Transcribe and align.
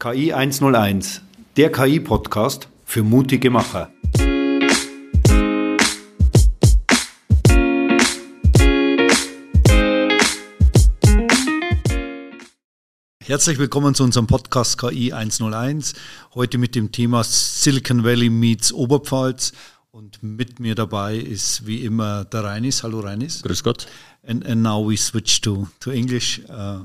KI 0.00 0.32
101, 0.32 1.22
der 1.56 1.72
KI-Podcast 1.72 2.68
für 2.84 3.02
mutige 3.02 3.50
Macher. 3.50 3.90
Herzlich 13.24 13.58
willkommen 13.58 13.96
zu 13.96 14.04
unserem 14.04 14.28
Podcast 14.28 14.78
KI 14.78 15.12
101. 15.12 15.94
Heute 16.32 16.58
mit 16.58 16.76
dem 16.76 16.92
Thema 16.92 17.24
Silicon 17.24 18.04
Valley 18.04 18.30
meets 18.30 18.72
Oberpfalz. 18.72 19.50
Und 19.90 20.22
mit 20.22 20.60
mir 20.60 20.76
dabei 20.76 21.16
ist 21.16 21.66
wie 21.66 21.82
immer 21.82 22.24
der 22.24 22.44
Reinis. 22.44 22.84
Hallo 22.84 23.00
Reinis. 23.00 23.42
Grüß 23.42 23.64
Gott. 23.64 23.88
And, 24.24 24.46
and 24.46 24.62
now 24.62 24.88
we 24.88 24.96
switch 24.96 25.40
to, 25.40 25.66
to 25.80 25.90
English. 25.90 26.40
Uh, 26.48 26.84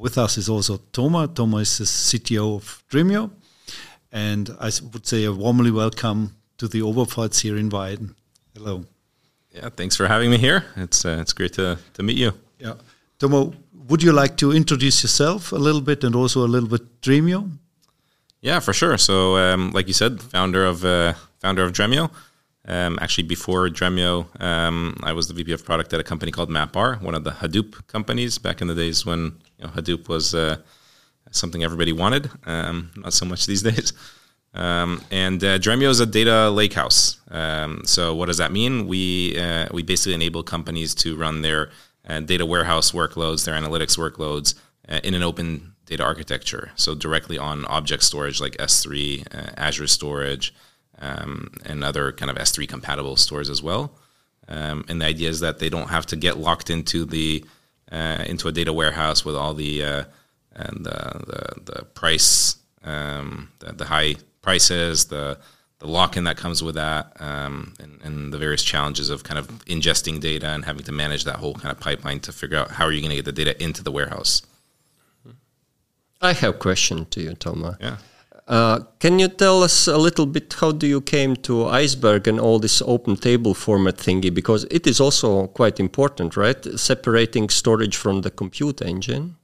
with 0.00 0.18
us 0.18 0.36
is 0.38 0.48
also 0.48 0.78
Tomer. 0.92 1.28
Tomer 1.28 1.60
is 1.60 1.78
the 1.78 1.84
CTO 1.84 2.56
of 2.56 2.82
Dremio. 2.90 3.30
And 4.12 4.50
I 4.60 4.70
would 4.92 5.06
say 5.06 5.24
a 5.24 5.32
warmly 5.32 5.70
welcome 5.70 6.36
to 6.58 6.68
the 6.68 6.80
Oberpfalz 6.80 7.40
here 7.40 7.56
in 7.56 7.70
Weiden. 7.70 8.14
Hello. 8.54 8.84
Yeah, 9.52 9.68
thanks 9.70 9.96
for 9.96 10.06
having 10.06 10.30
me 10.30 10.38
here. 10.38 10.64
It's, 10.76 11.04
uh, 11.04 11.18
it's 11.20 11.32
great 11.32 11.52
to, 11.54 11.78
to 11.94 12.02
meet 12.02 12.16
you. 12.16 12.32
Yeah. 12.58 12.74
Tomer, 13.18 13.54
would 13.88 14.02
you 14.02 14.12
like 14.12 14.36
to 14.38 14.52
introduce 14.52 15.02
yourself 15.02 15.52
a 15.52 15.56
little 15.56 15.80
bit 15.80 16.04
and 16.04 16.14
also 16.14 16.44
a 16.44 16.48
little 16.48 16.68
bit 16.68 17.00
Dremio? 17.00 17.50
Yeah, 18.40 18.60
for 18.60 18.72
sure. 18.72 18.98
So, 18.98 19.36
um, 19.36 19.70
like 19.70 19.86
you 19.88 19.94
said, 19.94 20.20
founder 20.20 20.64
of 20.66 20.84
uh, 20.84 21.14
founder 21.38 21.64
of 21.64 21.72
Dremio. 21.72 22.10
Um, 22.66 22.98
actually, 23.00 23.24
before 23.24 23.68
Dremio, 23.68 24.28
um, 24.40 24.98
I 25.02 25.12
was 25.12 25.28
the 25.28 25.34
VP 25.34 25.52
of 25.52 25.64
product 25.64 25.92
at 25.92 26.00
a 26.00 26.04
company 26.04 26.32
called 26.32 26.50
MapR, 26.50 27.00
one 27.02 27.14
of 27.14 27.24
the 27.24 27.32
Hadoop 27.32 27.86
companies 27.88 28.38
back 28.38 28.62
in 28.62 28.68
the 28.68 28.74
days 28.74 29.04
when 29.04 29.38
you 29.58 29.64
know, 29.64 29.70
Hadoop 29.70 30.08
was 30.08 30.34
uh, 30.34 30.56
something 31.30 31.62
everybody 31.62 31.92
wanted. 31.92 32.30
Um, 32.46 32.90
not 32.96 33.12
so 33.12 33.26
much 33.26 33.46
these 33.46 33.62
days. 33.70 33.92
Um, 34.54 35.02
and 35.10 35.42
uh, 35.42 35.58
Dremio 35.58 35.88
is 35.88 36.00
a 36.00 36.06
data 36.06 36.50
lakehouse. 36.50 37.18
Um, 37.30 37.82
so, 37.84 38.14
what 38.14 38.26
does 38.26 38.38
that 38.38 38.52
mean? 38.52 38.86
We 38.86 39.38
uh, 39.38 39.66
we 39.72 39.82
basically 39.82 40.14
enable 40.14 40.42
companies 40.42 40.94
to 40.96 41.16
run 41.16 41.42
their 41.42 41.70
uh, 42.08 42.20
data 42.20 42.46
warehouse 42.46 42.92
workloads, 42.92 43.44
their 43.44 43.54
analytics 43.54 43.98
workloads, 43.98 44.54
uh, 44.88 45.00
in 45.02 45.14
an 45.14 45.22
open 45.22 45.74
data 45.86 46.02
architecture. 46.02 46.70
So 46.76 46.94
directly 46.94 47.38
on 47.38 47.64
object 47.66 48.02
storage 48.02 48.40
like 48.40 48.56
S3, 48.56 49.34
uh, 49.34 49.50
Azure 49.56 49.86
Storage, 49.86 50.54
um, 51.00 51.52
and 51.64 51.84
other 51.84 52.12
kind 52.12 52.30
of 52.30 52.36
S3 52.36 52.68
compatible 52.68 53.16
stores 53.16 53.50
as 53.50 53.62
well. 53.62 53.92
Um, 54.48 54.84
and 54.88 55.00
the 55.00 55.06
idea 55.06 55.28
is 55.28 55.40
that 55.40 55.58
they 55.58 55.68
don't 55.68 55.88
have 55.88 56.06
to 56.06 56.16
get 56.16 56.38
locked 56.38 56.70
into 56.70 57.04
the 57.04 57.44
uh, 57.90 58.24
into 58.26 58.48
a 58.48 58.52
data 58.52 58.72
warehouse 58.72 59.24
with 59.24 59.36
all 59.36 59.54
the 59.54 59.84
uh, 59.84 60.04
and 60.54 60.84
the, 60.84 60.90
the, 61.26 61.72
the 61.72 61.84
price, 61.84 62.56
um, 62.84 63.50
the, 63.58 63.72
the, 63.72 63.84
high 63.84 64.14
prices, 64.40 65.06
the 65.06 65.38
the 65.80 65.88
lock 65.88 66.16
in 66.16 66.24
that 66.24 66.36
comes 66.36 66.62
with 66.62 66.76
that, 66.76 67.12
um, 67.20 67.74
and, 67.78 68.00
and, 68.02 68.32
the 68.32 68.38
various 68.38 68.62
challenges 68.62 69.10
of 69.10 69.22
kind 69.24 69.38
of 69.38 69.48
ingesting 69.66 70.18
data 70.20 70.46
and 70.48 70.64
having 70.64 70.82
to 70.84 70.92
manage 70.92 71.24
that 71.24 71.36
whole 71.36 71.54
kind 71.54 71.72
of 71.72 71.80
pipeline 71.80 72.20
to 72.20 72.32
figure 72.32 72.56
out 72.56 72.70
how 72.70 72.84
are 72.84 72.92
you 72.92 73.00
going 73.00 73.10
to 73.10 73.16
get 73.16 73.24
the 73.24 73.32
data 73.32 73.60
into 73.62 73.82
the 73.82 73.92
warehouse. 73.92 74.40
I 76.22 76.32
have 76.32 76.54
a 76.54 76.58
question 76.58 77.04
to 77.06 77.20
you, 77.20 77.32
Tomer. 77.32 77.76
Yeah. 77.80 77.96
Uh, 78.46 78.80
can 78.98 79.18
you 79.18 79.28
tell 79.28 79.62
us 79.62 79.86
a 79.86 79.96
little 79.96 80.26
bit 80.26 80.54
how 80.60 80.70
do 80.70 80.86
you 80.86 81.00
came 81.00 81.34
to 81.34 81.64
Iceberg 81.66 82.28
and 82.28 82.38
all 82.38 82.58
this 82.58 82.82
open 82.82 83.16
table 83.16 83.54
format 83.54 83.96
thingy? 83.96 84.32
Because 84.32 84.64
it 84.70 84.86
is 84.86 85.00
also 85.00 85.46
quite 85.46 85.80
important, 85.80 86.36
right? 86.36 86.62
Separating 86.78 87.48
storage 87.48 87.96
from 87.96 88.20
the 88.20 88.30
compute 88.30 88.82
engine. 88.82 89.36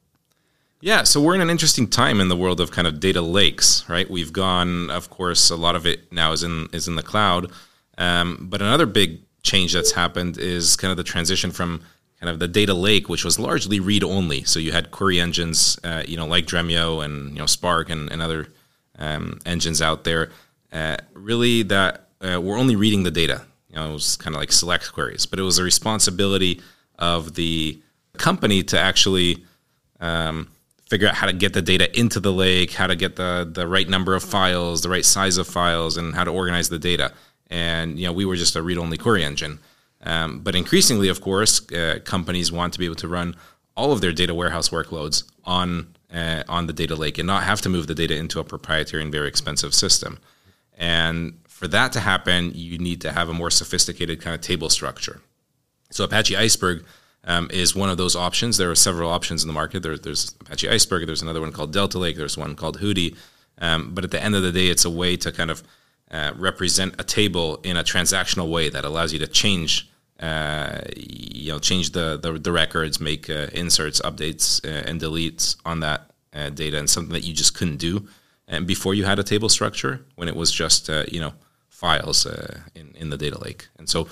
Yeah, 0.83 1.03
so 1.05 1.21
we're 1.21 1.35
in 1.35 1.41
an 1.43 1.51
interesting 1.51 1.89
time 1.89 2.21
in 2.21 2.29
the 2.29 2.37
world 2.37 2.61
of 2.61 2.71
kind 2.71 2.87
of 2.87 3.01
data 3.01 3.21
lakes, 3.21 3.85
right? 3.89 4.09
We've 4.09 4.33
gone, 4.33 4.91
of 4.91 5.11
course, 5.11 5.51
a 5.51 5.57
lot 5.57 5.77
of 5.77 5.87
it 5.87 6.11
now 6.11 6.33
is 6.33 6.43
in 6.43 6.69
is 6.73 6.89
in 6.89 6.97
the 6.97 7.03
cloud, 7.03 7.51
um, 7.99 8.49
but 8.51 8.63
another 8.63 8.87
big 8.87 9.21
change 9.43 9.75
that's 9.75 9.93
happened 9.93 10.39
is 10.39 10.77
kind 10.77 10.91
of 10.91 10.97
the 10.97 11.05
transition 11.05 11.51
from 11.51 11.83
kind 12.19 12.31
of 12.31 12.39
the 12.39 12.49
data 12.49 12.73
lake, 12.73 13.11
which 13.11 13.25
was 13.25 13.39
largely 13.39 13.79
read 13.79 14.03
only. 14.03 14.43
So 14.45 14.59
you 14.59 14.73
had 14.73 14.91
query 14.91 15.21
engines, 15.21 15.79
uh, 15.85 16.03
you 16.07 16.17
know, 16.17 16.27
like 16.27 16.47
Dremio 16.47 17.05
and 17.05 17.33
you 17.33 17.39
know 17.39 17.47
Spark 17.47 17.91
and, 17.91 18.11
and 18.11 18.23
other 18.23 18.49
um, 19.01 19.41
engines 19.45 19.83
out 19.83 20.05
there, 20.05 20.31
uh, 20.73 20.97
really 21.15 21.63
that 21.65 22.09
uh, 22.21 22.41
were 22.41 22.57
only 22.57 22.77
reading 22.77 23.03
the 23.03 23.11
data. 23.11 23.43
You 23.69 23.77
know, 23.77 23.91
it 23.91 23.93
was 23.93 24.17
kind 24.17 24.35
of 24.37 24.41
like 24.41 24.53
select 24.53 24.93
queries, 24.93 25.27
but 25.27 25.39
it 25.39 25.43
was 25.43 25.59
a 25.59 25.65
responsibility 25.65 26.61
of 26.99 27.35
the 27.35 27.81
company 28.19 28.63
to 28.65 28.79
actually 28.79 29.45
um, 30.01 30.49
figure 30.89 31.09
out 31.09 31.15
how 31.15 31.27
to 31.27 31.33
get 31.33 31.53
the 31.53 31.63
data 31.63 31.99
into 31.99 32.21
the 32.21 32.33
lake, 32.33 32.73
how 32.73 32.87
to 32.87 32.97
get 32.97 33.17
the 33.17 33.49
the 33.51 33.67
right 33.67 33.89
number 33.89 34.15
of 34.15 34.23
files, 34.23 34.83
the 34.83 34.89
right 34.89 35.05
size 35.05 35.39
of 35.39 35.47
files, 35.47 35.97
and 35.97 36.15
how 36.15 36.25
to 36.25 36.31
organize 36.31 36.69
the 36.69 36.79
data. 36.79 37.13
And 37.49 37.99
you 37.99 38.07
know, 38.07 38.13
we 38.13 38.25
were 38.25 38.37
just 38.37 38.57
a 38.57 38.63
read-only 38.63 38.99
query 38.99 39.25
engine. 39.25 39.59
Um, 40.03 40.41
but 40.41 40.55
increasingly, 40.55 41.09
of 41.09 41.21
course, 41.21 41.71
uh, 41.73 41.99
companies 42.05 42.51
want 42.51 42.73
to 42.73 42.79
be 42.79 42.87
able 42.87 42.97
to 42.97 43.09
run 43.09 43.37
all 43.77 43.93
of 43.93 44.01
their 44.01 44.13
data 44.13 44.35
warehouse 44.35 44.71
workloads 44.71 45.25
on 45.45 45.95
uh, 46.13 46.43
on 46.49 46.67
the 46.67 46.73
data 46.73 46.97
lake 46.97 47.19
and 47.19 47.27
not 47.27 47.45
have 47.45 47.61
to 47.63 47.69
move 47.69 47.87
the 47.87 47.95
data 47.95 48.17
into 48.17 48.41
a 48.41 48.45
proprietary 48.45 49.03
and 49.03 49.13
very 49.13 49.29
expensive 49.29 49.75
system. 49.75 50.19
And 50.77 51.39
for 51.47 51.69
that 51.69 51.93
to 51.93 52.01
happen, 52.01 52.53
you 52.55 52.79
need 52.79 53.01
to 53.03 53.13
have 53.13 53.29
a 53.29 53.35
more 53.35 53.51
sophisticated 53.51 54.21
kind 54.21 54.35
of 54.35 54.41
table 54.41 54.71
structure. 54.71 55.21
So 55.91 56.05
Apache 56.05 56.37
Iceberg 56.37 56.85
um, 57.25 57.51
is 57.53 57.77
one 57.77 57.91
of 57.91 57.99
those 57.99 58.17
options. 58.17 58.57
There 58.57 58.71
are 58.71 58.77
several 58.77 59.11
options 59.11 59.43
in 59.43 59.47
the 59.47 59.53
market. 59.53 59.83
There, 59.83 59.99
there's 59.99 60.35
Apache 60.41 60.69
Iceberg. 60.69 61.07
There's 61.07 61.23
another 61.23 61.41
one 61.41 61.53
called 61.53 61.73
Delta 61.73 61.99
Lake. 61.99 62.17
There's 62.17 62.39
one 62.39 62.55
called 62.55 62.79
Hudi. 62.79 63.17
Um, 63.59 63.95
but 63.95 64.05
at 64.05 64.11
the 64.11 64.23
end 64.23 64.35
of 64.35 64.43
the 64.43 64.53
day, 64.53 64.69
it's 64.69 64.87
a 64.87 64.91
way 64.91 65.17
to 65.19 65.31
kind 65.31 65.51
of 65.51 65.63
uh, 66.11 66.33
represent 66.37 66.95
a 66.99 67.05
table 67.05 67.61
in 67.63 67.77
a 67.77 67.85
transactional 67.85 68.51
way 68.51 68.71
that 68.71 68.85
allows 68.85 69.13
you 69.13 69.19
to 69.19 69.27
change, 69.27 69.90
uh, 70.21 70.81
you 70.97 71.53
know, 71.53 71.59
change 71.59 71.91
the 71.91 72.19
the, 72.19 72.33
the 72.33 72.53
records, 72.53 73.01
make 73.01 73.29
uh, 73.31 73.47
inserts, 73.53 74.01
updates, 74.03 74.65
uh, 74.65 74.89
and 74.89 75.01
deletes 75.01 75.57
on 75.65 75.81
that 75.81 76.11
uh, 76.33 76.51
data, 76.51 76.79
and 76.79 76.89
something 76.89 77.13
that 77.13 77.25
you 77.25 77.35
just 77.35 77.55
couldn't 77.55 77.79
do 77.79 78.07
and 78.51 78.67
before 78.67 78.95
you 78.95 79.05
had 79.05 79.19
a 79.19 79.23
table 79.23 79.49
structure 79.49 80.05
when 80.17 80.29
it 80.29 80.37
was 80.37 80.53
just 80.53 80.91
uh, 80.91 81.05
you 81.11 81.21
know 81.21 81.33
files 81.69 82.27
in 82.75 82.93
in 82.97 83.09
the 83.11 83.17
data 83.17 83.43
lake. 83.43 83.69
And 83.79 83.89
so, 83.89 84.09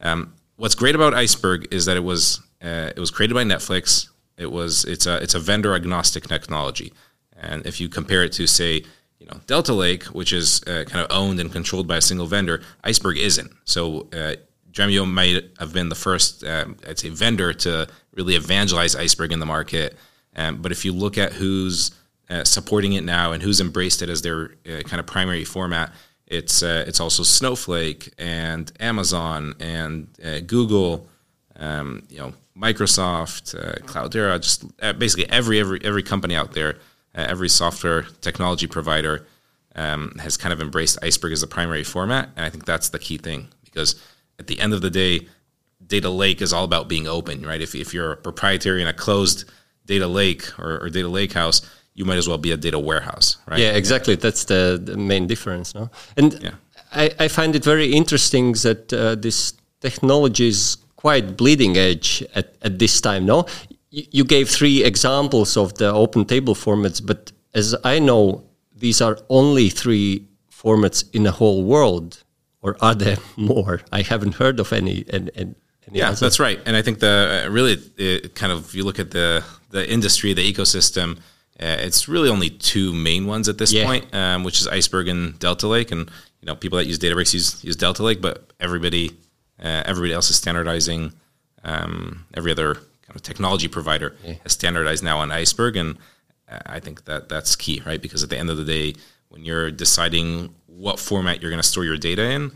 um, 0.00 0.34
what's 0.56 0.74
great 0.74 0.94
about 0.94 1.14
Iceberg 1.14 1.68
is 1.70 1.84
that 1.84 1.96
it 1.96 2.04
was 2.04 2.40
uh, 2.62 2.90
it 2.96 2.98
was 2.98 3.10
created 3.10 3.34
by 3.34 3.44
Netflix. 3.44 4.08
It 4.36 4.50
was 4.50 4.84
it's 4.86 5.06
a 5.06 5.22
it's 5.22 5.34
a 5.34 5.38
vendor 5.38 5.74
agnostic 5.74 6.26
technology, 6.26 6.92
and 7.36 7.64
if 7.66 7.80
you 7.80 7.88
compare 7.88 8.24
it 8.24 8.32
to 8.32 8.46
say 8.46 8.82
you 9.18 9.26
know 9.26 9.40
Delta 9.46 9.74
Lake, 9.74 10.04
which 10.04 10.32
is 10.32 10.62
uh, 10.66 10.84
kind 10.86 11.04
of 11.04 11.06
owned 11.10 11.38
and 11.38 11.52
controlled 11.52 11.86
by 11.86 11.98
a 11.98 12.02
single 12.02 12.26
vendor, 12.26 12.62
Iceberg 12.82 13.18
isn't. 13.18 13.52
So 13.64 14.08
uh, 14.12 14.36
Dremio 14.72 15.10
might 15.10 15.50
have 15.58 15.72
been 15.72 15.88
the 15.88 15.94
first 15.94 16.44
um, 16.44 16.76
I'd 16.88 16.98
say 16.98 17.10
vendor 17.10 17.52
to 17.52 17.88
really 18.14 18.34
evangelize 18.34 18.96
Iceberg 18.96 19.32
in 19.32 19.40
the 19.40 19.46
market. 19.46 19.96
Um, 20.34 20.62
but 20.62 20.72
if 20.72 20.84
you 20.84 20.92
look 20.92 21.18
at 21.18 21.32
who's 21.34 21.90
uh, 22.30 22.44
supporting 22.44 22.94
it 22.94 23.04
now 23.04 23.32
and 23.32 23.42
who's 23.42 23.60
embraced 23.60 24.00
it 24.02 24.08
as 24.08 24.22
their 24.22 24.52
uh, 24.66 24.80
kind 24.84 24.98
of 24.98 25.06
primary 25.06 25.44
format, 25.44 25.92
it's 26.26 26.62
uh, 26.62 26.84
it's 26.86 27.00
also 27.00 27.22
Snowflake 27.22 28.12
and 28.18 28.72
Amazon 28.80 29.54
and 29.60 30.08
uh, 30.24 30.40
Google. 30.40 31.08
Um, 31.56 32.06
you 32.08 32.18
know, 32.18 32.32
Microsoft, 32.56 33.54
uh, 33.54 33.74
Cloudera, 33.86 34.40
just 34.40 34.64
uh, 34.80 34.94
basically 34.94 35.28
every 35.30 35.60
every 35.60 35.84
every 35.84 36.02
company 36.02 36.34
out 36.34 36.52
there, 36.52 36.78
every 37.14 37.50
software 37.50 38.02
technology 38.22 38.66
provider 38.66 39.26
um, 39.76 40.16
has 40.18 40.38
kind 40.38 40.52
of 40.52 40.60
embraced 40.60 40.98
Iceberg 41.02 41.32
as 41.32 41.42
a 41.42 41.46
primary 41.46 41.84
format, 41.84 42.30
and 42.36 42.46
I 42.46 42.50
think 42.50 42.64
that's 42.64 42.88
the 42.88 42.98
key 42.98 43.18
thing 43.18 43.48
because 43.64 44.00
at 44.38 44.46
the 44.46 44.60
end 44.60 44.72
of 44.72 44.80
the 44.80 44.90
day, 44.90 45.28
data 45.86 46.10
lake 46.10 46.40
is 46.40 46.52
all 46.52 46.64
about 46.64 46.88
being 46.88 47.06
open, 47.06 47.44
right? 47.46 47.60
If 47.60 47.74
if 47.74 47.92
you're 47.94 48.12
a 48.12 48.16
proprietary 48.16 48.82
in 48.82 48.88
a 48.88 48.92
closed 48.92 49.50
data 49.86 50.06
lake 50.06 50.58
or, 50.58 50.78
or 50.82 50.88
data 50.88 51.08
lake 51.08 51.32
house, 51.32 51.62
you 51.94 52.04
might 52.04 52.16
as 52.16 52.28
well 52.28 52.38
be 52.38 52.52
a 52.52 52.56
data 52.56 52.78
warehouse, 52.78 53.36
right? 53.46 53.60
Yeah, 53.60 53.72
exactly. 53.72 54.14
That's 54.16 54.44
the, 54.44 54.80
the 54.82 54.96
main 54.96 55.26
difference, 55.26 55.74
no? 55.74 55.90
And 56.16 56.38
yeah. 56.40 56.54
I, 56.92 57.10
I 57.18 57.28
find 57.28 57.54
it 57.54 57.64
very 57.64 57.92
interesting 57.92 58.52
that 58.52 58.92
uh, 58.92 59.14
this 59.16 59.54
technology 59.80 60.48
is 60.48 60.76
quite 60.96 61.36
bleeding 61.36 61.76
edge 61.76 62.24
at, 62.34 62.54
at 62.62 62.78
this 62.78 63.00
time, 63.00 63.26
no? 63.26 63.46
You, 63.90 64.24
gave 64.24 64.48
three 64.48 64.82
examples 64.82 65.54
of 65.58 65.74
the 65.74 65.92
open 65.92 66.24
table 66.24 66.54
formats, 66.54 67.04
but 67.04 67.30
as 67.52 67.76
I 67.84 67.98
know, 67.98 68.42
these 68.74 69.02
are 69.02 69.18
only 69.28 69.68
three 69.68 70.26
formats 70.50 71.04
in 71.12 71.24
the 71.24 71.32
whole 71.32 71.62
world, 71.64 72.21
or 72.62 72.76
are 72.80 72.94
there 72.94 73.18
more? 73.36 73.82
I 73.90 74.02
haven't 74.02 74.36
heard 74.36 74.60
of 74.60 74.72
any. 74.72 75.04
any, 75.08 75.30
any 75.36 75.54
yeah, 75.90 76.12
that's 76.12 76.40
right. 76.40 76.60
And 76.64 76.76
I 76.76 76.82
think 76.82 77.00
the 77.00 77.44
uh, 77.44 77.50
really 77.50 77.76
it 77.98 78.34
kind 78.34 78.52
of 78.52 78.74
you 78.74 78.84
look 78.84 78.98
at 78.98 79.10
the 79.10 79.44
the 79.70 79.90
industry, 79.90 80.32
the 80.32 80.52
ecosystem. 80.52 81.18
Uh, 81.60 81.76
it's 81.80 82.08
really 82.08 82.28
only 82.28 82.48
two 82.48 82.92
main 82.92 83.26
ones 83.26 83.48
at 83.48 83.58
this 83.58 83.72
yeah. 83.72 83.84
point, 83.84 84.12
um, 84.14 84.42
which 84.42 84.60
is 84.60 84.66
Iceberg 84.66 85.06
and 85.06 85.38
Delta 85.38 85.68
Lake. 85.68 85.92
And 85.92 86.10
you 86.40 86.46
know, 86.46 86.56
people 86.56 86.78
that 86.78 86.86
use 86.86 86.98
Databricks 86.98 87.34
use 87.34 87.62
use 87.62 87.76
Delta 87.76 88.02
Lake, 88.02 88.20
but 88.20 88.52
everybody 88.58 89.10
uh, 89.62 89.82
everybody 89.84 90.12
else 90.12 90.30
is 90.30 90.36
standardizing. 90.36 91.12
Um, 91.64 92.26
every 92.34 92.50
other 92.50 92.74
kind 92.74 93.14
of 93.14 93.22
technology 93.22 93.68
provider 93.68 94.16
yeah. 94.24 94.34
has 94.42 94.52
standardized 94.52 95.04
now 95.04 95.18
on 95.18 95.30
Iceberg, 95.30 95.76
and 95.76 95.96
I 96.66 96.80
think 96.80 97.04
that 97.04 97.28
that's 97.28 97.56
key, 97.56 97.82
right? 97.84 98.00
Because 98.00 98.22
at 98.22 98.30
the 98.30 98.38
end 98.38 98.50
of 98.50 98.56
the 98.56 98.64
day, 98.64 98.94
when 99.28 99.44
you're 99.44 99.70
deciding 99.70 100.54
what 100.76 100.98
format 100.98 101.40
you're 101.40 101.50
going 101.50 101.62
to 101.62 101.68
store 101.68 101.84
your 101.84 101.96
data 101.96 102.30
in, 102.30 102.52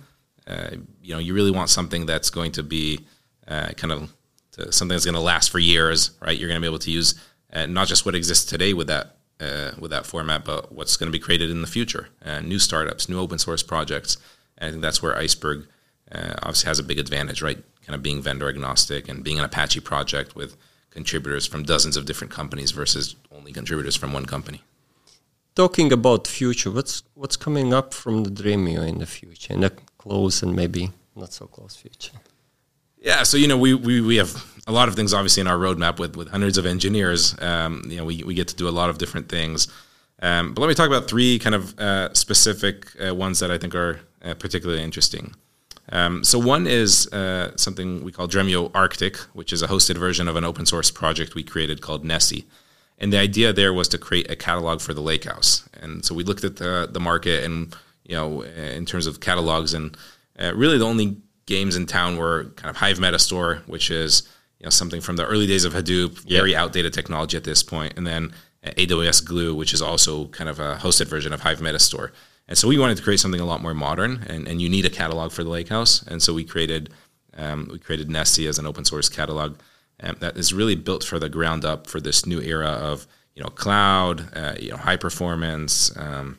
uh, 0.46 0.70
you 1.02 1.12
know, 1.12 1.18
you 1.18 1.34
really 1.34 1.50
want 1.50 1.70
something 1.70 2.06
that's 2.06 2.30
going 2.30 2.52
to 2.52 2.62
be 2.62 3.00
uh, 3.48 3.68
kind 3.76 3.92
of 3.92 4.12
to, 4.52 4.72
something 4.72 4.94
that's 4.94 5.04
going 5.04 5.14
to 5.14 5.20
last 5.20 5.50
for 5.50 5.58
years, 5.58 6.12
right? 6.20 6.38
You're 6.38 6.48
going 6.48 6.60
to 6.60 6.64
be 6.64 6.68
able 6.68 6.78
to 6.80 6.90
use 6.90 7.14
uh, 7.52 7.66
not 7.66 7.88
just 7.88 8.06
what 8.06 8.14
exists 8.14 8.44
today 8.44 8.72
with 8.72 8.86
that 8.86 9.16
uh, 9.38 9.72
with 9.78 9.90
that 9.90 10.06
format, 10.06 10.46
but 10.46 10.72
what's 10.72 10.96
going 10.96 11.08
to 11.08 11.12
be 11.12 11.22
created 11.22 11.50
in 11.50 11.60
the 11.60 11.66
future, 11.66 12.08
uh, 12.24 12.40
new 12.40 12.58
startups, 12.58 13.06
new 13.06 13.20
open 13.20 13.38
source 13.38 13.62
projects. 13.62 14.16
And 14.56 14.68
I 14.68 14.70
think 14.70 14.82
that's 14.82 15.02
where 15.02 15.14
Iceberg 15.14 15.66
uh, 16.10 16.36
obviously 16.38 16.68
has 16.68 16.78
a 16.78 16.82
big 16.82 16.98
advantage, 16.98 17.42
right? 17.42 17.62
Kind 17.84 17.94
of 17.94 18.02
being 18.02 18.22
vendor 18.22 18.48
agnostic 18.48 19.10
and 19.10 19.22
being 19.22 19.38
an 19.38 19.44
Apache 19.44 19.80
project 19.80 20.34
with 20.34 20.56
contributors 20.90 21.46
from 21.46 21.64
dozens 21.64 21.98
of 21.98 22.06
different 22.06 22.32
companies 22.32 22.70
versus 22.70 23.16
only 23.30 23.52
contributors 23.52 23.94
from 23.94 24.14
one 24.14 24.24
company. 24.24 24.62
Talking 25.56 25.90
about 25.90 26.26
future, 26.26 26.70
what's 26.70 27.02
what's 27.14 27.36
coming 27.36 27.72
up 27.72 27.94
from 27.94 28.24
the 28.24 28.30
Dremio 28.30 28.86
in 28.86 28.98
the 28.98 29.06
future, 29.06 29.54
in 29.54 29.60
the 29.60 29.72
close 29.96 30.42
and 30.42 30.54
maybe 30.54 30.90
not 31.14 31.32
so 31.32 31.46
close 31.46 31.74
future? 31.74 32.12
Yeah, 32.98 33.22
so 33.22 33.38
you 33.38 33.48
know 33.48 33.56
we, 33.56 33.72
we, 33.72 34.02
we 34.02 34.16
have 34.16 34.44
a 34.66 34.72
lot 34.72 34.88
of 34.88 34.94
things 34.94 35.14
obviously 35.14 35.40
in 35.40 35.46
our 35.46 35.56
roadmap 35.56 35.98
with, 35.98 36.14
with 36.14 36.28
hundreds 36.28 36.58
of 36.58 36.66
engineers. 36.66 37.34
Um, 37.40 37.82
you 37.88 37.96
know 37.96 38.04
we, 38.04 38.22
we 38.22 38.34
get 38.34 38.48
to 38.48 38.54
do 38.54 38.68
a 38.68 38.74
lot 38.80 38.90
of 38.90 38.98
different 38.98 39.30
things. 39.30 39.68
Um, 40.20 40.52
but 40.52 40.60
let 40.60 40.68
me 40.68 40.74
talk 40.74 40.88
about 40.88 41.08
three 41.08 41.38
kind 41.38 41.54
of 41.54 41.78
uh, 41.78 42.12
specific 42.12 42.88
uh, 43.00 43.14
ones 43.14 43.38
that 43.38 43.50
I 43.50 43.56
think 43.56 43.74
are 43.74 44.00
uh, 44.22 44.34
particularly 44.34 44.82
interesting. 44.82 45.34
Um, 45.90 46.22
so 46.22 46.38
one 46.38 46.66
is 46.66 47.10
uh, 47.14 47.56
something 47.56 48.04
we 48.04 48.12
call 48.12 48.28
Dremio 48.28 48.70
Arctic, 48.74 49.16
which 49.32 49.54
is 49.54 49.62
a 49.62 49.68
hosted 49.68 49.96
version 49.96 50.28
of 50.28 50.36
an 50.36 50.44
open 50.44 50.66
source 50.66 50.90
project 50.90 51.34
we 51.34 51.42
created 51.42 51.80
called 51.80 52.04
Nessie. 52.04 52.44
And 52.98 53.12
the 53.12 53.18
idea 53.18 53.52
there 53.52 53.72
was 53.72 53.88
to 53.88 53.98
create 53.98 54.30
a 54.30 54.36
catalog 54.36 54.80
for 54.80 54.94
the 54.94 55.02
lakehouse. 55.02 55.68
And 55.80 56.04
so 56.04 56.14
we 56.14 56.24
looked 56.24 56.44
at 56.44 56.56
the, 56.56 56.88
the 56.90 57.00
market 57.00 57.44
and, 57.44 57.74
you 58.04 58.16
know, 58.16 58.42
in 58.42 58.86
terms 58.86 59.06
of 59.06 59.20
catalogs 59.20 59.74
and 59.74 59.96
uh, 60.38 60.54
really 60.54 60.78
the 60.78 60.86
only 60.86 61.18
games 61.46 61.76
in 61.76 61.86
town 61.86 62.16
were 62.16 62.44
kind 62.56 62.70
of 62.70 62.76
Hive 62.76 62.98
Metastore, 62.98 63.66
which 63.68 63.90
is, 63.90 64.28
you 64.58 64.64
know, 64.64 64.70
something 64.70 65.00
from 65.00 65.16
the 65.16 65.26
early 65.26 65.46
days 65.46 65.64
of 65.64 65.74
Hadoop, 65.74 66.22
yep. 66.24 66.40
very 66.40 66.56
outdated 66.56 66.92
technology 66.92 67.36
at 67.36 67.44
this 67.44 67.62
point, 67.62 67.94
and 67.96 68.06
then 68.06 68.32
AWS 68.64 69.24
Glue, 69.24 69.54
which 69.54 69.72
is 69.72 69.80
also 69.80 70.26
kind 70.28 70.50
of 70.50 70.58
a 70.58 70.76
hosted 70.76 71.06
version 71.06 71.32
of 71.32 71.40
Hive 71.40 71.60
Metastore. 71.60 72.10
And 72.48 72.56
so 72.56 72.68
we 72.68 72.78
wanted 72.78 72.96
to 72.96 73.02
create 73.02 73.20
something 73.20 73.40
a 73.40 73.44
lot 73.44 73.62
more 73.62 73.74
modern, 73.74 74.24
and, 74.28 74.46
and 74.46 74.60
you 74.60 74.68
need 74.68 74.84
a 74.84 74.90
catalog 74.90 75.32
for 75.32 75.44
the 75.44 75.50
Lakehouse. 75.50 76.06
And 76.06 76.22
so 76.22 76.32
we 76.34 76.44
created 76.44 76.90
um, 77.38 77.68
we 77.70 77.78
created 77.78 78.08
Nessie 78.08 78.46
as 78.46 78.58
an 78.58 78.66
open 78.66 78.86
source 78.86 79.10
catalog 79.10 79.58
um, 80.02 80.16
that 80.20 80.36
is 80.36 80.52
really 80.52 80.74
built 80.74 81.04
for 81.04 81.18
the 81.18 81.28
ground 81.28 81.64
up 81.64 81.86
for 81.86 82.00
this 82.00 82.26
new 82.26 82.40
era 82.40 82.68
of 82.68 83.06
you 83.34 83.42
know 83.42 83.50
cloud, 83.50 84.28
uh, 84.36 84.54
you 84.58 84.70
know 84.70 84.76
high 84.76 84.96
performance, 84.96 85.96
um, 85.96 86.38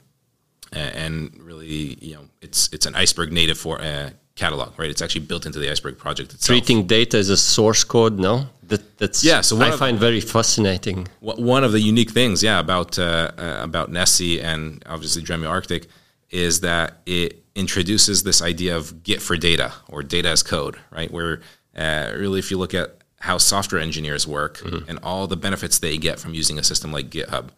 and, 0.72 1.32
really 1.42 1.98
you 2.02 2.16
know 2.16 2.22
it's 2.42 2.70
it's 2.74 2.86
an 2.86 2.96
Iceberg 2.96 3.32
native 3.32 3.58
for 3.58 3.82
uh, 3.82 4.10
catalog, 4.36 4.78
right? 4.80 4.90
It's 4.90 5.02
actually 5.02 5.26
built 5.26 5.46
into 5.46 5.60
the 5.60 5.70
Iceberg 5.72 5.98
project 5.98 6.34
itself. 6.34 6.58
Treating 6.58 6.88
data 6.88 7.18
as 7.18 7.30
a 7.30 7.38
source 7.38 7.84
code, 7.84 8.20
no? 8.20 8.48
That, 8.64 8.98
that's 8.98 9.24
yeah. 9.24 9.42
So 9.42 9.60
I 9.62 9.72
find 9.72 9.98
very 9.98 10.22
fascinating. 10.22 11.08
One 11.20 11.64
of 11.64 11.72
the 11.72 11.80
unique 11.80 12.12
things, 12.12 12.44
yeah, 12.44 12.60
about 12.60 13.00
uh, 13.00 13.32
uh, 13.38 13.60
about 13.62 13.92
Nessie 13.92 14.42
and 14.42 14.84
obviously 14.86 15.24
Dremio 15.24 15.50
Arctic 15.50 15.88
is 16.30 16.60
that 16.62 16.98
it 17.06 17.44
introduces 17.56 18.24
this 18.24 18.42
idea 18.42 18.76
of 18.76 19.04
Git 19.04 19.22
for 19.22 19.38
data 19.38 19.74
or 19.88 20.04
data 20.04 20.30
as 20.30 20.44
code, 20.44 20.78
right? 20.92 21.10
Where 21.10 21.42
uh, 21.76 22.12
really, 22.16 22.40
if 22.40 22.52
you 22.52 22.58
look 22.58 22.74
at 22.74 22.98
how 23.28 23.38
software 23.38 23.82
engineers 23.82 24.26
work 24.26 24.60
mm-hmm. 24.60 24.90
and 24.90 24.98
all 25.04 25.28
the 25.28 25.36
benefits 25.36 25.80
they 25.80 25.98
get 25.98 26.18
from 26.18 26.34
using 26.34 26.58
a 26.58 26.64
system 26.64 26.94
like 26.94 27.10
GitHub, 27.10 27.50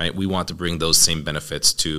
right? 0.00 0.14
We 0.14 0.24
want 0.24 0.48
to 0.48 0.54
bring 0.54 0.78
those 0.78 0.96
same 0.96 1.22
benefits 1.22 1.72
to 1.74 1.90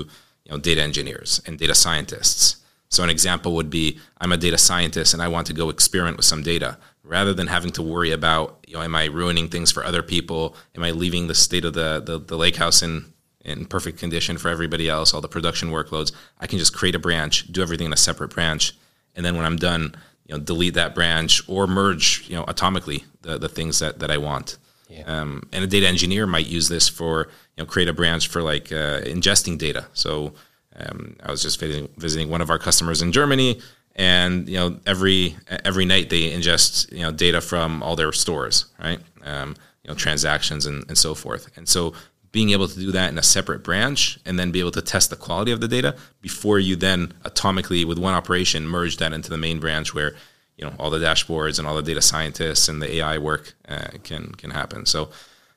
you 0.46 0.52
know 0.52 0.58
data 0.58 0.82
engineers 0.82 1.40
and 1.46 1.58
data 1.58 1.76
scientists. 1.76 2.58
So 2.90 3.04
an 3.04 3.12
example 3.12 3.54
would 3.54 3.70
be 3.70 4.00
I'm 4.20 4.32
a 4.32 4.38
data 4.38 4.58
scientist 4.58 5.14
and 5.14 5.22
I 5.22 5.28
want 5.28 5.46
to 5.48 5.54
go 5.54 5.70
experiment 5.70 6.18
with 6.18 6.26
some 6.26 6.42
data 6.42 6.80
rather 7.04 7.34
than 7.36 7.48
having 7.48 7.72
to 7.74 7.84
worry 7.84 8.12
about 8.12 8.66
you 8.68 8.74
know 8.74 8.82
am 8.82 8.96
I 8.96 9.06
ruining 9.06 9.48
things 9.48 9.72
for 9.72 9.86
other 9.86 10.02
people? 10.02 10.56
Am 10.76 10.84
I 10.84 10.90
leaving 10.92 11.28
the 11.28 11.36
state 11.36 11.66
of 11.66 11.74
the 11.74 12.02
the, 12.04 12.18
the 12.20 12.36
lake 12.36 12.56
house 12.56 12.82
in 12.82 13.14
in 13.46 13.66
perfect 13.66 14.00
condition 14.00 14.38
for 14.38 14.50
everybody 14.50 14.90
else, 14.90 15.14
all 15.14 15.22
the 15.22 15.28
production 15.28 15.70
workloads. 15.70 16.12
I 16.40 16.48
can 16.48 16.60
just 16.60 16.76
create 16.76 16.96
a 16.96 17.00
branch, 17.00 17.48
do 17.52 17.62
everything 17.62 17.86
in 17.86 17.94
a 17.94 17.98
separate 17.98 18.32
branch, 18.32 18.76
and 19.16 19.24
then 19.26 19.38
when 19.38 19.46
I'm 19.46 19.56
done, 19.56 19.96
you 20.30 20.38
know, 20.38 20.44
delete 20.44 20.76
that 20.76 20.94
branch 20.94 21.42
or 21.50 21.66
merge, 21.66 22.24
you 22.30 22.36
know, 22.36 22.46
atomically 22.46 23.04
the, 23.24 23.40
the 23.40 23.50
things 23.50 23.80
that, 23.80 23.98
that 23.98 24.12
I 24.12 24.18
want. 24.20 24.60
Yeah. 24.88 25.02
Um, 25.06 25.50
and 25.52 25.64
a 25.64 25.68
data 25.68 25.88
engineer 25.88 26.28
might 26.28 26.46
use 26.46 26.70
this 26.70 26.88
for, 26.88 27.30
you 27.58 27.64
know, 27.64 27.66
create 27.66 27.90
a 27.90 27.94
branch 27.94 28.28
for 28.28 28.44
like 28.44 28.72
uh, 28.72 29.02
ingesting 29.02 29.58
data. 29.58 29.88
So 29.94 30.34
um, 30.76 31.16
I 31.24 31.32
was 31.32 31.42
just 31.42 31.60
visiting, 31.60 31.90
visiting 31.98 32.30
one 32.30 32.42
of 32.42 32.52
our 32.52 32.60
customers 32.60 33.02
in 33.02 33.12
Germany, 33.12 33.60
and 33.96 34.48
you 34.48 34.56
know, 34.56 34.80
every 34.86 35.36
every 35.66 35.84
night 35.84 36.10
they 36.10 36.32
ingest 36.32 36.92
you 36.92 37.02
know 37.02 37.12
data 37.12 37.42
from 37.42 37.84
all 37.84 37.96
their 37.96 38.14
stores, 38.14 38.68
right? 38.82 39.00
Um, 39.24 39.56
you 39.84 39.90
know, 39.90 39.96
transactions 39.96 40.66
and, 40.66 40.86
and 40.88 40.98
so 40.98 41.16
forth. 41.16 41.50
And 41.58 41.68
so 41.68 41.94
being 42.32 42.52
able 42.52 42.68
to 42.68 42.80
do 42.80 42.92
that 42.92 43.12
in 43.12 43.18
a 43.18 43.24
separate 43.24 43.64
branch 43.64 44.20
and 44.26 44.38
then 44.38 44.52
be 44.52 44.60
able 44.60 44.72
to 44.72 44.82
test 44.82 45.10
the 45.10 45.16
quality 45.16 45.52
of 45.52 45.62
the 45.62 45.68
data 45.68 45.96
before 46.22 46.60
you 46.60 46.76
then 46.76 47.08
atomically 47.24 47.86
with 47.86 47.98
one 47.98 48.14
operation 48.14 48.68
merge 48.68 48.98
that 48.98 49.14
into 49.14 49.30
the 49.30 49.38
main 49.38 49.60
branch 49.60 49.94
where 49.94 50.16
you 50.58 50.66
know 50.66 50.74
all 50.78 50.90
the 50.90 51.00
dashboards 51.00 51.58
and 51.58 51.68
all 51.68 51.76
the 51.76 51.82
data 51.82 52.02
scientists 52.02 52.68
and 52.68 52.82
the 52.82 52.98
AI 52.98 53.18
work 53.18 53.54
uh, 53.68 53.88
can 54.04 54.32
can 54.34 54.52
happen. 54.52 54.86
So 54.86 55.10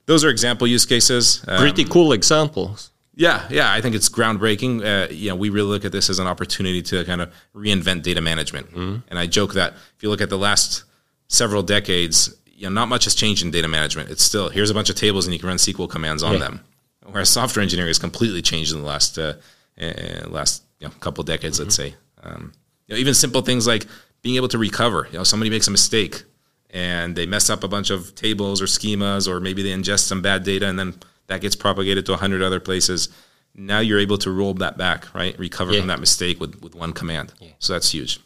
those 0.07 0.25
are 0.25 0.31
example 0.31 0.67
use 0.67 0.87
cases. 0.87 1.45
Um, 1.47 1.59
Pretty 1.59 1.85
cool 1.85 2.13
examples. 2.13 2.91
Yeah, 3.15 3.47
yeah, 3.51 3.71
I 3.71 3.83
think 3.83 3.95
it's 3.95 4.09
groundbreaking. 4.09 4.83
Uh, 4.83 5.13
you 5.13 5.29
know, 5.29 5.37
we 5.37 5.51
really 5.51 5.69
look 5.69 5.85
at 5.85 5.93
this 5.93 6.09
as 6.09 6.19
an 6.19 6.27
opportunity 6.27 6.81
to 6.83 7.05
kind 7.05 7.21
of 7.21 7.33
reinvent 7.55 8.03
data 8.03 8.23
management. 8.23 8.69
Mm-hmm. 8.69 8.97
And 9.09 9.19
I 9.19 9.27
joke 9.27 9.53
that 9.53 9.75
if 9.75 10.03
you 10.03 10.09
look 10.09 10.23
at 10.23 10.31
the 10.31 10.39
last 10.39 10.85
several 11.29 11.63
decades, 11.63 12.35
you 12.63 12.69
know, 12.69 12.75
not 12.75 12.89
much 12.89 13.05
has 13.05 13.15
changed 13.17 13.45
in 13.45 13.51
data 13.51 13.67
management. 13.67 14.09
It's 14.09 14.23
still 14.23 14.49
here's 14.49 14.71
a 14.71 14.75
bunch 14.75 14.89
of 14.89 14.95
tables 14.95 15.27
and 15.27 15.35
you 15.35 15.41
can 15.41 15.49
run 15.49 15.57
SQL 15.57 15.91
commands 15.91 16.23
on 16.23 16.35
yeah. 16.35 16.39
them. 16.39 16.65
Whereas 17.05 17.29
software 17.29 17.61
engineering 17.61 17.89
has 17.89 17.99
completely 17.99 18.41
changed 18.41 18.73
in 18.73 18.79
the 18.79 18.87
last 18.87 19.19
uh, 19.19 19.35
uh, 19.81 20.29
last 20.29 20.63
you 20.79 20.87
know, 20.87 20.95
couple 21.01 21.25
decades, 21.25 21.57
mm-hmm. 21.57 21.65
let's 21.65 21.75
say. 21.75 21.97
Um, 22.23 22.53
you 22.87 22.95
know, 22.95 23.01
even 23.01 23.15
simple 23.15 23.43
things 23.43 23.67
like 23.67 23.87
being 24.23 24.37
able 24.37 24.47
to 24.47 24.59
recover. 24.59 25.09
You 25.11 25.19
know, 25.19 25.25
somebody 25.25 25.51
makes 25.51 25.67
a 25.67 25.73
mistake 25.73 26.23
and 26.71 27.17
they 27.17 27.27
mess 27.27 27.51
up 27.51 27.65
a 27.65 27.69
bunch 27.69 27.91
of 27.91 28.15
tables 28.15 28.63
or 28.63 28.67
schemas, 28.67 29.27
or 29.27 29.41
maybe 29.41 29.65
they 29.65 29.71
ingest 29.71 30.05
some 30.05 30.23
bad 30.23 30.45
data 30.45 30.69
and 30.69 30.79
then 30.79 30.95
that 31.27 31.41
gets 31.41 31.57
propagated 31.57 32.07
to 32.07 32.13
a 32.13 32.17
hundred 32.17 32.43
other 32.43 32.61
places. 32.61 33.09
Now 33.57 33.81
you're 33.81 33.99
able 33.99 34.19
to 34.19 34.31
roll 34.31 34.55
that 34.55 34.79
back, 34.79 35.13
right? 35.17 35.37
Recover 35.37 35.73
yeah. 35.73 35.81
from 35.81 35.89
that 35.89 35.99
mistake 35.99 36.39
with, 36.39 36.63
with 36.63 36.77
one 36.77 36.93
command. 36.93 37.33
Yeah. 37.41 37.51
So 37.59 37.73
that's 37.73 37.91
huge. 37.91 38.21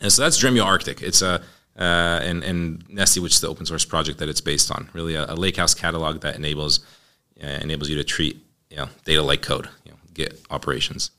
And 0.00 0.10
so 0.10 0.22
that's 0.22 0.42
Dremio 0.42 0.64
Arctic. 0.64 1.02
It's 1.02 1.22
a 1.22 1.42
uh, 1.80 2.20
and 2.22 2.44
and 2.44 2.84
Nessie, 2.88 3.20
which 3.20 3.32
is 3.32 3.40
the 3.40 3.48
open 3.48 3.66
source 3.66 3.84
project 3.84 4.18
that 4.18 4.28
it's 4.28 4.40
based 4.40 4.70
on. 4.70 4.88
Really, 4.92 5.14
a, 5.14 5.24
a 5.24 5.34
lakehouse 5.34 5.74
catalog 5.76 6.20
that 6.20 6.36
enables 6.36 6.80
uh, 7.42 7.46
enables 7.46 7.88
you 7.88 7.96
to 7.96 8.04
treat 8.04 8.44
you 8.68 8.76
know 8.76 8.88
data 9.04 9.22
like 9.22 9.42
code, 9.42 9.68
you 9.84 9.92
know, 9.92 9.98
Git 10.14 10.40
operations. 10.50 11.10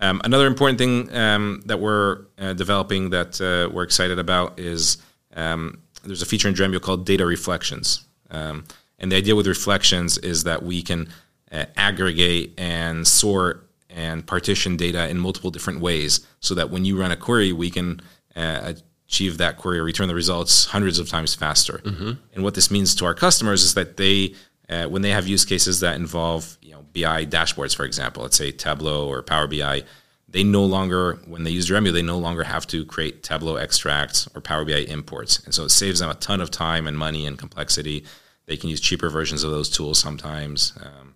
Um, 0.00 0.20
another 0.24 0.46
important 0.46 0.78
thing 0.78 1.12
um, 1.14 1.62
that 1.66 1.80
we're 1.80 2.26
uh, 2.38 2.52
developing 2.52 3.10
that 3.10 3.40
uh, 3.40 3.68
we're 3.72 3.82
excited 3.82 4.18
about 4.18 4.58
is 4.58 4.98
um, 5.34 5.80
there's 6.04 6.22
a 6.22 6.26
feature 6.26 6.48
in 6.48 6.54
Dremio 6.54 6.80
called 6.80 7.04
data 7.04 7.26
reflections. 7.26 8.04
Um, 8.30 8.64
and 9.00 9.10
the 9.10 9.16
idea 9.16 9.34
with 9.34 9.46
reflections 9.46 10.18
is 10.18 10.44
that 10.44 10.62
we 10.62 10.82
can 10.82 11.08
uh, 11.50 11.64
aggregate 11.76 12.54
and 12.58 13.06
sort 13.06 13.68
and 13.90 14.24
partition 14.26 14.76
data 14.76 15.08
in 15.08 15.18
multiple 15.18 15.50
different 15.50 15.80
ways 15.80 16.26
so 16.40 16.54
that 16.54 16.70
when 16.70 16.84
you 16.84 17.00
run 17.00 17.10
a 17.10 17.16
query, 17.16 17.52
we 17.52 17.70
can 17.70 18.00
uh, 18.36 18.74
achieve 19.08 19.38
that 19.38 19.56
query 19.56 19.78
or 19.78 19.84
return 19.84 20.06
the 20.06 20.14
results 20.14 20.66
hundreds 20.66 20.98
of 20.98 21.08
times 21.08 21.34
faster. 21.34 21.80
Mm-hmm. 21.84 22.12
And 22.34 22.44
what 22.44 22.54
this 22.54 22.70
means 22.70 22.94
to 22.96 23.06
our 23.06 23.14
customers 23.14 23.64
is 23.64 23.74
that 23.74 23.96
they, 23.96 24.34
uh, 24.68 24.84
when 24.84 25.02
they 25.02 25.10
have 25.10 25.26
use 25.26 25.44
cases 25.44 25.80
that 25.80 25.96
involve 25.96 26.58
you 26.60 26.72
know 26.72 26.84
BI 26.92 27.24
dashboards, 27.24 27.74
for 27.74 27.84
example, 27.84 28.22
let's 28.22 28.36
say 28.36 28.52
Tableau 28.52 29.08
or 29.08 29.22
Power 29.22 29.46
BI, 29.46 29.82
they 30.28 30.44
no 30.44 30.62
longer, 30.62 31.14
when 31.26 31.44
they 31.44 31.50
use 31.50 31.68
Dremio, 31.70 31.90
they 31.90 32.02
no 32.02 32.18
longer 32.18 32.44
have 32.44 32.66
to 32.66 32.84
create 32.84 33.22
Tableau 33.22 33.56
extracts 33.56 34.28
or 34.34 34.42
Power 34.42 34.66
BI 34.66 34.84
imports. 34.88 35.40
And 35.40 35.54
so 35.54 35.64
it 35.64 35.70
saves 35.70 36.00
them 36.00 36.10
a 36.10 36.14
ton 36.14 36.42
of 36.42 36.50
time 36.50 36.86
and 36.86 36.98
money 36.98 37.26
and 37.26 37.38
complexity. 37.38 38.04
They 38.44 38.58
can 38.58 38.68
use 38.68 38.80
cheaper 38.80 39.08
versions 39.08 39.42
of 39.42 39.50
those 39.50 39.70
tools 39.70 39.98
sometimes. 39.98 40.74
Um, 40.82 41.14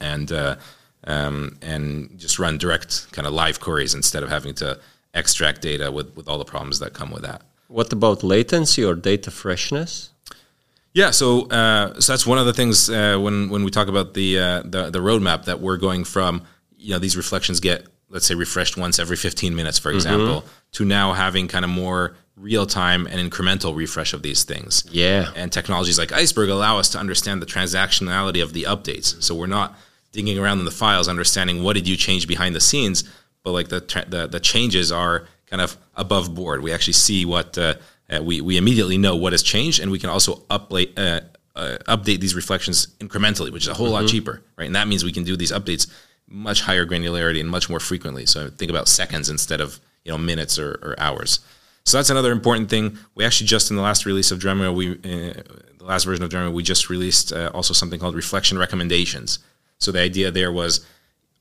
and 0.00 0.32
uh, 0.32 0.56
um, 1.04 1.58
and 1.62 2.18
just 2.18 2.38
run 2.38 2.58
direct 2.58 3.10
kind 3.12 3.26
of 3.26 3.32
live 3.32 3.60
queries 3.60 3.94
instead 3.94 4.22
of 4.22 4.28
having 4.28 4.54
to 4.54 4.78
extract 5.14 5.62
data 5.62 5.90
with, 5.90 6.14
with 6.16 6.28
all 6.28 6.38
the 6.38 6.44
problems 6.44 6.78
that 6.78 6.92
come 6.92 7.10
with 7.10 7.22
that. 7.22 7.42
What 7.68 7.92
about 7.92 8.22
latency 8.22 8.84
or 8.84 8.94
data 8.94 9.30
freshness? 9.30 10.10
Yeah, 10.94 11.10
so 11.10 11.48
uh, 11.48 11.98
so 12.00 12.12
that's 12.12 12.26
one 12.26 12.38
of 12.38 12.44
the 12.44 12.52
things 12.52 12.90
uh, 12.90 13.18
when 13.18 13.48
when 13.48 13.64
we 13.64 13.70
talk 13.70 13.88
about 13.88 14.12
the, 14.12 14.38
uh, 14.38 14.62
the 14.62 14.90
the 14.90 14.98
roadmap 14.98 15.46
that 15.46 15.60
we're 15.60 15.78
going 15.78 16.04
from. 16.04 16.42
You 16.76 16.90
know, 16.90 16.98
these 16.98 17.16
reflections 17.16 17.60
get 17.60 17.86
let's 18.12 18.26
say 18.26 18.34
refreshed 18.34 18.76
once 18.76 18.98
every 18.98 19.16
15 19.16 19.56
minutes, 19.56 19.78
for 19.78 19.88
mm-hmm. 19.88 19.96
example, 19.96 20.42
mm-hmm. 20.42 20.48
to 20.72 20.84
now 20.84 21.14
having 21.14 21.48
kind 21.48 21.64
of 21.64 21.70
more 21.70 22.14
real 22.36 22.66
time 22.66 23.06
and 23.06 23.30
incremental 23.30 23.74
refresh 23.74 24.12
of 24.12 24.22
these 24.22 24.44
things. 24.44 24.84
Yeah. 24.90 25.30
And 25.34 25.50
technologies 25.50 25.98
like 25.98 26.12
Iceberg 26.12 26.50
allow 26.50 26.78
us 26.78 26.88
to 26.90 26.98
understand 26.98 27.42
the 27.42 27.46
transactionality 27.46 28.42
of 28.42 28.52
the 28.52 28.64
updates. 28.64 29.22
So 29.22 29.34
we're 29.34 29.46
not 29.46 29.78
digging 30.12 30.38
around 30.38 30.58
in 30.58 30.64
the 30.64 30.70
files, 30.70 31.08
understanding 31.08 31.62
what 31.62 31.74
did 31.74 31.88
you 31.88 31.96
change 31.96 32.28
behind 32.28 32.54
the 32.54 32.60
scenes, 32.60 33.04
but 33.42 33.52
like 33.52 33.68
the 33.68 33.80
the, 34.08 34.26
the 34.26 34.40
changes 34.40 34.92
are 34.92 35.26
kind 35.46 35.60
of 35.60 35.76
above 35.94 36.34
board. 36.34 36.62
We 36.62 36.72
actually 36.72 36.94
see 36.94 37.24
what 37.24 37.56
uh, 37.58 37.74
uh, 38.10 38.22
we 38.22 38.40
we 38.40 38.56
immediately 38.56 38.98
know 38.98 39.16
what 39.16 39.32
has 39.32 39.42
changed, 39.42 39.80
and 39.80 39.90
we 39.90 39.98
can 39.98 40.10
also 40.10 40.36
update 40.50 40.98
uh, 40.98 41.20
uh, 41.54 41.78
update 41.86 42.20
these 42.20 42.34
reflections 42.34 42.88
incrementally, 42.98 43.52
which 43.52 43.64
is 43.64 43.68
a 43.68 43.74
whole 43.74 43.86
mm-hmm. 43.86 44.02
lot 44.02 44.08
cheaper, 44.08 44.42
right? 44.56 44.66
And 44.66 44.76
that 44.76 44.88
means 44.88 45.04
we 45.04 45.12
can 45.12 45.24
do 45.24 45.36
these 45.36 45.52
updates 45.52 45.86
much 46.26 46.62
higher 46.62 46.86
granularity 46.86 47.40
and 47.40 47.48
much 47.48 47.68
more 47.68 47.80
frequently. 47.80 48.24
So 48.26 48.48
think 48.48 48.70
about 48.70 48.88
seconds 48.88 49.28
instead 49.28 49.60
of 49.60 49.80
you 50.04 50.12
know 50.12 50.18
minutes 50.18 50.58
or, 50.58 50.78
or 50.82 50.94
hours. 50.98 51.40
So 51.84 51.98
that's 51.98 52.10
another 52.10 52.32
important 52.32 52.70
thing. 52.70 52.96
We 53.14 53.24
actually 53.24 53.48
just 53.48 53.70
in 53.70 53.76
the 53.76 53.82
last 53.82 54.06
release 54.06 54.30
of 54.30 54.38
Dremio, 54.38 54.74
we 54.74 54.92
uh, 54.92 55.42
the 55.78 55.84
last 55.84 56.04
version 56.04 56.24
of 56.24 56.30
Dremio, 56.30 56.52
we 56.52 56.62
just 56.62 56.88
released 56.88 57.32
uh, 57.32 57.50
also 57.52 57.74
something 57.74 57.98
called 57.98 58.14
reflection 58.14 58.56
recommendations. 58.58 59.40
So 59.78 59.90
the 59.90 60.00
idea 60.00 60.30
there 60.30 60.52
was 60.52 60.86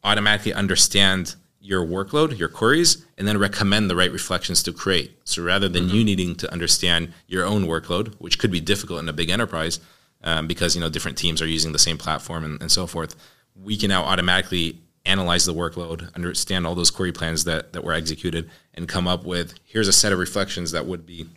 automatically 0.04 0.54
understand 0.54 1.36
your 1.62 1.86
workload, 1.86 2.38
your 2.38 2.50
queries, 2.50 3.06
and 3.18 3.28
then 3.28 3.38
recommend 3.38 3.90
the 3.90 3.96
right 3.96 4.12
reflections 4.12 4.64
to 4.64 4.74
create. 4.74 5.16
So 5.24 5.44
rather 5.44 5.70
than 5.70 5.86
mm-hmm. 5.86 5.96
you 5.96 6.04
needing 6.04 6.36
to 6.38 6.52
understand 6.52 7.14
your 7.28 7.46
own 7.46 7.66
workload, 7.66 8.16
which 8.16 8.40
could 8.40 8.52
be 8.52 8.60
difficult 8.60 9.00
in 9.00 9.08
a 9.08 9.14
big 9.14 9.30
enterprise, 9.30 9.80
um, 10.24 10.48
because 10.48 10.76
you 10.76 10.82
know 10.82 10.90
different 10.90 11.18
teams 11.18 11.42
are 11.42 11.48
using 11.48 11.72
the 11.72 11.80
same 11.80 11.98
platform 11.98 12.44
and, 12.44 12.62
and 12.62 12.72
so 12.72 12.88
forth, 12.88 13.16
we 13.56 13.78
can 13.78 13.90
now 13.90 14.04
automatically 14.04 14.80
analyze 15.06 15.46
the 15.46 15.54
workload, 15.54 16.14
understand 16.16 16.66
all 16.66 16.76
those 16.76 16.92
query 16.92 17.12
plans 17.12 17.44
that, 17.46 17.74
that 17.74 17.84
were 17.84 17.94
executed, 17.94 18.50
and 18.74 18.88
come 18.88 19.08
up 19.08 19.24
with 19.24 19.54
here's 19.64 19.88
a 19.88 19.94
set 19.94 20.12
of 20.12 20.20
reflections 20.20 20.72
that 20.72 20.86
would 20.86 21.06
be 21.06 21.28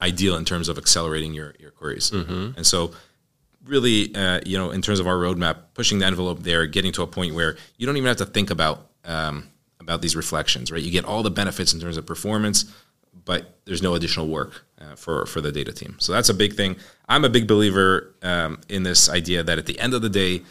ideal 0.00 0.36
in 0.36 0.44
terms 0.44 0.68
of 0.68 0.78
accelerating 0.78 1.34
your, 1.34 1.54
your 1.58 1.70
queries. 1.70 2.10
Mm-hmm. 2.10 2.56
And 2.56 2.66
so, 2.66 2.92
really, 3.64 4.14
uh, 4.14 4.40
you 4.46 4.56
know, 4.56 4.70
in 4.70 4.82
terms 4.82 5.00
of 5.00 5.06
our 5.06 5.16
roadmap, 5.16 5.58
pushing 5.74 5.98
the 5.98 6.06
envelope 6.06 6.42
there, 6.42 6.66
getting 6.66 6.92
to 6.92 7.02
a 7.02 7.06
point 7.06 7.34
where 7.34 7.56
you 7.76 7.86
don't 7.86 7.96
even 7.96 8.06
have 8.06 8.16
to 8.18 8.26
think 8.26 8.50
about 8.50 8.87
um, 9.08 9.48
about 9.80 10.02
these 10.02 10.14
reflections, 10.14 10.70
right? 10.70 10.82
You 10.82 10.92
get 10.92 11.04
all 11.04 11.24
the 11.24 11.30
benefits 11.30 11.72
in 11.72 11.80
terms 11.80 11.96
of 11.96 12.06
performance, 12.06 12.72
but 13.24 13.58
there's 13.64 13.82
no 13.82 13.94
additional 13.94 14.28
work 14.28 14.64
uh, 14.80 14.94
for 14.94 15.26
for 15.26 15.40
the 15.40 15.50
data 15.50 15.72
team. 15.72 15.96
So 15.98 16.12
that's 16.12 16.28
a 16.28 16.34
big 16.34 16.54
thing. 16.54 16.76
I'm 17.08 17.24
a 17.24 17.28
big 17.28 17.48
believer 17.48 18.14
um, 18.22 18.60
in 18.68 18.84
this 18.84 19.08
idea 19.08 19.42
that 19.42 19.58
at 19.58 19.66
the 19.66 19.78
end 19.80 19.94
of 19.94 20.02
the 20.02 20.08
day 20.08 20.42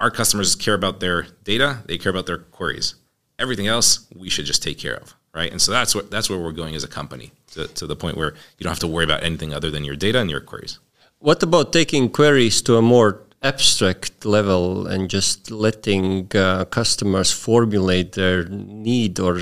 our 0.00 0.10
customers 0.10 0.56
care 0.56 0.74
about 0.74 1.00
their 1.00 1.26
data, 1.44 1.82
they 1.86 1.98
care 1.98 2.10
about 2.10 2.26
their 2.26 2.38
queries. 2.38 2.96
Everything 3.38 3.68
else 3.68 4.06
we 4.14 4.28
should 4.28 4.44
just 4.44 4.62
take 4.62 4.78
care 4.78 4.96
of, 4.96 5.14
right? 5.34 5.50
And 5.50 5.60
so 5.60 5.72
that's 5.72 5.94
what 5.94 6.10
that's 6.10 6.28
where 6.28 6.38
we're 6.38 6.52
going 6.52 6.74
as 6.74 6.84
a 6.84 6.88
company 6.88 7.32
to, 7.52 7.66
to 7.68 7.86
the 7.86 7.96
point 7.96 8.16
where 8.16 8.34
you 8.58 8.64
don't 8.64 8.70
have 8.70 8.78
to 8.80 8.86
worry 8.86 9.04
about 9.04 9.22
anything 9.22 9.54
other 9.54 9.70
than 9.70 9.84
your 9.84 9.96
data 9.96 10.18
and 10.20 10.30
your 10.30 10.40
queries. 10.40 10.78
What 11.18 11.42
about 11.42 11.72
taking 11.72 12.10
queries 12.10 12.60
to 12.62 12.76
a 12.76 12.82
more 12.82 13.23
abstract 13.44 14.24
level 14.24 14.86
and 14.86 15.10
just 15.10 15.50
letting 15.50 16.30
uh, 16.34 16.64
customers 16.64 17.30
formulate 17.30 18.12
their 18.12 18.48
need 18.48 19.20
or 19.20 19.38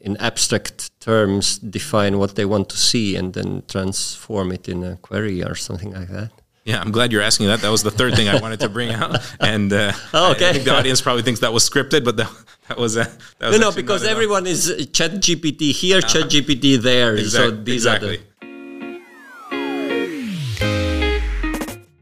in 0.00 0.16
abstract 0.18 0.98
terms 1.00 1.58
define 1.58 2.18
what 2.18 2.36
they 2.36 2.44
want 2.44 2.68
to 2.70 2.76
see 2.76 3.16
and 3.16 3.34
then 3.34 3.62
transform 3.68 4.52
it 4.52 4.68
in 4.68 4.84
a 4.84 4.96
query 4.96 5.42
or 5.42 5.54
something 5.54 5.92
like 5.92 6.08
that? 6.08 6.30
Yeah, 6.64 6.80
I'm 6.80 6.92
glad 6.92 7.12
you're 7.12 7.22
asking 7.22 7.46
that. 7.46 7.60
That 7.62 7.70
was 7.70 7.82
the 7.82 7.90
third 7.90 8.14
thing 8.14 8.28
I 8.28 8.38
wanted 8.38 8.60
to 8.60 8.68
bring 8.68 8.90
out, 8.90 9.16
and 9.40 9.72
uh, 9.72 9.92
oh, 10.12 10.32
okay. 10.32 10.50
I, 10.50 10.52
think 10.52 10.64
the 10.66 10.76
audience 10.76 11.00
probably 11.00 11.22
thinks 11.22 11.40
that 11.40 11.50
was 11.50 11.68
scripted, 11.68 12.04
but 12.04 12.18
that, 12.18 12.30
that 12.68 12.76
was, 12.76 12.94
uh, 12.98 13.04
that 13.38 13.48
was 13.48 13.58
no, 13.58 13.70
no, 13.70 13.74
because 13.74 14.04
everyone 14.04 14.46
is 14.46 14.88
Chat 14.92 15.12
GPT 15.12 15.72
here, 15.72 15.98
uh, 15.98 16.00
Chat 16.02 16.24
GPT 16.24 16.76
there. 16.76 17.16
Exact, 17.16 17.32
so 17.32 17.50
these 17.50 17.86
exactly. 17.86 18.08
are 18.08 18.18
the 18.18 18.27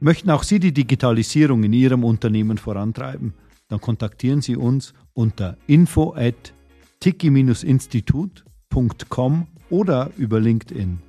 Möchten 0.07 0.31
auch 0.31 0.45
Sie 0.45 0.61
die 0.61 0.73
Digitalisierung 0.73 1.65
in 1.65 1.73
Ihrem 1.73 2.05
Unternehmen 2.05 2.59
vorantreiben? 2.59 3.35
Dann 3.67 3.81
kontaktieren 3.81 4.41
Sie 4.41 4.55
uns 4.55 4.95
unter 5.15 5.57
info 5.67 6.15
at 6.15 6.53
tiki-institut.com 7.01 9.49
oder 9.69 10.13
über 10.17 10.39
LinkedIn. 10.39 11.01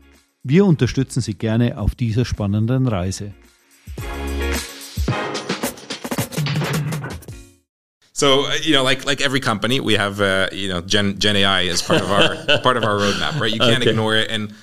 Wir 0.41 0.65
unterstützen 0.65 1.21
Sie 1.21 1.35
gerne 1.35 1.77
auf 1.77 1.93
dieser 1.93 2.25
spannenden 2.25 2.87
Reise. 2.87 3.35
So 8.13 8.47
uh, 8.47 8.53
you 8.63 8.73
know, 8.73 8.83
like 8.83 9.05
like 9.05 9.21
every 9.21 9.39
company, 9.39 9.79
we 9.79 9.99
have 9.99 10.19
uh, 10.19 10.47
you 10.51 10.69
know 10.69 10.81
Gen 10.81 11.19
Gen 11.19 11.35
AI 11.35 11.69
as 11.69 11.83
part 11.83 12.01
of 12.01 12.09
our 12.09 12.35
part 12.63 12.77
of 12.77 12.83
our 12.83 12.97
roadmap, 12.97 13.39
right? 13.39 13.53
You 13.53 13.59
can't 13.59 13.81
okay. 13.81 13.91
ignore 13.91 14.15
it. 14.15 14.31
And 14.31 14.55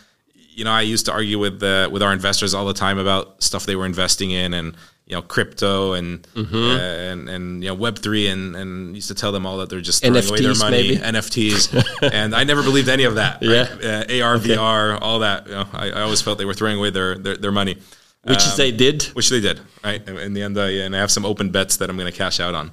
you 0.54 0.64
know, 0.64 0.70
I 0.72 0.82
used 0.82 1.06
to 1.06 1.12
argue 1.12 1.38
with 1.38 1.62
uh, 1.62 1.88
with 1.90 2.02
our 2.02 2.12
investors 2.12 2.54
all 2.54 2.66
the 2.66 2.74
time 2.74 2.98
about 2.98 3.42
stuff 3.42 3.66
they 3.66 3.76
were 3.76 3.86
investing 3.86 4.30
in, 4.30 4.54
and 4.54 4.76
you 5.06 5.16
know, 5.16 5.22
crypto 5.22 5.92
and 5.92 6.22
mm-hmm. 6.34 6.54
uh, 6.54 6.78
and 6.78 7.28
and 7.28 7.62
you 7.62 7.68
know, 7.68 7.74
Web 7.74 7.98
three, 7.98 8.28
and 8.28 8.56
and 8.56 8.94
used 8.94 9.08
to 9.08 9.14
tell 9.14 9.32
them 9.32 9.46
all 9.46 9.58
that 9.58 9.68
they're 9.68 9.80
just 9.80 10.02
throwing 10.02 10.22
NFTs 10.22 10.30
away 10.30 10.40
their 10.40 10.54
money, 10.54 10.82
maybe? 10.82 10.96
NFTs, 10.96 12.12
and 12.12 12.34
I 12.34 12.44
never 12.44 12.62
believed 12.62 12.88
any 12.88 13.04
of 13.04 13.16
that. 13.16 13.42
Right? 13.42 13.68
Yeah, 13.82 14.04
uh, 14.08 14.26
AR, 14.26 14.36
okay. 14.36 14.56
VR, 14.56 14.98
all 15.00 15.18
that. 15.20 15.46
You 15.46 15.54
know, 15.54 15.66
I, 15.72 15.90
I, 15.90 16.02
always 16.02 16.22
felt 16.22 16.38
they 16.38 16.44
were 16.44 16.54
throwing 16.54 16.78
away 16.78 16.90
their 16.90 17.16
their, 17.16 17.36
their 17.36 17.52
money. 17.52 17.78
Which 18.22 18.46
um, 18.46 18.56
they 18.56 18.72
did. 18.72 19.02
Which 19.14 19.28
they 19.28 19.40
did, 19.40 19.60
right? 19.82 20.06
In 20.08 20.32
the 20.32 20.42
end, 20.42 20.56
uh, 20.56 20.64
yeah, 20.64 20.84
and 20.84 20.96
I 20.96 20.98
have 21.00 21.10
some 21.10 21.26
open 21.26 21.50
bets 21.50 21.76
that 21.78 21.90
I'm 21.90 21.96
going 21.96 22.10
to 22.10 22.16
cash 22.16 22.40
out 22.40 22.54
on. 22.54 22.70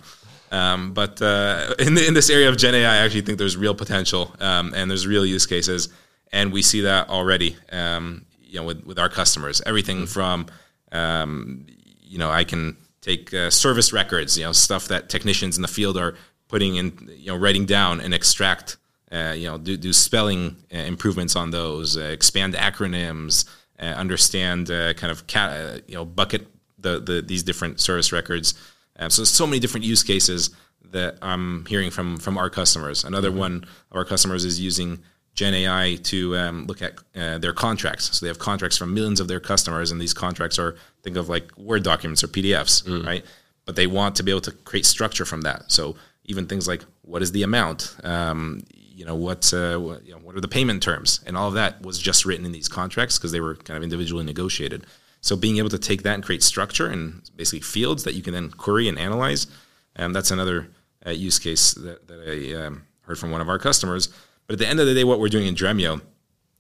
Um, 0.52 0.94
but 0.94 1.22
uh, 1.22 1.76
in, 1.80 1.94
the, 1.96 2.06
in 2.06 2.14
this 2.14 2.30
area 2.30 2.50
of 2.50 2.58
Gen 2.58 2.76
AI, 2.76 2.94
I 2.94 2.98
actually 2.98 3.22
think 3.22 3.38
there's 3.38 3.56
real 3.56 3.74
potential 3.74 4.36
um, 4.40 4.74
and 4.76 4.92
there's 4.92 5.08
real 5.08 5.26
use 5.26 5.46
cases, 5.46 5.90
and 6.32 6.52
we 6.52 6.62
see 6.62 6.82
that 6.82 7.10
already. 7.10 7.58
Um, 7.72 8.26
you 8.42 8.60
know, 8.60 8.66
with, 8.66 8.86
with 8.86 9.00
our 9.00 9.10
customers, 9.10 9.62
everything 9.66 9.98
mm-hmm. 9.98 10.06
from 10.06 10.48
um, 10.92 11.66
you 12.02 12.18
know, 12.18 12.30
I 12.30 12.44
can 12.44 12.76
take 13.00 13.34
uh, 13.34 13.50
service 13.50 13.94
records, 13.94 14.38
you 14.38 14.44
know, 14.44 14.52
stuff 14.52 14.90
that 14.90 15.08
technicians 15.08 15.56
in 15.56 15.62
the 15.62 15.70
field 15.70 15.98
are 15.98 16.16
putting 16.50 16.76
in, 16.76 17.10
you 17.16 17.28
know, 17.28 17.38
writing 17.38 17.66
down 17.66 18.02
and 18.02 18.14
extract, 18.14 18.76
uh, 19.10 19.34
you 19.36 19.48
know, 19.48 19.58
do, 19.58 19.78
do 19.78 19.94
spelling 19.94 20.58
uh, 20.74 20.80
improvements 20.80 21.38
on 21.38 21.52
those, 21.52 21.96
uh, 21.96 22.02
expand 22.02 22.54
acronyms, 22.56 23.48
uh, 23.80 23.86
understand 23.86 24.68
kind 24.68 25.12
of 25.12 25.26
cat, 25.28 25.82
you 25.88 25.96
know, 25.96 26.04
bucket 26.04 26.48
the, 26.78 27.00
the 27.00 27.22
these 27.22 27.44
different 27.44 27.80
service 27.80 28.12
records 28.12 28.56
um, 29.02 29.10
so 29.10 29.24
so 29.24 29.48
many 29.48 29.60
different 29.60 29.86
use 29.86 30.04
cases 30.04 30.52
that 30.92 31.18
I'm 31.22 31.66
hearing 31.66 31.92
from 31.92 32.18
from 32.18 32.38
our 32.38 32.50
customers. 32.50 33.04
Another 33.04 33.30
mm-hmm. 33.30 33.40
one 33.40 33.66
of 33.92 33.98
our 33.98 34.06
customers 34.06 34.46
is 34.46 34.60
using 34.60 35.00
Gen 35.34 35.54
AI 35.54 35.98
to 36.04 36.36
um, 36.38 36.66
look 36.68 36.82
at 36.82 36.94
uh, 37.16 37.38
their 37.38 37.54
contracts. 37.54 38.18
So 38.18 38.26
they 38.26 38.28
have 38.30 38.40
contracts 38.40 38.78
from 38.78 38.94
millions 38.94 39.20
of 39.20 39.28
their 39.28 39.40
customers, 39.40 39.92
and 39.92 40.00
these 40.00 40.14
contracts 40.14 40.60
are 40.60 40.76
think 41.04 41.16
of 41.16 41.30
like 41.30 41.58
Word 41.58 41.84
documents 41.84 42.24
or 42.24 42.28
PDFs, 42.28 42.84
mm. 42.84 43.06
right? 43.06 43.26
But 43.66 43.76
they 43.76 43.88
want 43.88 44.16
to 44.18 44.24
be 44.24 44.32
able 44.32 44.42
to 44.42 44.52
create 44.52 44.86
structure 44.86 45.26
from 45.26 45.42
that. 45.42 45.72
So 45.72 45.96
even 46.26 46.48
things 46.48 46.68
like 46.68 46.84
what 47.04 47.22
is 47.22 47.32
the 47.32 47.44
amount, 47.44 47.96
um, 48.04 48.64
you 48.74 49.06
know, 49.06 49.16
what, 49.16 49.54
uh, 49.54 49.78
what, 49.78 50.06
you 50.06 50.12
know, 50.12 50.20
what 50.20 50.36
are 50.36 50.42
the 50.42 50.48
payment 50.48 50.84
terms, 50.84 51.22
and 51.26 51.38
all 51.38 51.48
of 51.48 51.54
that 51.54 51.82
was 51.82 51.98
just 51.98 52.26
written 52.26 52.46
in 52.46 52.52
these 52.52 52.68
contracts 52.68 53.18
because 53.18 53.32
they 53.32 53.40
were 53.40 53.56
kind 53.56 53.78
of 53.78 53.84
individually 53.84 54.24
negotiated. 54.24 54.86
So 55.22 55.36
being 55.36 55.58
able 55.58 55.70
to 55.70 55.80
take 55.80 56.04
that 56.04 56.16
and 56.16 56.24
create 56.24 56.44
structure 56.44 56.88
and 56.88 57.22
basically 57.36 57.62
fields 57.62 58.04
that 58.04 58.16
you 58.16 58.22
can 58.22 58.34
then 58.34 58.50
query 58.50 58.90
and 58.90 58.98
analyze, 58.98 59.48
um, 59.96 60.14
that's 60.14 60.32
another 60.32 60.70
uh, 61.06 61.12
use 61.12 61.40
case 61.40 61.74
that, 61.76 62.08
that 62.08 62.20
I 62.28 62.66
um, 62.66 62.84
heard 63.02 63.20
from 63.20 63.32
one 63.32 63.42
of 63.42 63.50
our 63.50 63.60
customers. 63.60 64.10
But 64.48 64.54
at 64.54 64.60
the 64.60 64.68
end 64.68 64.80
of 64.80 64.88
the 64.88 64.94
day, 64.94 65.04
what 65.04 65.20
we're 65.20 65.30
doing 65.30 65.48
in 65.48 65.56
Dremio 65.56 66.02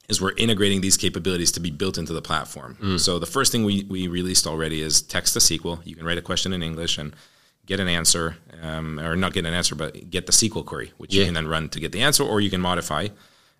is 0.09 0.21
we're 0.21 0.33
integrating 0.33 0.81
these 0.81 0.97
capabilities 0.97 1.51
to 1.53 1.59
be 1.59 1.71
built 1.71 1.97
into 1.97 2.13
the 2.13 2.21
platform. 2.21 2.77
Mm. 2.81 2.99
So 2.99 3.17
the 3.17 3.25
first 3.25 3.51
thing 3.51 3.63
we, 3.63 3.85
we 3.85 4.07
released 4.07 4.45
already 4.45 4.81
is 4.81 5.01
text 5.01 5.33
to 5.33 5.39
SQL. 5.39 5.79
You 5.85 5.95
can 5.95 6.05
write 6.05 6.17
a 6.17 6.21
question 6.21 6.53
in 6.53 6.61
English 6.61 6.97
and 6.97 7.15
get 7.65 7.79
an 7.79 7.87
answer, 7.87 8.35
um, 8.61 8.99
or 8.99 9.15
not 9.15 9.33
get 9.33 9.45
an 9.45 9.53
answer, 9.53 9.75
but 9.75 10.09
get 10.09 10.25
the 10.25 10.31
SQL 10.33 10.65
query, 10.65 10.91
which 10.97 11.13
yeah. 11.13 11.21
you 11.21 11.25
can 11.25 11.33
then 11.33 11.47
run 11.47 11.69
to 11.69 11.79
get 11.79 11.91
the 11.91 12.01
answer, 12.01 12.23
or 12.23 12.41
you 12.41 12.49
can 12.49 12.61
modify. 12.61 13.07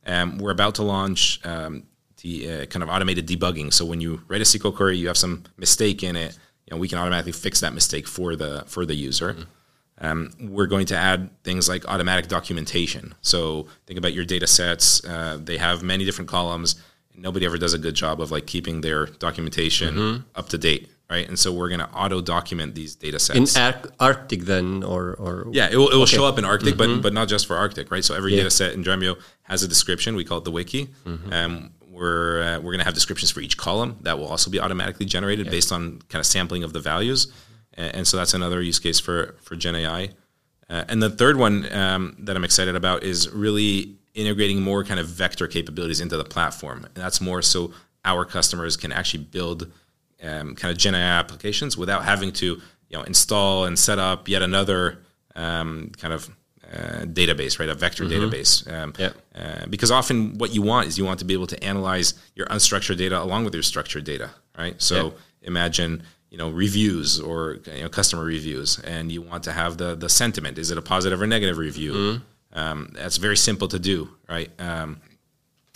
Um, 0.05 0.39
we're 0.39 0.51
about 0.51 0.75
to 0.75 0.83
launch 0.83 1.39
um, 1.45 1.83
the 2.21 2.51
uh, 2.51 2.65
kind 2.65 2.83
of 2.83 2.89
automated 2.89 3.27
debugging. 3.27 3.71
So 3.71 3.85
when 3.85 4.01
you 4.01 4.21
write 4.27 4.41
a 4.41 4.45
SQL 4.45 4.75
query, 4.75 4.97
you 4.97 5.07
have 5.07 5.17
some 5.17 5.43
mistake 5.57 6.03
in 6.03 6.15
it. 6.15 6.37
You 6.65 6.75
know, 6.75 6.79
we 6.79 6.87
can 6.87 6.97
automatically 6.97 7.31
fix 7.31 7.61
that 7.61 7.73
mistake 7.73 8.07
for 8.07 8.35
the 8.35 8.63
for 8.67 8.85
the 8.85 8.95
user. 8.95 9.33
Mm-hmm. 9.33 9.43
Um, 10.01 10.31
we're 10.41 10.67
going 10.67 10.87
to 10.87 10.97
add 10.97 11.29
things 11.43 11.69
like 11.69 11.87
automatic 11.87 12.27
documentation. 12.27 13.13
So 13.21 13.67
think 13.85 13.99
about 13.99 14.13
your 14.13 14.25
data 14.25 14.47
sets. 14.47 15.05
Uh, 15.05 15.37
they 15.41 15.57
have 15.57 15.83
many 15.83 16.05
different 16.05 16.27
columns. 16.27 16.75
and 17.13 17.21
Nobody 17.21 17.45
ever 17.45 17.57
does 17.57 17.75
a 17.75 17.77
good 17.77 17.93
job 17.93 18.19
of 18.19 18.31
like 18.31 18.47
keeping 18.47 18.81
their 18.81 19.05
documentation 19.05 19.95
mm-hmm. 19.95 20.21
up 20.35 20.49
to 20.49 20.57
date, 20.57 20.89
right? 21.07 21.27
And 21.27 21.37
so 21.37 21.53
we're 21.53 21.69
going 21.69 21.81
to 21.81 21.89
auto 21.91 22.19
document 22.19 22.73
these 22.73 22.95
data 22.95 23.19
sets. 23.19 23.55
In 23.55 23.61
Ar- 23.61 23.81
Arctic, 23.99 24.41
then, 24.41 24.83
or, 24.83 25.13
or 25.13 25.47
yeah, 25.51 25.69
it 25.71 25.77
will, 25.77 25.89
it 25.89 25.95
will 25.95 26.03
okay. 26.03 26.15
show 26.15 26.25
up 26.25 26.39
in 26.39 26.45
Arctic, 26.45 26.75
mm-hmm. 26.75 26.95
but 26.95 27.03
but 27.03 27.13
not 27.13 27.27
just 27.27 27.45
for 27.45 27.55
Arctic, 27.55 27.91
right? 27.91 28.03
So 28.03 28.15
every 28.15 28.31
yeah. 28.31 28.37
data 28.37 28.49
set 28.49 28.73
in 28.73 28.83
Dremio 28.83 29.21
has 29.43 29.61
a 29.61 29.67
description. 29.67 30.15
We 30.15 30.25
call 30.25 30.39
it 30.39 30.45
the 30.45 30.51
wiki. 30.51 30.87
Mm-hmm. 31.05 31.31
Um, 31.31 31.71
we're 31.91 32.41
uh, 32.41 32.57
we're 32.57 32.71
going 32.71 32.79
to 32.79 32.85
have 32.85 32.95
descriptions 32.95 33.29
for 33.29 33.41
each 33.41 33.57
column 33.57 33.97
that 34.01 34.17
will 34.17 34.27
also 34.27 34.49
be 34.49 34.59
automatically 34.59 35.05
generated 35.05 35.45
yeah. 35.45 35.51
based 35.51 35.71
on 35.71 36.01
kind 36.09 36.19
of 36.19 36.25
sampling 36.25 36.63
of 36.63 36.73
the 36.73 36.79
values, 36.79 37.31
and, 37.81 37.95
and, 37.95 38.07
so 38.07 38.17
that's 38.17 38.33
another 38.33 38.61
use 38.61 38.79
case 38.79 38.99
for 38.99 39.35
for 39.41 39.55
Gen 39.55 39.75
AI. 39.75 40.09
Uh, 40.69 40.85
and 40.87 41.01
the 41.03 41.09
third 41.09 41.37
one 41.37 41.71
um, 41.73 42.15
that 42.19 42.35
I'm 42.35 42.45
excited 42.45 42.75
about 42.75 43.03
is 43.03 43.29
really 43.29 43.95
integrating 44.13 44.61
more 44.61 44.83
kind 44.83 44.99
of 44.99 45.07
vector 45.07 45.47
capabilities 45.47 45.99
into 45.99 46.17
the 46.17 46.23
platform. 46.23 46.85
And 46.85 46.93
that's 46.95 47.19
more 47.19 47.41
so 47.41 47.73
our 48.05 48.25
customers 48.25 48.77
can 48.77 48.91
actually 48.91 49.23
build 49.23 49.71
um, 50.23 50.55
kind 50.55 50.71
of 50.71 50.77
Gen 50.77 50.95
AI 50.95 51.19
applications 51.19 51.77
without 51.77 52.03
having 52.03 52.31
to 52.33 52.45
you 52.45 52.97
know 52.97 53.03
install 53.03 53.65
and 53.65 53.77
set 53.77 53.99
up 53.99 54.27
yet 54.27 54.41
another 54.41 54.99
um, 55.35 55.91
kind 55.97 56.13
of 56.13 56.29
uh, 56.71 57.05
database, 57.05 57.59
right? 57.59 57.69
A 57.69 57.75
vector 57.75 58.05
mm-hmm. 58.05 58.23
database. 58.23 58.71
Um. 58.71 58.93
Uh, 59.35 59.65
because 59.69 59.91
often 59.91 60.37
what 60.37 60.53
you 60.53 60.61
want 60.61 60.87
is 60.87 60.97
you 60.97 61.05
want 61.05 61.19
to 61.19 61.25
be 61.25 61.33
able 61.33 61.47
to 61.47 61.61
analyze 61.63 62.13
your 62.35 62.47
unstructured 62.47 62.97
data 62.97 63.21
along 63.21 63.45
with 63.45 63.53
your 63.53 63.63
structured 63.63 64.03
data, 64.03 64.29
right? 64.57 64.81
So 64.81 65.13
imagine 65.41 66.03
you 66.31 66.37
know 66.37 66.49
reviews 66.49 67.19
or 67.19 67.59
you 67.67 67.83
know, 67.83 67.89
customer 67.89 68.23
reviews, 68.23 68.79
and 68.79 69.11
you 69.11 69.21
want 69.21 69.43
to 69.43 69.51
have 69.51 69.77
the 69.77 69.93
the 69.95 70.09
sentiment. 70.09 70.57
Is 70.57 70.71
it 70.71 70.77
a 70.77 70.81
positive 70.81 71.21
or 71.21 71.27
negative 71.27 71.57
review? 71.57 71.93
Mm-hmm. 71.93 72.59
Um, 72.59 72.91
that's 72.93 73.17
very 73.17 73.37
simple 73.37 73.67
to 73.67 73.77
do, 73.77 74.09
right? 74.27 74.49
Um, 74.59 75.01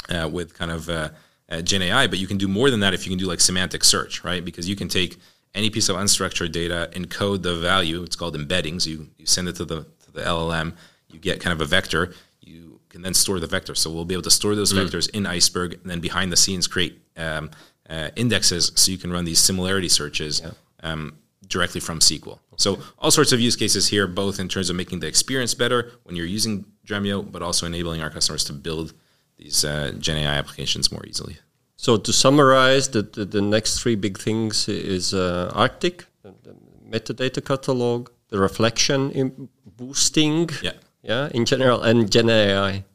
uh, 0.09 0.29
with 0.31 0.53
kind 0.53 0.71
of 0.71 0.89
uh, 0.89 1.09
uh, 1.50 1.62
Gen 1.62 1.81
AI, 1.81 2.07
but 2.07 2.19
you 2.19 2.27
can 2.27 2.38
do 2.38 2.47
more 2.47 2.69
than 2.69 2.79
that 2.79 2.93
if 2.93 3.05
you 3.05 3.12
can 3.12 3.19
do 3.19 3.27
like 3.27 3.41
semantic 3.41 3.83
search, 3.83 4.24
right? 4.24 4.43
Because 4.43 4.67
you 4.67 4.75
can 4.75 4.88
take 4.88 5.17
any 5.53 5.69
piece 5.69 5.89
of 5.89 5.95
unstructured 5.95 6.51
data, 6.51 6.89
encode 6.93 7.41
the 7.41 7.55
value. 7.55 8.03
It's 8.03 8.15
called 8.15 8.35
embeddings. 8.35 8.85
You, 8.85 9.09
you 9.17 9.25
send 9.25 9.47
it 9.47 9.55
to 9.57 9.65
the 9.65 9.83
to 9.83 10.12
the 10.13 10.21
LLM. 10.21 10.74
You 11.09 11.19
get 11.19 11.39
kind 11.39 11.53
of 11.53 11.62
a 11.62 11.65
vector. 11.65 12.13
You 12.41 12.79
can 12.89 13.01
then 13.01 13.13
store 13.13 13.39
the 13.39 13.47
vector. 13.47 13.75
So 13.75 13.89
we'll 13.91 14.05
be 14.05 14.15
able 14.15 14.24
to 14.24 14.31
store 14.31 14.55
those 14.55 14.74
mm. 14.74 14.85
vectors 14.85 15.09
in 15.09 15.25
Iceberg, 15.25 15.74
and 15.74 15.89
then 15.89 16.00
behind 16.00 16.31
the 16.31 16.38
scenes 16.38 16.67
create 16.67 17.01
um, 17.17 17.51
uh, 17.89 18.10
indexes 18.15 18.72
so 18.75 18.92
you 18.92 18.98
can 18.98 19.12
run 19.12 19.25
these 19.25 19.39
similarity 19.39 19.89
searches. 19.89 20.42
Yeah. 20.44 20.51
Um, 20.82 21.18
directly 21.48 21.80
from 21.80 22.00
SQL. 22.00 22.39
So 22.58 22.80
all 22.98 23.12
sorts 23.12 23.32
of 23.32 23.39
use 23.39 23.56
cases 23.56 23.88
here, 23.88 24.08
both 24.08 24.39
in 24.39 24.48
terms 24.48 24.70
of 24.70 24.75
making 24.75 25.00
the 25.00 25.08
experience 25.08 25.54
better 25.54 25.92
when 26.04 26.15
you're 26.15 26.25
using 26.25 26.65
Dremio, 26.88 27.30
but 27.32 27.42
also 27.42 27.65
enabling 27.65 28.01
our 28.01 28.10
customers 28.10 28.44
to 28.46 28.54
build 28.54 28.94
these 29.38 29.65
uh, 29.65 29.94
Gen 30.00 30.18
AI 30.18 30.36
applications 30.36 30.92
more 30.92 31.06
easily. 31.06 31.38
So 31.77 31.98
to 31.98 32.13
summarize, 32.13 32.89
the, 32.89 33.01
the, 33.01 33.25
the 33.25 33.42
next 33.42 33.80
three 33.80 33.96
big 33.96 34.18
things 34.18 34.68
is 34.68 35.13
uh, 35.13 35.51
Arctic, 35.54 36.06
the, 36.24 36.34
the, 36.44 36.56
metadata 36.89 37.44
catalog, 37.44 38.10
the 38.30 38.39
reflection 38.39 39.50
boosting, 39.65 40.50
yeah. 40.62 40.72
yeah, 41.01 41.30
in 41.34 41.46
general, 41.46 41.82
and 41.82 42.12
Gen 42.12 42.30
AI. 42.30 42.86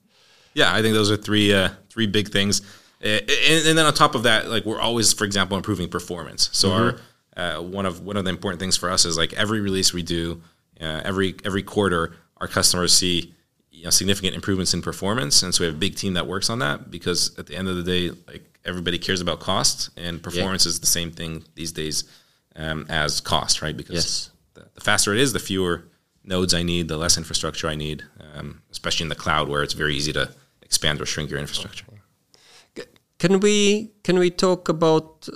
Yeah, 0.54 0.74
I 0.74 0.80
think 0.80 0.94
those 0.94 1.10
are 1.10 1.16
three 1.16 1.52
uh, 1.52 1.70
three 1.88 2.06
big 2.06 2.28
things. 2.28 2.62
And, 3.00 3.30
and, 3.30 3.78
then 3.78 3.86
on 3.86 3.94
top 3.94 4.14
of 4.14 4.24
that, 4.24 4.48
like 4.48 4.64
we're 4.66 4.80
always, 4.80 5.12
for 5.12 5.24
example, 5.24 5.56
improving 5.56 5.88
performance. 5.88 6.50
So 6.52 6.68
mm-hmm. 6.68 6.98
our 7.36 7.56
uh, 7.58 7.62
one 7.62 7.86
of 7.86 8.00
one 8.00 8.16
of 8.16 8.24
the 8.24 8.30
important 8.30 8.60
things 8.60 8.76
for 8.76 8.90
us 8.90 9.04
is 9.04 9.16
like 9.16 9.32
every 9.32 9.60
release 9.60 9.92
we 9.92 10.02
do, 10.02 10.42
uh, 10.80 11.00
every 11.04 11.34
every 11.44 11.62
quarter, 11.62 12.14
our 12.36 12.48
customers 12.48 12.92
see 12.92 13.34
you 13.70 13.84
know, 13.84 13.90
significant 13.90 14.34
improvements 14.34 14.74
in 14.74 14.82
performance, 14.82 15.42
and 15.42 15.54
so 15.54 15.62
we 15.62 15.66
have 15.66 15.76
a 15.76 15.78
big 15.78 15.96
team 15.96 16.14
that 16.14 16.26
works 16.26 16.50
on 16.50 16.58
that. 16.58 16.90
Because 16.90 17.38
at 17.38 17.46
the 17.46 17.56
end 17.56 17.68
of 17.68 17.76
the 17.76 17.82
day, 17.82 18.10
like 18.26 18.44
everybody 18.64 18.98
cares 18.98 19.22
about 19.22 19.40
cost, 19.40 19.90
and 19.96 20.22
performance 20.22 20.66
yeah. 20.66 20.70
is 20.70 20.80
the 20.80 20.86
same 20.86 21.10
thing 21.10 21.44
these 21.54 21.72
days 21.72 22.04
um, 22.56 22.84
as 22.90 23.20
cost, 23.20 23.62
right? 23.62 23.76
Because 23.76 23.94
yes. 23.94 24.30
the, 24.54 24.68
the, 24.74 24.80
faster 24.80 25.14
it 25.14 25.20
is, 25.20 25.32
the 25.32 25.38
fewer 25.38 25.84
nodes 26.24 26.52
I 26.52 26.62
need, 26.62 26.88
the 26.88 26.98
less 26.98 27.16
infrastructure 27.16 27.68
I 27.68 27.76
need, 27.76 28.04
um, 28.34 28.60
especially 28.70 29.04
in 29.04 29.08
the 29.08 29.14
cloud 29.14 29.48
where 29.48 29.62
it's 29.62 29.72
very 29.72 29.96
easy 29.96 30.12
to 30.12 30.30
expand 30.60 31.00
or 31.00 31.06
shrink 31.06 31.30
your 31.30 31.40
infrastructure. 31.40 31.86
Can 33.20 33.38
we 33.40 33.90
can 34.02 34.18
we 34.18 34.30
talk 34.30 34.70
about 34.70 35.28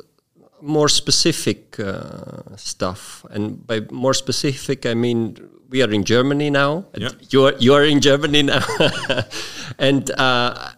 more 0.63 0.89
specific 0.89 1.79
uh, 1.79 2.57
stuff? 2.57 3.27
And 3.31 3.67
by 3.67 3.81
more 3.91 4.15
specific, 4.15 4.87
I 4.87 4.95
mean 4.95 5.37
we 5.69 5.83
are 5.83 5.91
in 5.91 6.03
Germany 6.03 6.49
now. 6.49 6.87
Yeah. 6.97 7.11
You 7.29 7.45
are 7.45 7.55
you 7.59 7.75
are 7.75 7.85
in 7.85 8.01
Germany 8.01 8.43
now, 8.45 8.65
and 9.79 10.11
uh, 10.13 10.71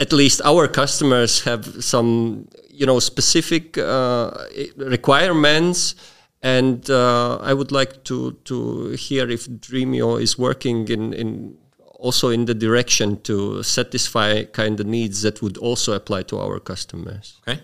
at 0.00 0.12
least 0.14 0.40
our 0.42 0.66
customers 0.66 1.42
have 1.44 1.84
some 1.84 2.48
you 2.70 2.86
know 2.86 2.98
specific 2.98 3.76
uh, 3.76 4.30
requirements. 4.76 5.94
And 6.40 6.88
uh, 6.90 7.38
I 7.42 7.52
would 7.52 7.72
like 7.72 8.04
to 8.04 8.32
to 8.44 8.88
hear 8.96 9.28
if 9.30 9.48
Dremio 9.48 10.16
is 10.20 10.38
working 10.38 10.88
in 10.88 11.12
in 11.12 11.58
also 12.04 12.28
in 12.28 12.44
the 12.44 12.54
direction 12.54 13.20
to 13.22 13.62
satisfy 13.62 14.44
kind 14.44 14.80
of 14.80 14.86
needs 14.86 15.22
that 15.22 15.40
would 15.42 15.56
also 15.58 15.92
apply 15.92 16.22
to 16.22 16.38
our 16.38 16.60
customers. 16.60 17.40
Okay. 17.48 17.60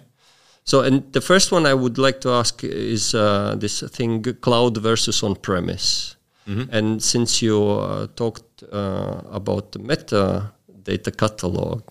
So, 0.64 0.80
and 0.80 1.12
the 1.12 1.20
first 1.20 1.52
one 1.52 1.66
I 1.66 1.74
would 1.74 1.98
like 1.98 2.20
to 2.20 2.30
ask 2.30 2.64
is 2.64 3.14
uh, 3.14 3.56
this 3.58 3.82
thing 3.96 4.22
cloud 4.40 4.76
versus 4.78 5.22
on 5.22 5.34
premise. 5.36 6.16
Mm-hmm. 6.46 6.76
And 6.76 7.02
since 7.02 7.42
you 7.42 7.56
uh, 7.62 8.06
talked 8.16 8.62
uh, 8.62 9.20
about 9.30 9.72
the 9.72 9.78
metadata 9.78 11.16
catalog, 11.16 11.82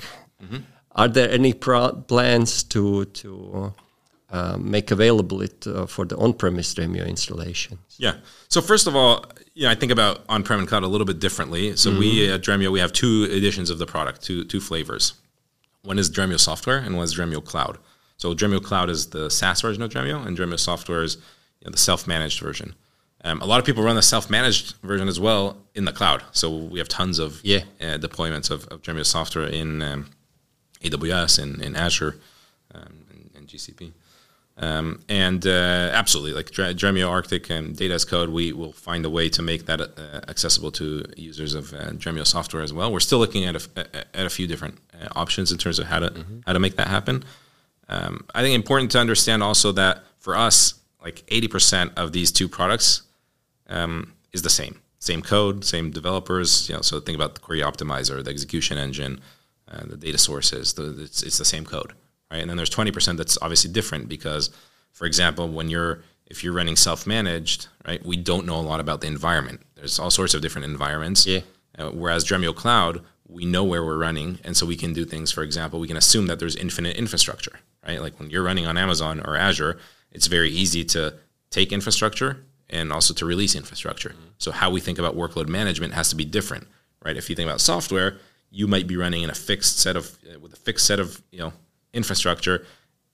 mm-hmm. 0.41 0.57
are 0.91 1.07
there 1.07 1.29
any 1.31 1.53
plans 1.53 2.63
to 2.63 3.05
to 3.05 3.73
uh, 4.31 4.57
make 4.57 4.91
available 4.91 5.41
it 5.41 5.67
uh, 5.67 5.85
for 5.87 6.05
the 6.05 6.15
on-premise 6.17 6.75
Dremio 6.75 7.07
installations? 7.07 7.95
Yeah. 7.97 8.15
So 8.47 8.61
first 8.61 8.87
of 8.87 8.95
all, 8.95 9.25
you 9.59 9.65
know, 9.65 9.71
I 9.71 9.75
think 9.75 9.91
about 9.91 10.23
on-prem 10.29 10.59
and 10.59 10.67
cloud 10.69 10.83
a 10.83 10.87
little 10.87 11.05
bit 11.05 11.19
differently. 11.19 11.75
So 11.75 11.89
mm-hmm. 11.89 11.99
we 11.99 12.31
at 12.31 12.41
Dremio 12.41 12.71
we 12.71 12.79
have 12.79 12.93
two 12.93 13.27
editions 13.29 13.69
of 13.69 13.77
the 13.77 13.85
product, 13.85 14.21
two 14.21 14.45
two 14.45 14.61
flavors. 14.61 15.15
One 15.81 15.99
is 15.99 16.09
Dremio 16.09 16.39
Software, 16.39 16.77
and 16.77 16.95
one 16.95 17.03
is 17.03 17.13
Dremio 17.13 17.43
Cloud. 17.43 17.77
So 18.15 18.33
Dremio 18.33 18.63
Cloud 18.63 18.89
is 18.89 19.07
the 19.07 19.29
SaaS 19.29 19.59
version 19.59 19.83
of 19.83 19.91
Dremio, 19.91 20.25
and 20.25 20.37
Dremio 20.37 20.57
Software 20.57 21.03
is 21.03 21.17
you 21.59 21.65
know, 21.65 21.71
the 21.71 21.77
self-managed 21.77 22.39
version. 22.39 22.73
Um, 23.25 23.41
a 23.41 23.45
lot 23.45 23.59
of 23.59 23.65
people 23.65 23.83
run 23.83 23.97
the 23.97 24.01
self-managed 24.01 24.77
version 24.77 25.09
as 25.09 25.19
well 25.19 25.57
in 25.75 25.83
the 25.83 25.91
cloud. 25.91 26.23
So 26.31 26.55
we 26.55 26.79
have 26.79 26.87
tons 26.87 27.19
of 27.19 27.41
yeah. 27.43 27.63
uh, 27.81 27.97
deployments 27.97 28.49
of, 28.49 28.65
of 28.67 28.81
Dremio 28.81 29.05
software 29.05 29.47
in 29.47 29.81
um, 29.81 30.05
AWS 30.81 31.37
and 31.43 31.61
in 31.61 31.75
Azure 31.75 32.15
um, 32.73 33.05
and, 33.11 33.29
and, 33.35 33.47
GCP. 33.47 33.91
Um, 34.61 34.99
and 35.07 35.47
uh, 35.47 35.91
absolutely, 35.93 36.33
like 36.33 36.51
Dremio 36.51 37.09
Arctic 37.09 37.49
and 37.49 37.77
Data 37.77 37.93
as 37.93 38.03
Code, 38.03 38.29
we 38.29 38.51
will 38.51 38.73
find 38.73 39.05
a 39.05 39.09
way 39.09 39.29
to 39.29 39.41
make 39.41 39.65
that 39.67 39.79
uh, 39.79 40.19
accessible 40.27 40.69
to 40.71 41.05
users 41.15 41.53
of 41.53 41.73
uh, 41.73 41.91
Dremio 41.91 42.27
software 42.27 42.61
as 42.61 42.73
well. 42.73 42.91
We're 42.91 42.99
still 42.99 43.19
looking 43.19 43.45
at 43.45 43.55
a, 43.55 44.05
at 44.13 44.25
a 44.25 44.29
few 44.29 44.47
different 44.47 44.77
uh, 44.93 45.07
options 45.15 45.53
in 45.53 45.57
terms 45.57 45.79
of 45.79 45.87
how 45.87 45.99
to 45.99 46.09
mm-hmm. 46.09 46.39
how 46.45 46.53
to 46.53 46.59
make 46.59 46.75
that 46.75 46.87
happen. 46.87 47.23
Um, 47.87 48.25
I 48.35 48.41
think 48.41 48.53
important 48.53 48.91
to 48.91 48.99
understand 48.99 49.41
also 49.43 49.71
that 49.71 50.03
for 50.19 50.35
us, 50.35 50.75
like 51.01 51.25
80% 51.27 51.97
of 51.97 52.11
these 52.11 52.31
two 52.31 52.49
products 52.49 53.03
um, 53.67 54.13
is 54.33 54.41
the 54.41 54.49
same. 54.49 54.81
Same 54.99 55.21
code, 55.21 55.63
same 55.63 55.91
developers. 55.91 56.67
You 56.67 56.75
know, 56.75 56.81
so 56.81 56.99
think 56.99 57.15
about 57.15 57.33
the 57.33 57.39
query 57.39 57.61
optimizer, 57.61 58.21
the 58.23 58.29
execution 58.29 58.77
engine, 58.77 59.21
uh, 59.71 59.85
the 59.85 59.95
data 59.95 60.17
sources. 60.17 60.73
The, 60.73 61.03
it's, 61.03 61.23
it's 61.23 61.37
the 61.37 61.45
same 61.45 61.65
code, 61.65 61.93
right? 62.31 62.41
And 62.41 62.49
then 62.49 62.57
there's 62.57 62.69
20% 62.69 63.17
that's 63.17 63.37
obviously 63.41 63.71
different 63.71 64.09
because, 64.09 64.49
for 64.91 65.05
example, 65.05 65.47
when 65.49 65.69
you're 65.69 66.03
if 66.27 66.43
you're 66.43 66.53
running 66.53 66.75
self-managed, 66.75 67.67
right, 67.87 68.05
we 68.05 68.15
don't 68.15 68.45
know 68.45 68.55
a 68.55 68.61
lot 68.61 68.79
about 68.79 69.01
the 69.01 69.07
environment. 69.07 69.61
There's 69.75 69.97
all 69.97 70.11
sorts 70.11 70.35
of 70.35 70.41
different 70.41 70.65
environments. 70.65 71.25
Yeah. 71.25 71.39
Uh, 71.77 71.89
whereas 71.89 72.23
Dremio 72.23 72.55
Cloud, 72.55 73.03
we 73.27 73.45
know 73.45 73.63
where 73.63 73.83
we're 73.83 73.97
running, 73.97 74.39
and 74.43 74.55
so 74.55 74.65
we 74.65 74.75
can 74.75 74.93
do 74.93 75.05
things. 75.05 75.31
For 75.31 75.43
example, 75.43 75.79
we 75.79 75.87
can 75.87 75.97
assume 75.97 76.27
that 76.27 76.39
there's 76.39 76.55
infinite 76.55 76.97
infrastructure, 76.97 77.59
right? 77.87 78.01
Like 78.01 78.19
when 78.19 78.29
you're 78.29 78.43
running 78.43 78.67
on 78.67 78.77
Amazon 78.77 79.21
or 79.25 79.35
Azure, 79.35 79.79
it's 80.11 80.27
very 80.27 80.49
easy 80.49 80.83
to 80.85 81.15
take 81.49 81.71
infrastructure 81.71 82.45
and 82.69 82.91
also 82.91 83.13
to 83.13 83.25
release 83.25 83.55
infrastructure. 83.55 84.09
Mm-hmm. 84.09 84.27
So 84.37 84.51
how 84.51 84.69
we 84.69 84.79
think 84.79 84.99
about 84.99 85.15
workload 85.15 85.47
management 85.47 85.93
has 85.93 86.09
to 86.09 86.15
be 86.15 86.25
different, 86.25 86.67
right? 87.03 87.17
If 87.17 87.29
you 87.29 87.35
think 87.35 87.47
about 87.47 87.61
software, 87.61 88.17
you 88.51 88.67
might 88.67 88.87
be 88.87 88.97
running 88.97 89.23
in 89.23 89.29
a 89.29 89.35
fixed 89.35 89.79
set 89.79 89.95
of 89.95 90.17
uh, 90.27 90.39
with 90.39 90.53
a 90.53 90.57
fixed 90.57 90.85
set 90.85 90.99
of 90.99 91.21
you 91.31 91.39
know 91.39 91.53
infrastructure, 91.93 92.65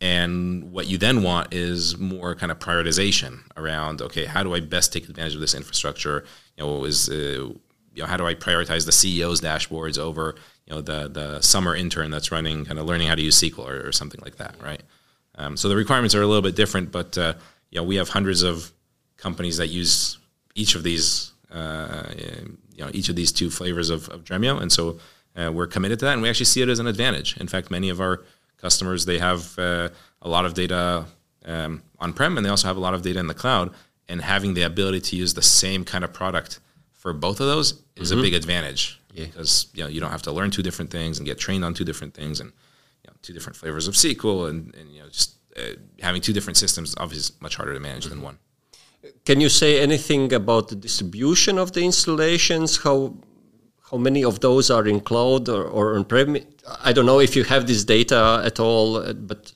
and 0.02 0.72
what 0.72 0.88
you 0.88 0.98
then 0.98 1.24
want 1.24 1.54
is 1.54 1.98
more 1.98 2.36
kind 2.36 2.52
of 2.52 2.60
prioritization 2.60 3.40
around 3.56 4.02
okay, 4.02 4.26
how 4.26 4.44
do 4.44 4.54
I 4.54 4.60
best 4.60 4.92
take 4.92 5.08
advantage 5.08 5.36
of 5.36 5.42
this 5.42 5.56
infrastructure? 5.56 6.26
You 6.58 6.66
know, 6.66 6.86
is 6.86 7.10
uh, 7.10 7.14
you 7.94 8.02
know 8.02 8.06
how 8.06 8.18
do 8.18 8.26
I 8.26 8.36
prioritize 8.36 8.86
the 8.86 8.92
CEO's 8.92 9.42
dashboards 9.42 9.98
over 9.98 10.36
you 10.66 10.76
know 10.76 10.82
the 10.82 11.08
the 11.08 11.42
summer 11.42 11.76
intern 11.76 12.12
that's 12.12 12.32
running 12.32 12.66
kind 12.66 12.80
of 12.80 12.86
learning 12.86 13.08
how 13.08 13.16
to 13.16 13.22
use 13.22 13.40
SQL 13.40 13.68
or, 13.68 13.88
or 13.88 13.92
something 13.92 14.22
like 14.24 14.38
that, 14.38 14.56
right? 14.62 14.82
Um, 15.38 15.58
so 15.58 15.70
the 15.70 15.76
requirements 15.76 16.16
are 16.16 16.22
a 16.22 16.28
little 16.28 16.42
bit 16.42 16.56
different, 16.56 16.92
but 16.92 17.18
uh, 17.18 17.34
you 17.72 17.80
know 17.80 17.84
we 17.84 17.96
have 17.96 18.10
hundreds 18.10 18.44
of 18.44 18.72
companies 19.18 19.58
that 19.58 19.68
use 19.68 20.18
each 20.56 20.76
of 20.76 20.84
these, 20.84 21.32
uh, 21.52 22.04
you 22.74 22.84
know, 22.84 22.90
each 22.94 23.10
of 23.10 23.16
these 23.16 23.32
two 23.32 23.50
flavors 23.50 23.90
of, 23.90 24.08
of 24.10 24.24
Dremio, 24.24 24.62
and 24.62 24.72
so 24.72 25.00
uh, 25.36 25.52
we're 25.52 25.68
committed 25.68 26.00
to 26.00 26.06
that, 26.06 26.14
and 26.14 26.22
we 26.22 26.30
actually 26.30 26.46
see 26.46 26.62
it 26.62 26.70
as 26.70 26.80
an 26.80 26.88
advantage. 26.88 27.38
In 27.38 27.48
fact, 27.48 27.70
many 27.70 27.90
of 27.90 28.00
our 28.00 28.24
customers 28.58 29.06
they 29.06 29.20
have 29.20 29.58
uh, 29.58 29.90
a 30.22 30.30
lot 30.30 30.46
of 30.46 30.54
data 30.54 31.06
um, 31.46 31.84
on-prem, 32.00 32.38
and 32.38 32.46
they 32.46 32.50
also 32.50 32.68
have 32.68 32.78
a 32.78 32.80
lot 32.80 32.94
of 32.94 33.02
data 33.02 33.20
in 33.20 33.28
the 33.28 33.34
cloud, 33.34 33.74
and 34.10 34.22
having 34.22 34.54
the 34.54 34.64
ability 34.64 35.02
to 35.02 35.16
use 35.16 35.34
the 35.34 35.42
same 35.42 35.84
kind 35.84 36.04
of 36.04 36.14
product 36.14 36.60
for 36.94 37.14
both 37.14 37.40
of 37.40 37.48
those 37.48 37.84
is 37.96 38.10
mm-hmm. 38.10 38.20
a 38.20 38.22
big 38.24 38.34
advantage 38.34 39.00
yeah. 39.14 39.26
because 39.26 39.68
you 39.74 39.84
know 39.84 39.90
you 39.90 40.00
don't 40.00 40.12
have 40.12 40.24
to 40.24 40.32
learn 40.32 40.52
two 40.52 40.64
different 40.64 40.92
things 40.92 41.18
and 41.18 41.26
get 41.26 41.38
trained 41.38 41.64
on 41.64 41.74
two 41.74 41.86
different 41.86 42.14
things 42.14 42.40
and 42.40 42.52
you 43.04 43.08
know, 43.08 43.14
two 43.22 43.34
different 43.34 43.56
flavors 43.56 43.88
of 43.88 43.94
SQL, 43.94 44.50
and, 44.50 44.74
and 44.76 44.90
you 44.90 45.02
know 45.02 45.10
just 45.10 45.36
uh, 45.58 45.76
having 46.02 46.22
two 46.22 46.34
different 46.34 46.58
systems 46.58 46.96
obviously 46.98 47.36
is 47.36 47.42
much 47.42 47.56
harder 47.56 47.74
to 47.74 47.80
manage 47.80 48.06
mm-hmm. 48.06 48.16
than 48.16 48.22
one. 48.22 48.38
Can 49.24 49.40
you 49.40 49.50
say 49.50 49.82
anything 49.82 50.34
about 50.34 50.68
the 50.70 50.76
distribution 50.76 51.60
of 51.60 51.74
the 51.74 51.84
installations? 51.84 52.78
How 52.78 53.16
how 53.92 53.98
many 53.98 54.24
of 54.24 54.40
those 54.40 54.72
are 54.72 54.88
in 54.88 55.00
cloud 55.00 55.48
or, 55.50 55.64
or 55.64 55.96
on 55.96 56.06
prem? 56.06 56.38
I 56.84 56.94
don't 56.94 57.06
know 57.06 57.20
if 57.20 57.36
you 57.36 57.44
have 57.44 57.68
this 57.68 57.84
data 57.84 58.42
at 58.44 58.60
all, 58.60 58.98
uh, 58.98 59.14
but 59.14 59.54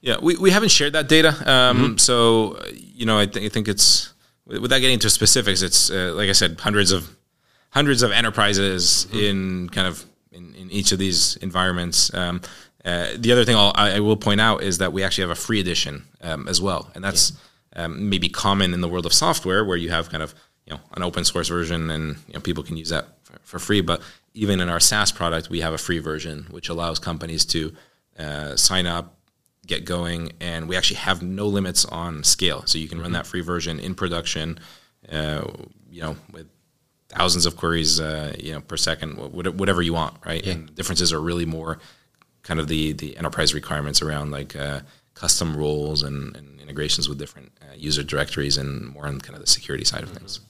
yeah, 0.00 0.16
we, 0.22 0.36
we 0.36 0.50
haven't 0.50 0.70
shared 0.70 0.92
that 0.92 1.08
data. 1.08 1.28
Um, 1.28 1.78
mm-hmm. 1.78 1.96
So 1.96 2.60
you 2.72 3.06
know, 3.06 3.18
I, 3.18 3.26
th- 3.26 3.44
I 3.44 3.48
think 3.48 3.68
it's 3.68 4.12
without 4.46 4.78
getting 4.78 4.94
into 4.94 5.10
specifics. 5.10 5.62
It's 5.62 5.90
uh, 5.90 6.12
like 6.14 6.28
I 6.28 6.32
said, 6.32 6.60
hundreds 6.60 6.92
of 6.92 7.16
hundreds 7.70 8.02
of 8.02 8.12
enterprises 8.12 9.06
mm-hmm. 9.08 9.18
in 9.18 9.68
kind 9.70 9.86
of 9.86 10.04
in, 10.30 10.54
in, 10.54 10.70
each 10.70 10.92
of 10.92 10.98
these 10.98 11.36
environments. 11.36 12.12
Um, 12.14 12.40
uh, 12.84 13.08
the 13.16 13.32
other 13.32 13.44
thing 13.44 13.56
I'll, 13.56 13.72
I 13.76 14.00
will 14.00 14.16
point 14.16 14.40
out 14.40 14.62
is 14.62 14.78
that 14.78 14.92
we 14.92 15.04
actually 15.04 15.22
have 15.22 15.30
a 15.30 15.40
free 15.40 15.60
edition 15.60 16.04
um, 16.20 16.48
as 16.48 16.60
well, 16.60 16.90
and 16.94 17.02
that's 17.02 17.32
yeah. 17.76 17.84
um, 17.84 18.10
maybe 18.10 18.28
common 18.28 18.74
in 18.74 18.80
the 18.80 18.88
world 18.88 19.06
of 19.06 19.12
software 19.12 19.64
where 19.64 19.76
you 19.76 19.90
have 19.90 20.10
kind 20.10 20.22
of 20.22 20.34
you 20.66 20.74
know 20.74 20.80
an 20.94 21.02
open 21.02 21.24
source 21.24 21.48
version 21.48 21.90
and 21.90 22.16
you 22.26 22.34
know, 22.34 22.40
people 22.40 22.62
can 22.62 22.76
use 22.76 22.90
that 22.90 23.06
for, 23.32 23.38
for, 23.42 23.58
free. 23.58 23.80
But 23.80 24.02
even 24.34 24.60
in 24.60 24.68
our 24.68 24.80
SaaS 24.80 25.12
product, 25.12 25.50
we 25.50 25.60
have 25.60 25.72
a 25.72 25.78
free 25.78 25.98
version 25.98 26.46
which 26.50 26.68
allows 26.68 26.98
companies 26.98 27.44
to 27.46 27.72
uh, 28.18 28.56
sign 28.56 28.86
up, 28.86 29.16
get 29.66 29.84
going, 29.84 30.32
and 30.40 30.68
we 30.68 30.76
actually 30.76 30.96
have 30.96 31.22
no 31.22 31.46
limits 31.46 31.84
on 31.84 32.24
scale. 32.24 32.62
So 32.66 32.78
you 32.78 32.88
can 32.88 32.98
run 32.98 33.08
mm-hmm. 33.08 33.14
that 33.14 33.26
free 33.26 33.40
version 33.40 33.78
in 33.80 33.94
production, 33.94 34.58
uh, 35.10 35.44
you 35.90 36.02
know, 36.02 36.16
with 36.32 36.48
thousands 37.08 37.46
of 37.46 37.56
queries, 37.56 38.00
uh, 38.00 38.34
you 38.38 38.52
know, 38.52 38.60
per 38.60 38.76
second, 38.76 39.16
whatever 39.16 39.82
you 39.82 39.92
want, 39.92 40.16
right? 40.24 40.44
Yeah. 40.44 40.52
And 40.52 40.74
differences 40.74 41.12
are 41.12 41.20
really 41.20 41.46
more 41.46 41.78
kind 42.42 42.58
of 42.58 42.68
the 42.68 42.92
the 42.92 43.16
enterprise 43.16 43.54
requirements 43.54 44.02
around 44.02 44.30
like 44.30 44.56
uh, 44.56 44.80
custom 45.14 45.56
roles 45.56 46.02
and, 46.02 46.36
and, 46.36 46.60
integrations 46.62 47.06
with 47.08 47.18
different 47.18 47.52
uh, 47.60 47.74
user 47.76 48.02
directories 48.02 48.56
and 48.56 48.86
more 48.86 49.06
on 49.06 49.20
kind 49.20 49.34
of 49.34 49.40
the 49.42 49.46
security 49.46 49.84
side 49.84 50.02
of 50.02 50.08
things. 50.08 50.40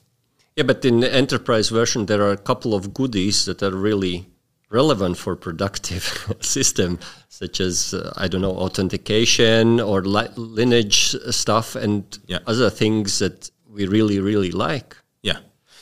Yeah, 0.57 0.65
but 0.65 0.85
in 0.85 1.01
the 1.01 1.13
enterprise 1.13 1.71
version, 1.71 2.07
there 2.07 2.23
are 2.23 2.33
a 2.33 2.37
couple 2.37 2.75
of 2.75 2.93
goodies 2.93 3.47
that 3.47 3.63
are 3.63 3.75
really 3.75 4.27
relevant 4.71 5.19
for 5.19 5.37
productive 5.37 6.37
system, 6.41 6.99
such 7.29 7.61
as 7.61 7.95
uh, 7.95 8.13
I 8.17 8.29
don't 8.29 8.43
know 8.43 8.57
authentication 8.57 9.81
or 9.81 10.03
li- 10.03 10.29
lineage 10.37 11.17
stuff 11.31 11.75
and 11.75 12.19
yeah. 12.27 12.39
other 12.47 12.71
things 12.71 13.19
that 13.19 13.51
we 13.69 13.87
really 13.87 14.21
really 14.21 14.51
like. 14.51 14.97
Yeah, 15.23 15.39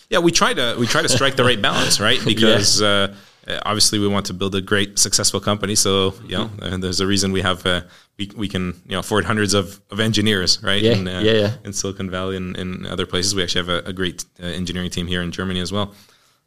yeah, 0.08 0.18
we 0.18 0.30
try 0.32 0.54
to 0.54 0.76
we 0.78 0.86
try 0.86 1.02
to 1.02 1.08
strike 1.08 1.36
the 1.36 1.44
right 1.44 1.60
balance, 1.60 2.00
right? 2.00 2.20
Because. 2.24 2.80
yeah. 2.80 2.88
uh, 2.88 2.90
uh, 2.90 3.14
obviously 3.48 3.98
we 3.98 4.08
want 4.08 4.26
to 4.26 4.34
build 4.34 4.54
a 4.54 4.60
great 4.60 4.98
successful 4.98 5.40
company 5.40 5.74
so 5.74 6.14
you 6.24 6.36
know 6.36 6.46
mm-hmm. 6.46 6.80
there's 6.80 7.00
a 7.00 7.06
reason 7.06 7.32
we 7.32 7.40
have 7.40 7.64
uh, 7.66 7.80
we, 8.18 8.30
we 8.36 8.48
can 8.48 8.66
you 8.86 8.92
know 8.92 9.00
afford 9.00 9.24
hundreds 9.24 9.54
of, 9.54 9.80
of 9.90 10.00
engineers 10.00 10.62
right 10.62 10.82
yeah, 10.82 10.92
in, 10.92 11.08
uh, 11.08 11.20
yeah, 11.20 11.32
yeah. 11.32 11.54
in 11.64 11.72
silicon 11.72 12.10
valley 12.10 12.36
and 12.36 12.56
in 12.56 12.86
other 12.86 13.06
places 13.06 13.34
we 13.34 13.42
actually 13.42 13.60
have 13.66 13.68
a, 13.68 13.88
a 13.88 13.92
great 13.92 14.24
uh, 14.42 14.46
engineering 14.46 14.90
team 14.90 15.06
here 15.06 15.22
in 15.22 15.30
germany 15.30 15.60
as 15.60 15.72
well 15.72 15.94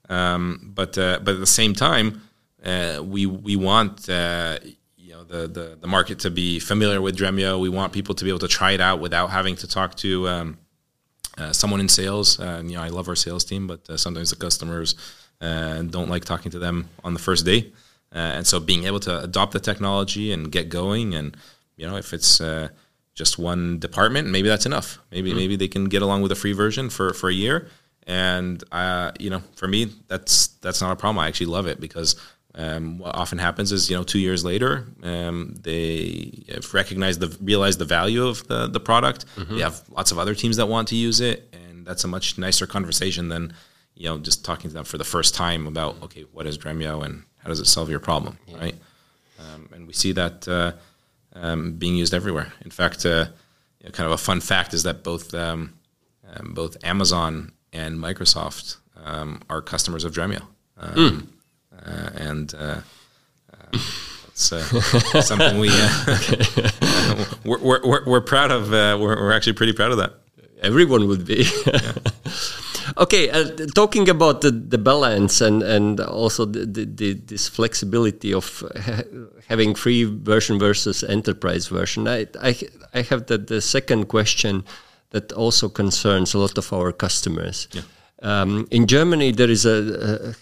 um, 0.09 0.71
but 0.75 0.97
uh, 0.97 1.19
but 1.23 1.35
at 1.35 1.39
the 1.39 1.47
same 1.47 1.73
time 1.73 2.21
uh, 2.63 3.01
we 3.03 3.25
we 3.25 3.55
want 3.55 4.07
you 4.07 5.11
know 5.13 5.23
the, 5.23 5.47
the 5.47 5.77
the 5.79 5.87
market 5.87 6.19
to 6.19 6.29
be 6.29 6.59
familiar 6.59 7.01
with 7.01 7.17
dremio 7.17 7.59
we 7.59 7.69
want 7.69 7.91
people 7.91 8.13
to 8.13 8.23
be 8.23 8.29
able 8.29 8.39
to 8.39 8.47
try 8.47 8.71
it 8.71 8.81
out 8.81 8.99
without 8.99 9.29
having 9.29 9.55
to 9.55 9.67
talk 9.67 9.95
to 9.95 10.27
um, 10.27 10.57
someone 11.51 11.79
in 11.79 11.89
sales 11.89 12.39
you 12.39 12.75
know 12.75 12.81
i 12.81 12.89
love 12.89 13.09
our 13.09 13.15
sales 13.15 13.43
team 13.43 13.65
but 13.65 13.99
sometimes 13.99 14.29
the 14.29 14.35
customers 14.35 14.95
and 15.43 15.91
don't 15.91 16.09
like 16.09 16.25
talking 16.25 16.51
to 16.51 16.59
them 16.59 16.89
on 17.03 17.13
the 17.13 17.19
first 17.19 17.45
day. 17.45 17.71
Uh, 18.15 18.37
and 18.37 18.47
so 18.47 18.59
being 18.59 18.85
able 18.85 18.99
to 19.01 19.23
adopt 19.23 19.51
the 19.51 19.59
technology 19.59 20.31
and 20.31 20.51
get 20.51 20.69
going, 20.69 21.15
and 21.15 21.35
you 21.75 21.87
know, 21.87 21.97
if 21.97 22.13
it's 22.13 22.39
uh, 22.39 22.69
just 23.15 23.39
one 23.39 23.79
department, 23.79 24.29
maybe 24.29 24.47
that's 24.47 24.65
enough. 24.65 24.99
Maybe 25.11 25.29
mm-hmm. 25.29 25.37
maybe 25.37 25.55
they 25.55 25.67
can 25.67 25.85
get 25.85 26.01
along 26.01 26.21
with 26.21 26.31
a 26.31 26.35
free 26.35 26.53
version 26.53 26.89
for 26.89 27.13
for 27.13 27.29
a 27.29 27.33
year. 27.33 27.67
And 28.05 28.63
uh, 28.71 29.11
you 29.19 29.29
know, 29.29 29.41
for 29.55 29.67
me, 29.67 29.91
that's 30.07 30.47
that's 30.61 30.81
not 30.81 30.91
a 30.91 30.95
problem. 30.95 31.19
I 31.19 31.27
actually 31.27 31.47
love 31.47 31.65
it 31.65 31.79
because 31.79 32.15
um, 32.55 32.99
what 32.99 33.15
often 33.15 33.39
happens 33.39 33.71
is 33.71 33.89
you 33.89 33.97
know 33.97 34.03
two 34.03 34.19
years 34.19 34.45
later 34.45 34.85
um, 35.01 35.55
they 35.61 36.43
recognize 36.71 37.17
the 37.17 37.35
realize 37.41 37.77
the 37.77 37.85
value 37.85 38.27
of 38.27 38.47
the 38.47 38.67
the 38.67 38.79
product. 38.79 39.25
Mm-hmm. 39.35 39.55
They 39.55 39.63
have 39.63 39.81
lots 39.89 40.11
of 40.11 40.19
other 40.19 40.35
teams 40.35 40.57
that 40.57 40.67
want 40.67 40.87
to 40.89 40.95
use 40.95 41.19
it, 41.19 41.49
and 41.51 41.85
that's 41.85 42.03
a 42.03 42.07
much 42.07 42.37
nicer 42.37 42.67
conversation 42.67 43.29
than 43.29 43.53
you 43.95 44.09
know, 44.09 44.17
just 44.17 44.43
talking 44.43 44.69
to 44.69 44.73
them 44.73 44.85
for 44.85 44.97
the 44.97 45.03
first 45.03 45.35
time 45.35 45.67
about 45.67 46.01
okay, 46.03 46.21
what 46.31 46.47
is 46.47 46.57
Dremio 46.57 47.03
and 47.03 47.23
how 47.41 47.49
does 47.49 47.59
it 47.59 47.65
solve 47.65 47.89
your 47.89 47.99
problem, 47.99 48.37
yeah. 48.47 48.57
right? 48.57 48.75
Um, 49.39 49.69
and 49.73 49.87
we 49.87 49.93
see 49.93 50.11
that 50.13 50.47
uh, 50.47 50.73
um, 51.33 51.73
being 51.73 51.95
used 51.95 52.13
everywhere. 52.13 52.53
In 52.61 52.71
fact, 52.71 53.05
uh, 53.05 53.27
you 53.79 53.85
know, 53.85 53.91
kind 53.91 54.07
of 54.07 54.13
a 54.13 54.17
fun 54.17 54.41
fact 54.41 54.73
is 54.73 54.83
that 54.83 55.03
both 55.03 55.33
um, 55.33 55.73
um 56.27 56.53
both 56.53 56.77
Amazon 56.83 57.51
and 57.71 57.99
Microsoft 57.99 58.77
um, 59.03 59.41
are 59.49 59.61
customers 59.61 60.03
of 60.03 60.13
Dremio, 60.13 60.43
mm. 60.79 61.27
uh, 61.85 62.09
and 62.15 62.53
uh, 62.55 62.81
uh, 63.51 63.77
it's 64.27 64.51
uh, 64.51 65.21
something 65.21 65.59
we 65.59 65.69
we're, 67.45 67.81
we're, 67.83 68.05
we're, 68.05 68.21
proud 68.21 68.51
of. 68.51 68.69
we're, 68.69 68.97
we're 68.97 69.33
actually 69.33 69.53
pretty 69.53 69.73
proud 69.73 69.91
of 69.91 69.97
that. 69.97 70.13
Everyone 70.61 71.07
would 71.07 71.25
be. 71.25 71.45
Yeah. 71.65 71.93
Okay, 72.97 73.29
uh, 73.29 73.67
talking 73.75 74.09
about 74.09 74.41
the, 74.41 74.51
the 74.51 74.77
balance 74.77 75.41
and, 75.41 75.63
and 75.63 75.99
also 75.99 76.45
the, 76.45 76.65
the, 76.65 77.13
this 77.13 77.47
flexibility 77.47 78.33
of 78.33 78.63
ha 78.75 79.03
having 79.47 79.75
free 79.75 80.03
version 80.03 80.57
versus 80.59 81.03
enterprise 81.03 81.67
version, 81.67 82.07
I, 82.07 82.27
I, 82.41 82.55
I 82.93 83.01
have 83.01 83.25
the, 83.25 83.37
the 83.37 83.61
second 83.61 84.05
question 84.07 84.63
that 85.09 85.31
also 85.33 85.69
concerns 85.69 86.33
a 86.33 86.39
lot 86.39 86.57
of 86.57 86.71
our 86.73 86.91
customers. 86.91 87.67
Yeah. 87.71 87.81
Um, 88.21 88.67
in 88.71 88.87
Germany, 88.87 89.31
there 89.31 89.49
is 89.49 89.65
a, 89.65 90.29
a 90.29 90.35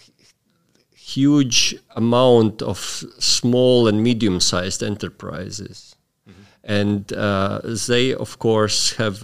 huge 0.96 1.74
amount 1.96 2.62
of 2.62 2.78
small 3.18 3.88
and 3.88 4.02
medium 4.02 4.40
sized 4.40 4.82
enterprises. 4.82 5.96
Mm 6.26 6.32
-hmm. 6.32 6.80
And 6.80 7.12
uh, 7.12 7.76
they, 7.86 8.14
of 8.14 8.38
course, 8.38 8.94
have 8.96 9.16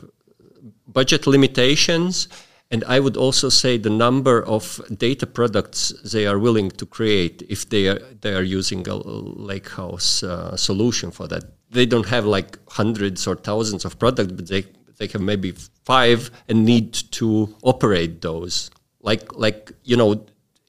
budget 0.87 1.27
limitations 1.27 2.29
and 2.71 2.85
I 2.85 3.01
would 3.01 3.17
also 3.17 3.49
say 3.49 3.79
the 3.79 3.91
number 3.91 4.45
of 4.45 4.81
data 4.99 5.27
products 5.27 5.93
they 6.13 6.27
are 6.27 6.39
willing 6.39 6.71
to 6.73 6.85
create 6.85 7.43
if 7.49 7.69
they 7.69 7.89
are 7.89 7.99
they 8.21 8.35
are 8.35 8.43
using 8.43 8.87
a 8.89 8.95
lakehouse 8.95 10.23
uh, 10.23 10.57
solution 10.57 11.11
for 11.11 11.27
that. 11.29 11.45
They 11.71 11.87
don't 11.87 12.07
have 12.09 12.27
like 12.27 12.59
hundreds 12.69 13.27
or 13.27 13.37
thousands 13.37 13.85
of 13.85 13.99
products, 13.99 14.33
but 14.33 14.49
they 14.49 14.65
they 14.99 15.07
have 15.07 15.23
maybe 15.23 15.53
five 15.85 16.31
and 16.49 16.65
need 16.65 16.93
to 17.13 17.55
operate 17.63 18.21
those. 18.21 18.71
Like 19.01 19.35
like 19.35 19.73
you 19.85 19.97
know, 19.97 20.27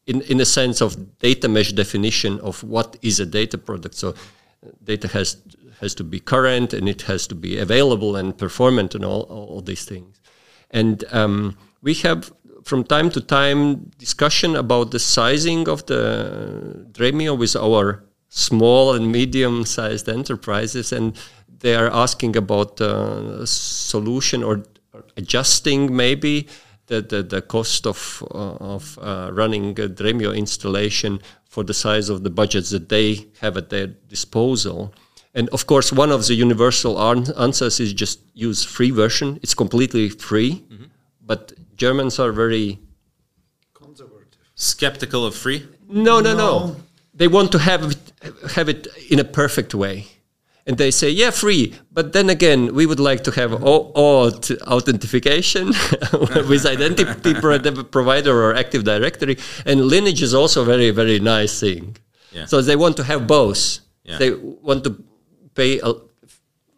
in 0.08 0.22
in 0.22 0.40
a 0.40 0.46
sense 0.46 0.80
of 0.80 1.20
data 1.20 1.50
mesh 1.50 1.74
definition 1.74 2.40
of 2.40 2.64
what 2.64 2.96
is 3.02 3.20
a 3.20 3.26
data 3.26 3.58
product. 3.58 3.96
So 3.96 4.14
data 4.84 5.10
has 5.10 5.38
has 5.82 5.96
to 5.96 6.06
be 6.06 6.22
current 6.22 6.74
and 6.74 6.88
it 6.88 7.02
has 7.04 7.28
to 7.28 7.36
be 7.36 7.58
available 7.58 8.16
and 8.16 8.38
performant 8.38 8.96
and 8.96 9.04
all 9.04 9.24
all 9.24 9.62
these 9.62 9.84
things. 9.84 10.16
And 10.72 11.04
um, 11.12 11.58
we 11.82 11.94
have 11.96 12.32
from 12.64 12.84
time 12.84 13.10
to 13.10 13.22
time 13.22 13.92
discussion 13.98 14.56
about 14.56 14.92
the 14.92 15.00
sizing 15.00 15.68
of 15.68 15.86
the 15.86 16.86
Dremio 16.92 17.38
with 17.38 17.56
our 17.56 18.04
small 18.30 18.94
and 18.94 19.12
medium 19.12 19.66
sized 19.66 20.08
enterprises 20.08 20.92
and 20.92 21.18
they 21.60 21.76
are 21.76 21.92
asking 21.92 22.36
about 22.36 22.80
uh, 22.80 23.46
solution 23.46 24.44
or 24.44 24.64
adjusting 25.18 25.96
maybe 25.96 26.48
the, 26.88 27.02
the, 27.02 27.24
the 27.24 27.42
cost 27.42 27.86
of, 27.86 28.24
uh, 28.32 28.56
of 28.76 29.00
uh, 29.02 29.30
running 29.34 29.72
a 29.80 29.88
Dremio 29.88 30.36
installation 30.36 31.20
for 31.46 31.64
the 31.64 31.74
size 31.74 32.10
of 32.10 32.24
the 32.24 32.30
budgets 32.30 32.70
that 32.72 32.90
they 32.90 33.28
have 33.42 33.58
at 33.58 33.70
their 33.70 33.88
disposal. 33.88 34.94
And 35.34 35.50
of 35.50 35.68
course, 35.68 35.92
one 35.92 36.12
of 36.12 36.28
the 36.28 36.34
universal 36.34 37.00
answers 37.00 37.80
is 37.80 37.94
just 37.94 38.20
use 38.34 38.64
free 38.64 38.92
version. 38.92 39.40
It's 39.44 39.54
completely 39.54 40.10
free, 40.10 40.66
mm-hmm. 40.68 40.86
but 41.26 41.54
Germans 41.80 42.20
are 42.20 42.32
very 42.32 42.80
conservative, 43.74 44.38
skeptical 44.54 45.26
of 45.26 45.34
free. 45.34 45.66
No, 45.88 46.20
no, 46.20 46.36
no, 46.36 46.36
no. 46.36 46.76
They 47.14 47.28
want 47.28 47.52
to 47.54 47.60
have 47.60 47.92
it, 47.92 48.52
have 48.56 48.70
it 48.70 48.88
in 49.10 49.20
a 49.20 49.24
perfect 49.24 49.74
way, 49.74 50.08
and 50.68 50.78
they 50.78 50.92
say, 50.92 51.10
"Yeah, 51.10 51.32
free." 51.32 51.74
But 51.92 52.14
then 52.14 52.30
again, 52.30 52.76
we 52.76 52.86
would 52.86 53.00
like 53.00 53.24
to 53.24 53.32
have 53.32 53.52
auth 53.52 54.52
authentication 54.62 55.68
with 56.50 56.66
identity 56.66 57.34
provider 57.98 58.34
or 58.44 58.56
Active 58.56 58.84
Directory, 58.84 59.38
and 59.66 59.86
lineage 59.86 60.22
is 60.22 60.34
also 60.34 60.62
a 60.62 60.66
very, 60.66 60.92
very 60.92 61.20
nice 61.20 61.60
thing. 61.60 61.98
Yeah. 62.32 62.46
So 62.46 62.62
they 62.62 62.76
want 62.76 62.98
to 62.98 63.04
have 63.04 63.26
both. 63.26 63.80
Yeah. 64.04 64.18
They 64.18 64.32
want 64.32 64.84
to 64.84 64.92
pay 65.56 65.80
a 65.80 65.94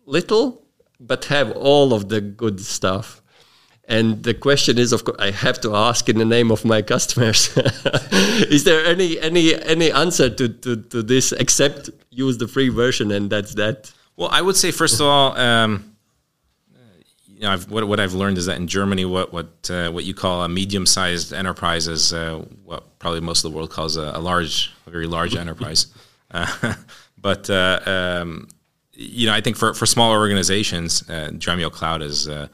little, 0.06 0.64
but 1.00 1.26
have 1.26 1.52
all 1.52 1.94
of 1.94 2.10
the 2.10 2.22
good 2.22 2.60
stuff. 2.62 3.21
And 3.86 4.24
the 4.24 4.34
question 4.34 4.78
is, 4.78 4.94
of 4.94 5.04
course, 5.04 5.17
I 5.20 5.32
have 5.32 5.60
to 5.62 5.76
ask 5.76 6.08
in 6.08 6.17
the 6.17 6.26
name 6.26 6.52
of 6.52 6.63
my 6.63 6.82
customers: 6.82 7.50
Is 8.50 8.63
there 8.63 8.86
any 8.86 9.20
any 9.20 9.56
any 9.56 9.91
answer 9.91 10.30
to, 10.30 10.48
to, 10.48 10.76
to 10.76 11.04
this 11.04 11.32
except 11.32 11.89
use 12.10 12.38
the 12.38 12.48
free 12.48 12.70
version 12.70 13.12
and 13.12 13.30
that's 13.30 13.56
that? 13.56 13.91
Well, 14.15 14.30
I 14.32 14.41
would 14.41 14.56
say 14.56 14.72
first 14.72 15.00
of 15.00 15.08
all, 15.08 15.38
um, 15.38 15.91
you 17.41 17.48
know, 17.48 17.54
I've, 17.54 17.72
what 17.72 17.88
what 17.88 18.00
I've 18.00 18.13
learned 18.13 18.38
is 18.38 18.46
that 18.46 18.58
in 18.58 18.67
Germany, 18.67 19.04
what 19.04 19.34
what 19.34 19.70
uh, 19.72 19.89
what 19.89 20.04
you 20.04 20.13
call 20.13 20.44
a 20.44 20.50
medium-sized 20.50 21.34
enterprise 21.34 21.88
is 21.88 22.13
uh, 22.13 22.46
what 22.63 23.00
probably 23.00 23.20
most 23.20 23.44
of 23.44 23.52
the 23.52 23.58
world 23.58 23.72
calls 23.72 23.98
a, 23.98 24.12
a 24.13 24.20
large, 24.20 24.72
a 24.86 24.91
very 24.91 25.08
large 25.08 25.36
enterprise. 25.36 25.88
Uh, 26.34 26.76
but 27.17 27.50
uh, 27.50 27.82
um, 27.86 28.48
you 28.94 29.28
know, 29.28 29.34
I 29.34 29.41
think 29.41 29.58
for 29.58 29.74
for 29.74 29.86
smaller 29.86 30.17
organizations, 30.17 31.04
uh, 31.10 31.28
Dremio 31.34 31.70
Cloud 31.70 32.02
is 32.02 32.30
uh, 32.30 32.48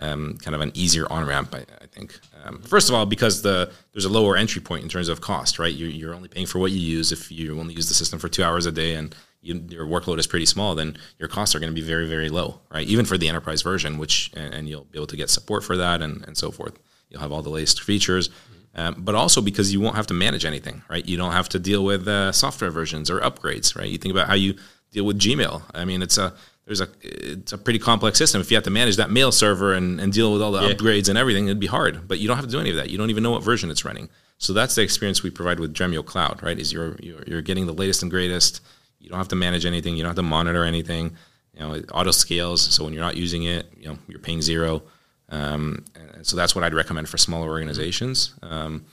um, 0.00 0.38
kind 0.38 0.54
of 0.54 0.60
an 0.60 0.72
easier 0.74 1.10
on 1.10 1.26
ramp. 1.26 1.54
I, 1.54 1.64
I 1.80 1.86
think. 1.86 2.18
Um, 2.44 2.62
first 2.62 2.88
of 2.88 2.94
all, 2.94 3.06
because 3.06 3.42
the 3.42 3.70
there's 3.92 4.04
a 4.04 4.10
lower 4.10 4.36
entry 4.36 4.60
point 4.60 4.82
in 4.82 4.88
terms 4.88 5.08
of 5.08 5.20
cost, 5.20 5.58
right? 5.58 5.72
You're, 5.72 5.90
you're 5.90 6.14
only 6.14 6.28
paying 6.28 6.46
for 6.46 6.58
what 6.58 6.72
you 6.72 6.80
use. 6.80 7.12
If 7.12 7.30
you 7.30 7.58
only 7.60 7.74
use 7.74 7.88
the 7.88 7.94
system 7.94 8.18
for 8.18 8.28
two 8.28 8.42
hours 8.42 8.66
a 8.66 8.72
day 8.72 8.94
and 8.94 9.14
you, 9.42 9.62
your 9.68 9.86
workload 9.86 10.18
is 10.18 10.26
pretty 10.26 10.46
small, 10.46 10.74
then 10.74 10.96
your 11.18 11.28
costs 11.28 11.54
are 11.54 11.60
going 11.60 11.72
to 11.72 11.80
be 11.80 11.86
very, 11.86 12.08
very 12.08 12.28
low, 12.28 12.60
right? 12.72 12.86
Even 12.86 13.04
for 13.04 13.16
the 13.16 13.28
enterprise 13.28 13.62
version, 13.62 13.98
which 13.98 14.30
and, 14.34 14.52
and, 14.52 14.68
you'll 14.68 14.84
be 14.84 14.98
able 14.98 15.06
to 15.06 15.16
get 15.16 15.30
support 15.30 15.64
for 15.64 15.76
that 15.76 16.02
and, 16.02 16.24
and 16.26 16.36
so 16.36 16.50
forth. 16.50 16.78
You'll 17.08 17.22
have 17.22 17.32
all 17.32 17.42
the 17.42 17.50
latest 17.50 17.82
features, 17.82 18.28
mm-hmm. 18.28 18.80
um, 18.80 18.94
but 18.98 19.14
also 19.14 19.40
because 19.40 19.72
you 19.72 19.80
won't 19.80 19.96
have 19.96 20.06
to 20.08 20.14
manage 20.14 20.44
anything, 20.44 20.82
right? 20.90 21.06
You 21.06 21.16
don't 21.16 21.32
have 21.32 21.48
to 21.50 21.58
deal 21.58 21.84
with 21.84 22.06
uh, 22.06 22.32
software 22.32 22.70
versions 22.70 23.10
or 23.10 23.20
upgrades, 23.20 23.76
right? 23.76 23.88
You 23.88 23.98
think 23.98 24.12
about 24.12 24.28
how 24.28 24.34
you 24.34 24.56
deal 24.92 25.04
with 25.04 25.18
Gmail. 25.18 25.62
I 25.74 25.84
mean, 25.84 26.02
it's 26.02 26.18
a 26.18 26.34
there's 26.70 26.80
a 26.80 26.88
it's 27.02 27.52
a 27.52 27.58
pretty 27.58 27.80
complex 27.80 28.16
system. 28.16 28.40
If 28.40 28.48
you 28.48 28.56
have 28.56 28.62
to 28.62 28.70
manage 28.70 28.94
that 28.94 29.10
mail 29.10 29.32
server 29.32 29.74
and, 29.74 30.00
and 30.00 30.12
deal 30.12 30.32
with 30.32 30.40
all 30.40 30.52
the 30.52 30.62
yeah. 30.62 30.72
upgrades 30.72 31.08
and 31.08 31.18
everything, 31.18 31.46
it'd 31.46 31.58
be 31.58 31.66
hard. 31.66 32.06
But 32.06 32.20
you 32.20 32.28
don't 32.28 32.36
have 32.36 32.46
to 32.46 32.50
do 32.50 32.60
any 32.60 32.70
of 32.70 32.76
that. 32.76 32.90
You 32.90 32.96
don't 32.96 33.10
even 33.10 33.24
know 33.24 33.32
what 33.32 33.42
version 33.42 33.72
it's 33.72 33.84
running. 33.84 34.08
So 34.38 34.52
that's 34.52 34.76
the 34.76 34.82
experience 34.82 35.20
we 35.24 35.30
provide 35.30 35.58
with 35.58 35.74
Dremio 35.74 36.06
Cloud, 36.06 36.44
right? 36.44 36.56
Is 36.56 36.72
you're 36.72 36.94
you're, 37.00 37.24
you're 37.26 37.42
getting 37.42 37.66
the 37.66 37.72
latest 37.72 38.02
and 38.02 38.10
greatest. 38.10 38.60
You 39.00 39.08
don't 39.08 39.18
have 39.18 39.26
to 39.28 39.36
manage 39.36 39.66
anything. 39.66 39.96
You 39.96 40.04
don't 40.04 40.10
have 40.10 40.16
to 40.16 40.22
monitor 40.22 40.62
anything. 40.62 41.16
You 41.54 41.60
know, 41.60 41.72
it 41.72 41.90
auto 41.92 42.12
scales. 42.12 42.62
So 42.62 42.84
when 42.84 42.92
you're 42.92 43.02
not 43.02 43.16
using 43.16 43.42
it, 43.42 43.66
you 43.76 43.88
know, 43.88 43.98
you're 44.06 44.20
paying 44.20 44.40
zero. 44.40 44.84
Um, 45.28 45.84
and 45.96 46.24
so 46.24 46.36
that's 46.36 46.54
what 46.54 46.62
I'd 46.62 46.74
recommend 46.74 47.08
for 47.08 47.18
smaller 47.18 47.48
organizations. 47.48 48.32
Um, 48.44 48.84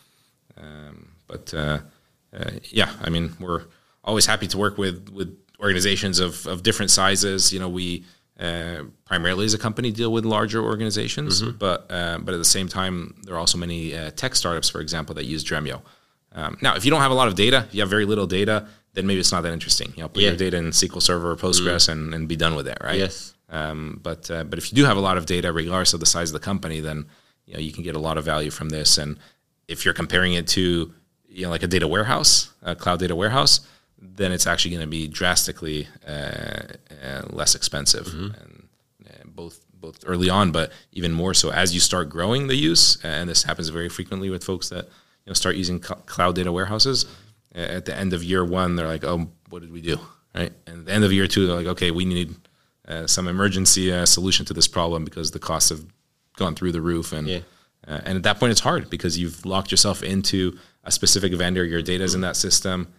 um, 0.59 1.11
but 1.27 1.53
uh, 1.53 1.81
uh, 2.35 2.49
yeah, 2.71 2.91
I 3.03 3.11
mean, 3.11 3.33
we're 3.39 3.65
always 4.03 4.25
happy 4.25 4.47
to 4.47 4.57
work 4.57 4.79
with 4.79 5.09
with 5.09 5.37
organizations 5.59 6.19
of, 6.19 6.45
of 6.47 6.63
different 6.63 6.91
sizes. 6.91 7.51
You 7.51 7.59
know, 7.59 7.69
we 7.69 8.05
uh, 8.39 8.83
primarily 9.05 9.45
as 9.45 9.53
a 9.53 9.57
company 9.57 9.91
deal 9.91 10.11
with 10.11 10.25
larger 10.25 10.63
organizations, 10.63 11.41
mm-hmm. 11.41 11.57
but 11.57 11.87
uh, 11.89 12.19
but 12.19 12.33
at 12.33 12.37
the 12.37 12.45
same 12.45 12.67
time, 12.67 13.15
there 13.23 13.35
are 13.35 13.39
also 13.39 13.57
many 13.57 13.95
uh, 13.95 14.11
tech 14.11 14.35
startups, 14.35 14.69
for 14.69 14.81
example, 14.81 15.15
that 15.15 15.25
use 15.25 15.43
Dremio. 15.43 15.81
Um, 16.33 16.57
now, 16.61 16.75
if 16.75 16.85
you 16.85 16.91
don't 16.91 17.01
have 17.01 17.11
a 17.11 17.15
lot 17.15 17.27
of 17.27 17.35
data, 17.35 17.65
if 17.67 17.73
you 17.73 17.81
have 17.81 17.89
very 17.89 18.05
little 18.05 18.27
data, 18.27 18.67
then 18.93 19.07
maybe 19.07 19.19
it's 19.19 19.31
not 19.31 19.41
that 19.41 19.53
interesting. 19.53 19.91
You 19.95 20.03
know, 20.03 20.09
put 20.09 20.21
yeah. 20.21 20.29
your 20.29 20.37
data 20.37 20.57
in 20.57 20.65
SQL 20.65 21.01
Server 21.01 21.31
or 21.31 21.35
Postgres 21.35 21.87
mm. 21.87 21.93
and, 21.93 22.13
and 22.13 22.27
be 22.27 22.35
done 22.35 22.55
with 22.55 22.67
it, 22.67 22.77
right? 22.81 22.99
Yes. 22.99 23.33
Um, 23.49 23.99
but 24.03 24.29
uh, 24.29 24.43
but 24.43 24.59
if 24.59 24.71
you 24.71 24.75
do 24.75 24.85
have 24.85 24.97
a 24.97 25.01
lot 25.01 25.17
of 25.17 25.25
data, 25.25 25.51
regardless 25.51 25.93
of 25.93 25.99
the 25.99 26.05
size 26.05 26.29
of 26.29 26.33
the 26.33 26.39
company, 26.39 26.79
then 26.79 27.05
you 27.45 27.53
know 27.53 27.59
you 27.59 27.71
can 27.71 27.83
get 27.83 27.95
a 27.95 27.99
lot 27.99 28.17
of 28.17 28.25
value 28.25 28.51
from 28.51 28.69
this. 28.69 28.97
And 28.97 29.17
if 29.67 29.85
you're 29.85 29.93
comparing 29.93 30.33
it 30.33 30.47
to 30.49 30.93
you 31.29 31.43
know 31.43 31.49
like 31.49 31.63
a 31.63 31.67
data 31.67 31.87
warehouse, 31.87 32.51
a 32.61 32.75
cloud 32.75 32.99
data 32.99 33.15
warehouse, 33.15 33.61
then 33.99 34.31
it's 34.31 34.47
actually 34.47 34.71
going 34.71 34.81
to 34.81 34.87
be 34.87 35.07
drastically 35.07 35.87
uh, 36.07 36.59
uh, 37.03 37.23
less 37.29 37.55
expensive, 37.55 38.07
mm-hmm. 38.07 38.39
and 38.41 38.67
uh, 39.07 39.23
both 39.25 39.59
both 39.79 40.03
early 40.07 40.29
on, 40.29 40.51
but 40.51 40.71
even 40.91 41.13
more 41.13 41.33
so 41.33 41.51
as 41.51 41.73
you 41.73 41.79
start 41.79 42.09
growing 42.09 42.47
the 42.47 42.55
use. 42.55 42.97
And 43.03 43.29
this 43.29 43.43
happens 43.43 43.69
very 43.69 43.89
frequently 43.89 44.29
with 44.29 44.43
folks 44.43 44.69
that 44.69 44.85
you 44.85 45.27
know 45.27 45.33
start 45.33 45.55
using 45.55 45.79
cloud 45.79 46.35
data 46.35 46.51
warehouses. 46.51 47.05
At 47.53 47.85
the 47.85 47.95
end 47.95 48.13
of 48.13 48.23
year 48.23 48.45
one, 48.45 48.75
they're 48.75 48.87
like, 48.87 49.03
"Oh, 49.03 49.29
what 49.49 49.61
did 49.61 49.71
we 49.71 49.81
do?" 49.81 49.99
Right? 50.35 50.51
And 50.67 50.79
at 50.79 50.85
the 50.85 50.93
end 50.93 51.03
of 51.03 51.11
year 51.11 51.27
two, 51.27 51.47
they're 51.47 51.55
like, 51.55 51.67
"Okay, 51.67 51.91
we 51.91 52.05
need 52.05 52.35
uh, 52.87 53.07
some 53.07 53.27
emergency 53.27 53.91
uh, 53.91 54.05
solution 54.05 54.45
to 54.45 54.53
this 54.53 54.67
problem 54.67 55.05
because 55.05 55.31
the 55.31 55.39
costs 55.39 55.69
have 55.69 55.83
gone 56.35 56.53
through 56.55 56.71
the 56.71 56.81
roof." 56.81 57.13
And 57.13 57.27
yeah. 57.27 57.39
uh, 57.87 58.01
and 58.05 58.15
at 58.17 58.23
that 58.23 58.39
point, 58.39 58.51
it's 58.51 58.61
hard 58.61 58.89
because 58.89 59.17
you've 59.17 59.45
locked 59.45 59.71
yourself 59.71 60.03
into 60.03 60.57
a 60.83 60.91
specific 60.91 61.33
vendor. 61.33 61.65
Your 61.65 61.81
data 61.81 62.03
is 62.03 62.13
in 62.13 62.21
that 62.21 62.35
system 62.35 62.93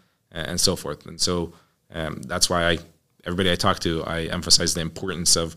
and 0.46 0.61
so 0.61 0.77
forth. 0.77 1.07
And 1.07 1.20
so 1.20 1.53
um, 1.92 2.22
that's 2.22 2.51
why 2.51 2.68
I 2.70 2.79
everybody 3.24 3.51
I 3.51 3.57
talk 3.57 3.81
to, 3.81 4.05
I 4.05 4.22
emphasize 4.24 4.74
the 4.74 4.81
importance 4.81 5.37
of 5.37 5.57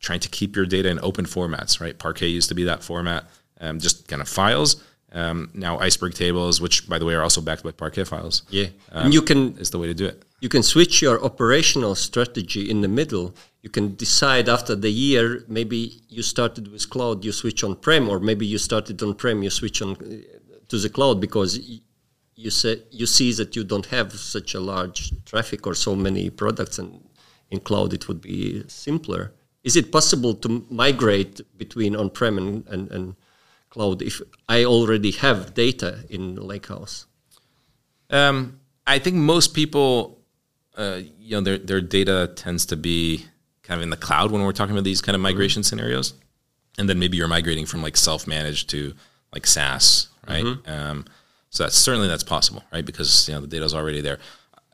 trying 0.00 0.20
to 0.20 0.28
keep 0.28 0.56
your 0.56 0.66
data 0.66 0.88
in 0.88 0.98
open 1.00 1.24
formats. 1.24 1.80
Right, 1.80 1.98
Parquet 1.98 2.28
used 2.28 2.48
to 2.48 2.54
be 2.54 2.64
that 2.64 2.82
format, 2.82 3.24
um, 3.60 3.78
just 3.78 4.08
kind 4.08 4.22
of 4.22 4.28
files. 4.28 4.82
Um, 5.14 5.50
now 5.52 5.78
Iceberg 5.78 6.14
tables, 6.14 6.60
which 6.60 6.88
by 6.88 6.98
the 6.98 7.04
way 7.04 7.14
are 7.14 7.22
also 7.22 7.40
backed 7.40 7.62
by 7.62 7.72
Parquet 7.72 8.04
files. 8.04 8.42
Yeah, 8.48 8.68
um, 8.92 9.06
and 9.06 9.14
you 9.14 9.22
can 9.22 9.58
is 9.58 9.70
the 9.70 9.78
way 9.78 9.86
to 9.86 9.94
do 9.94 10.06
it. 10.06 10.22
You 10.40 10.48
can 10.48 10.62
switch 10.62 11.02
your 11.02 11.22
operational 11.22 11.94
strategy 11.94 12.68
in 12.68 12.80
the 12.80 12.88
middle. 12.88 13.34
You 13.62 13.70
can 13.70 13.94
decide 13.94 14.48
after 14.48 14.74
the 14.74 14.90
year. 14.90 15.44
Maybe 15.46 16.00
you 16.08 16.22
started 16.22 16.72
with 16.72 16.90
cloud, 16.90 17.24
you 17.24 17.30
switch 17.30 17.62
on 17.62 17.76
prem, 17.76 18.08
or 18.08 18.18
maybe 18.18 18.44
you 18.44 18.58
started 18.58 19.00
on 19.02 19.14
prem, 19.14 19.44
you 19.44 19.50
switch 19.50 19.80
on 19.82 19.90
uh, 19.92 20.56
to 20.68 20.78
the 20.78 20.88
cloud 20.88 21.20
because 21.20 21.60
you 22.42 22.50
say 22.50 22.82
you 22.90 23.06
see 23.06 23.32
that 23.32 23.54
you 23.56 23.64
don't 23.64 23.86
have 23.86 24.12
such 24.12 24.54
a 24.54 24.60
large 24.60 25.12
traffic 25.24 25.66
or 25.66 25.74
so 25.74 25.94
many 25.94 26.28
products 26.30 26.78
and 26.78 26.90
in 27.50 27.60
cloud 27.60 27.92
it 27.92 28.08
would 28.08 28.20
be 28.20 28.62
simpler 28.68 29.32
is 29.62 29.76
it 29.76 29.92
possible 29.92 30.34
to 30.34 30.66
migrate 30.70 31.40
between 31.56 31.94
on-prem 31.94 32.36
and, 32.38 32.66
and, 32.66 32.90
and 32.90 33.14
cloud 33.70 34.02
if 34.02 34.20
i 34.48 34.64
already 34.64 35.12
have 35.12 35.54
data 35.54 35.90
in 36.10 36.36
lakehouse 36.36 37.06
um, 38.10 38.58
i 38.86 38.98
think 38.98 39.16
most 39.16 39.54
people 39.54 40.18
uh, 40.76 41.00
you 41.18 41.32
know 41.36 41.42
their, 41.42 41.58
their 41.58 41.80
data 41.80 42.32
tends 42.34 42.66
to 42.66 42.76
be 42.76 43.26
kind 43.62 43.78
of 43.78 43.82
in 43.82 43.90
the 43.90 43.96
cloud 43.96 44.30
when 44.32 44.42
we're 44.42 44.52
talking 44.52 44.74
about 44.74 44.84
these 44.84 45.02
kind 45.02 45.14
of 45.14 45.20
migration 45.20 45.60
mm-hmm. 45.60 45.68
scenarios 45.68 46.14
and 46.78 46.88
then 46.88 46.98
maybe 46.98 47.16
you're 47.16 47.28
migrating 47.28 47.66
from 47.66 47.82
like 47.82 47.96
self-managed 47.96 48.68
to 48.70 48.94
like 49.32 49.46
saas 49.46 50.08
right 50.26 50.44
mm-hmm. 50.44 50.70
um, 50.70 51.04
so 51.52 51.64
that's 51.64 51.76
certainly 51.76 52.08
that's 52.08 52.24
possible, 52.24 52.64
right? 52.72 52.84
Because 52.84 53.28
you 53.28 53.34
know 53.34 53.40
the 53.42 53.46
data 53.46 53.64
is 53.64 53.74
already 53.74 54.00
there. 54.00 54.18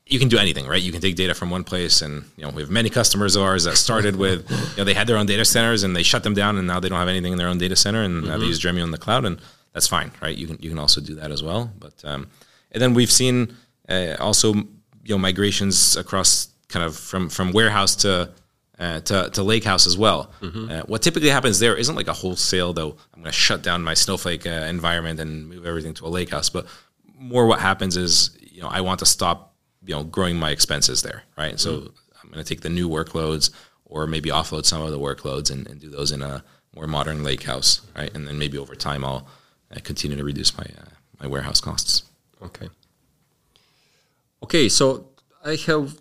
You 0.06 0.20
can 0.20 0.28
do 0.28 0.38
anything, 0.38 0.66
right? 0.66 0.80
You 0.80 0.92
can 0.92 1.00
take 1.00 1.16
data 1.16 1.34
from 1.34 1.50
one 1.50 1.64
place, 1.64 2.02
and 2.02 2.24
you 2.36 2.44
know 2.44 2.50
we 2.50 2.62
have 2.62 2.70
many 2.70 2.88
customers 2.88 3.34
of 3.34 3.42
ours 3.42 3.64
that 3.64 3.76
started 3.76 4.14
with, 4.14 4.48
you 4.50 4.76
know, 4.78 4.84
they 4.84 4.94
had 4.94 5.08
their 5.08 5.16
own 5.16 5.26
data 5.26 5.44
centers 5.44 5.82
and 5.82 5.94
they 5.94 6.04
shut 6.04 6.22
them 6.22 6.34
down, 6.34 6.56
and 6.56 6.68
now 6.68 6.78
they 6.78 6.88
don't 6.88 6.98
have 6.98 7.08
anything 7.08 7.32
in 7.32 7.38
their 7.38 7.48
own 7.48 7.58
data 7.58 7.74
center, 7.74 8.02
and 8.02 8.22
mm-hmm. 8.22 8.28
now 8.28 8.38
they 8.38 8.46
use 8.46 8.60
Dremio 8.60 8.84
in 8.84 8.92
the 8.92 8.98
cloud, 8.98 9.24
and 9.24 9.40
that's 9.72 9.88
fine, 9.88 10.12
right? 10.22 10.38
You 10.38 10.46
can 10.46 10.58
you 10.60 10.70
can 10.70 10.78
also 10.78 11.00
do 11.00 11.16
that 11.16 11.32
as 11.32 11.42
well. 11.42 11.70
But 11.80 11.94
um, 12.04 12.28
and 12.70 12.80
then 12.80 12.94
we've 12.94 13.10
seen 13.10 13.56
uh, 13.88 14.14
also 14.20 14.54
you 14.54 14.68
know 15.08 15.18
migrations 15.18 15.96
across 15.96 16.46
kind 16.68 16.86
of 16.86 16.96
from 16.96 17.28
from 17.28 17.50
warehouse 17.50 17.96
to 17.96 18.30
uh, 18.78 19.00
to, 19.00 19.30
to 19.30 19.42
Lakehouse 19.42 19.86
as 19.86 19.98
well. 19.98 20.32
Mm-hmm. 20.40 20.70
Uh, 20.70 20.80
what 20.82 21.02
typically 21.02 21.30
happens 21.30 21.58
there 21.58 21.76
isn't 21.76 21.96
like 21.96 22.08
a 22.08 22.12
wholesale, 22.12 22.72
though, 22.72 22.96
I'm 23.14 23.22
going 23.22 23.24
to 23.24 23.32
shut 23.32 23.62
down 23.62 23.82
my 23.82 23.94
Snowflake 23.94 24.46
uh, 24.46 24.50
environment 24.50 25.20
and 25.20 25.48
move 25.48 25.66
everything 25.66 25.94
to 25.94 26.06
a 26.06 26.10
Lakehouse. 26.10 26.48
But 26.52 26.66
more 27.16 27.46
what 27.46 27.60
happens 27.60 27.96
is, 27.96 28.36
you 28.40 28.62
know, 28.62 28.68
I 28.68 28.80
want 28.80 29.00
to 29.00 29.06
stop, 29.06 29.54
you 29.84 29.94
know, 29.94 30.04
growing 30.04 30.36
my 30.36 30.50
expenses 30.50 31.02
there, 31.02 31.24
right? 31.36 31.54
Mm-hmm. 31.54 31.58
So 31.58 31.92
I'm 32.22 32.30
going 32.30 32.44
to 32.44 32.48
take 32.48 32.60
the 32.60 32.68
new 32.68 32.88
workloads 32.88 33.50
or 33.84 34.06
maybe 34.06 34.30
offload 34.30 34.64
some 34.64 34.82
of 34.82 34.90
the 34.90 34.98
workloads 34.98 35.50
and, 35.50 35.66
and, 35.66 35.80
do 35.80 35.88
those 35.88 36.12
in 36.12 36.20
a 36.20 36.44
more 36.74 36.86
modern 36.86 37.22
Lakehouse, 37.24 37.80
right? 37.96 38.14
And 38.14 38.28
then 38.28 38.38
maybe 38.38 38.58
over 38.58 38.74
time 38.74 39.04
I'll 39.04 39.26
uh, 39.74 39.80
continue 39.82 40.16
to 40.16 40.24
reduce 40.24 40.56
my 40.56 40.64
uh, 40.64 40.90
my 41.20 41.26
warehouse 41.26 41.60
costs. 41.60 42.04
Okay. 42.42 42.68
Okay, 44.42 44.68
so 44.68 45.08
I 45.44 45.56
have 45.66 45.98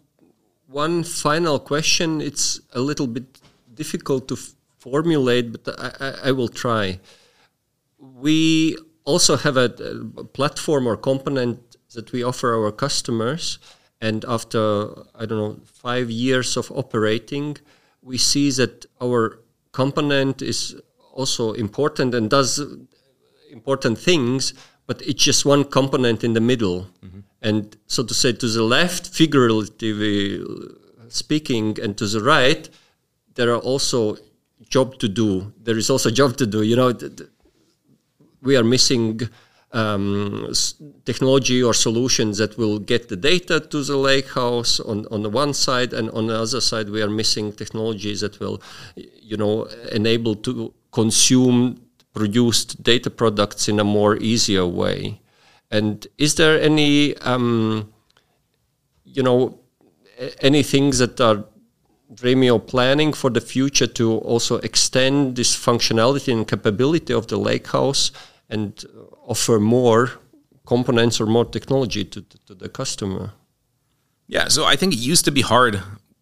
one 0.68 1.04
final 1.04 1.60
question. 1.60 2.22
It's 2.22 2.60
a 2.74 2.80
little 2.80 3.08
bit 3.08 3.40
difficult 3.74 4.28
to 4.28 4.38
formulate, 4.80 5.52
but 5.52 5.80
I, 5.80 5.92
I, 6.00 6.14
I, 6.30 6.32
will 6.32 6.50
try. 6.50 7.00
We 8.00 8.78
also 9.06 9.38
have 9.38 9.58
a, 9.58 9.72
a, 10.18 10.24
platform 10.24 10.88
or 10.88 10.98
component 10.98 11.78
that 11.94 12.12
we 12.12 12.24
offer 12.24 12.54
our 12.56 12.72
customers, 12.72 13.60
and 14.02 14.26
after 14.28 14.90
I 15.16 15.26
don't 15.26 15.38
know 15.38 15.60
five 15.64 16.12
years 16.12 16.58
of 16.58 16.72
operating, 16.72 17.58
we 18.02 18.18
see 18.18 18.52
that 18.52 18.86
our 19.02 19.40
component 19.72 20.42
is 20.42 20.76
also 21.14 21.54
important 21.54 22.14
and 22.14 22.30
does 22.30 22.62
important 23.52 23.98
things, 23.98 24.54
but 24.86 25.02
it's 25.02 25.24
just 25.24 25.46
one 25.46 25.64
component 25.64 26.24
in 26.24 26.34
the 26.34 26.42
middle. 26.42 26.88
Mm-hmm. 27.04 27.20
And 27.42 27.78
so 27.88 28.04
to 28.04 28.14
say, 28.14 28.34
to 28.34 28.48
the 28.48 28.64
left, 28.64 29.08
figuratively 29.08 30.44
speaking, 31.10 31.78
and 31.82 31.98
to 31.98 32.08
the 32.08 32.22
right, 32.22 32.70
there 33.36 33.54
are 33.54 33.60
also 33.60 34.18
job 34.70 35.00
to 35.00 35.08
do. 35.08 35.54
There 35.62 35.78
is 35.78 35.90
also 35.90 36.10
job 36.10 36.38
to 36.38 36.46
do. 36.46 36.64
You 36.64 36.76
know, 36.76 36.98
we 38.42 38.58
are 38.58 38.64
missing 38.64 39.22
um, 39.72 40.52
technology 41.06 41.62
or 41.62 41.74
solutions 41.74 42.38
that 42.38 42.58
will 42.58 42.80
get 42.80 43.10
the 43.10 43.16
data 43.16 43.60
to 43.60 43.84
the 43.84 43.98
lake 43.98 44.30
house 44.30 44.80
on, 44.80 45.06
on 45.12 45.22
the 45.24 45.30
one 45.30 45.54
side, 45.54 45.94
and 45.94 46.10
on 46.12 46.28
the 46.28 46.36
other 46.40 46.62
side, 46.62 46.90
we 46.90 47.02
are 47.02 47.10
missing 47.10 47.54
technologies 47.54 48.22
that 48.22 48.40
will, 48.40 48.62
you 48.96 49.38
know, 49.38 49.66
enable 49.92 50.36
to 50.36 50.74
consume 50.92 51.82
produced 52.14 52.82
data 52.82 53.10
products 53.10 53.70
in 53.70 53.80
a 53.80 53.84
more 53.84 54.18
easier 54.18 54.66
way. 54.66 55.22
And 55.70 56.08
is 56.18 56.36
there 56.36 56.62
any, 56.62 57.18
um, 57.18 57.92
you 59.04 59.24
know, 59.24 59.60
any 60.42 60.64
things 60.64 61.00
that 61.00 61.20
are 61.20 61.46
Dremio 62.14 62.66
planning 62.66 63.12
for 63.12 63.30
the 63.30 63.42
future 63.42 63.88
to 63.88 64.18
also 64.20 64.58
extend 64.60 65.36
this 65.36 65.56
functionality 65.56 66.32
and 66.32 66.48
capability 66.48 67.14
of 67.14 67.28
the 67.28 67.38
lakehouse 67.38 68.12
and 68.50 68.84
offer 69.26 69.60
more 69.60 70.12
components 70.66 71.20
or 71.20 71.26
more 71.26 71.46
technology 71.46 72.06
to, 72.06 72.22
to, 72.22 72.38
to 72.46 72.56
the 72.56 72.70
customer? 72.70 73.34
Yeah, 74.28 74.48
so 74.48 74.66
I 74.66 74.76
think 74.76 74.94
it 74.94 75.00
used 75.00 75.26
to 75.26 75.32
be 75.32 75.42
hard 75.42 75.82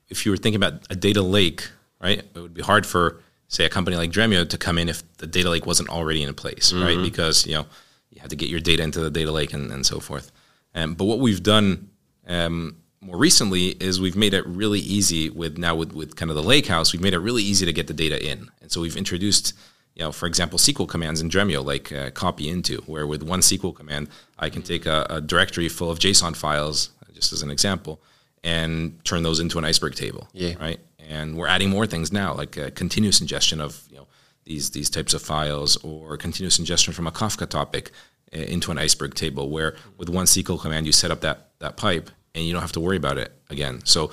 if 0.09 0.25
you 0.25 0.31
were 0.31 0.37
thinking 0.37 0.61
about 0.63 0.85
a 0.89 0.95
data 0.95 1.21
lake, 1.21 1.67
right? 1.99 2.19
It 2.19 2.39
would 2.39 2.53
be 2.53 2.61
hard 2.61 2.85
for 2.85 3.21
say 3.47 3.65
a 3.65 3.69
company 3.69 3.95
like 3.95 4.11
Dremio 4.11 4.47
to 4.49 4.57
come 4.57 4.77
in 4.77 4.89
if 4.89 5.03
the 5.17 5.27
data 5.27 5.49
lake 5.49 5.65
wasn't 5.65 5.89
already 5.89 6.23
in 6.23 6.33
place, 6.33 6.71
mm-hmm. 6.71 6.83
right? 6.83 7.01
Because 7.01 7.45
you 7.45 7.53
know 7.53 7.65
you 8.15 8.21
have 8.21 8.29
to 8.29 8.35
get 8.35 8.49
your 8.49 8.59
data 8.59 8.81
into 8.81 8.99
the 8.99 9.11
data 9.11 9.31
lake 9.31 9.53
and, 9.53 9.71
and 9.71 9.85
so 9.85 9.99
forth. 9.99 10.31
Um, 10.73 10.95
but 10.95 11.05
what 11.05 11.19
we've 11.19 11.43
done 11.43 11.89
um, 12.27 12.77
more 13.01 13.17
recently 13.17 13.67
is 13.67 14.01
we've 14.01 14.15
made 14.15 14.33
it 14.33 14.45
really 14.47 14.79
easy 14.79 15.29
with 15.29 15.57
now 15.57 15.75
with, 15.75 15.93
with 15.93 16.15
kind 16.15 16.31
of 16.31 16.35
the 16.35 16.43
lake 16.43 16.67
house, 16.67 16.91
we've 16.91 17.01
made 17.01 17.13
it 17.13 17.19
really 17.19 17.43
easy 17.43 17.65
to 17.65 17.73
get 17.73 17.87
the 17.87 17.93
data 17.93 18.23
in. 18.25 18.49
And 18.61 18.71
so 18.71 18.81
we've 18.81 18.97
introduced, 18.97 19.53
you 19.93 20.03
know, 20.03 20.11
for 20.11 20.25
example, 20.25 20.57
SQL 20.57 20.87
commands 20.87 21.21
in 21.21 21.29
Dremio, 21.29 21.63
like 21.63 21.91
uh, 21.91 22.09
copy 22.11 22.49
into, 22.49 22.77
where 22.87 23.05
with 23.05 23.21
one 23.21 23.41
SQL 23.41 23.75
command, 23.75 24.09
I 24.39 24.49
can 24.49 24.63
take 24.63 24.85
a, 24.85 25.05
a, 25.09 25.21
directory 25.21 25.69
full 25.69 25.91
of 25.91 25.99
JSON 25.99 26.35
files, 26.35 26.89
just 27.13 27.31
as 27.31 27.43
an 27.43 27.51
example, 27.51 28.01
and 28.43 29.03
turn 29.05 29.23
those 29.23 29.39
into 29.39 29.57
an 29.57 29.65
iceberg 29.65 29.95
table. 29.95 30.27
Yeah. 30.33 30.55
Right. 30.59 30.79
And 31.07 31.37
we're 31.37 31.47
adding 31.47 31.69
more 31.69 31.85
things 31.85 32.11
now, 32.11 32.33
like 32.33 32.57
uh, 32.57 32.71
continuous 32.71 33.21
ingestion 33.21 33.61
of, 33.61 33.83
you 33.89 33.97
know, 33.97 34.07
these, 34.45 34.71
these 34.71 34.89
types 34.89 35.13
of 35.13 35.21
files 35.21 35.77
or 35.77 36.17
continuous 36.17 36.59
ingestion 36.59 36.93
from 36.93 37.07
a 37.07 37.11
Kafka 37.11 37.47
topic 37.47 37.91
uh, 38.33 38.39
into 38.39 38.71
an 38.71 38.77
iceberg 38.77 39.13
table 39.15 39.49
where 39.49 39.75
with 39.97 40.09
one 40.09 40.25
SQL 40.25 40.59
command, 40.59 40.85
you 40.85 40.91
set 40.91 41.11
up 41.11 41.21
that, 41.21 41.49
that 41.59 41.77
pipe 41.77 42.09
and 42.33 42.45
you 42.45 42.53
don't 42.53 42.61
have 42.61 42.71
to 42.73 42.79
worry 42.79 42.97
about 42.97 43.17
it 43.17 43.31
again. 43.49 43.81
So 43.85 44.11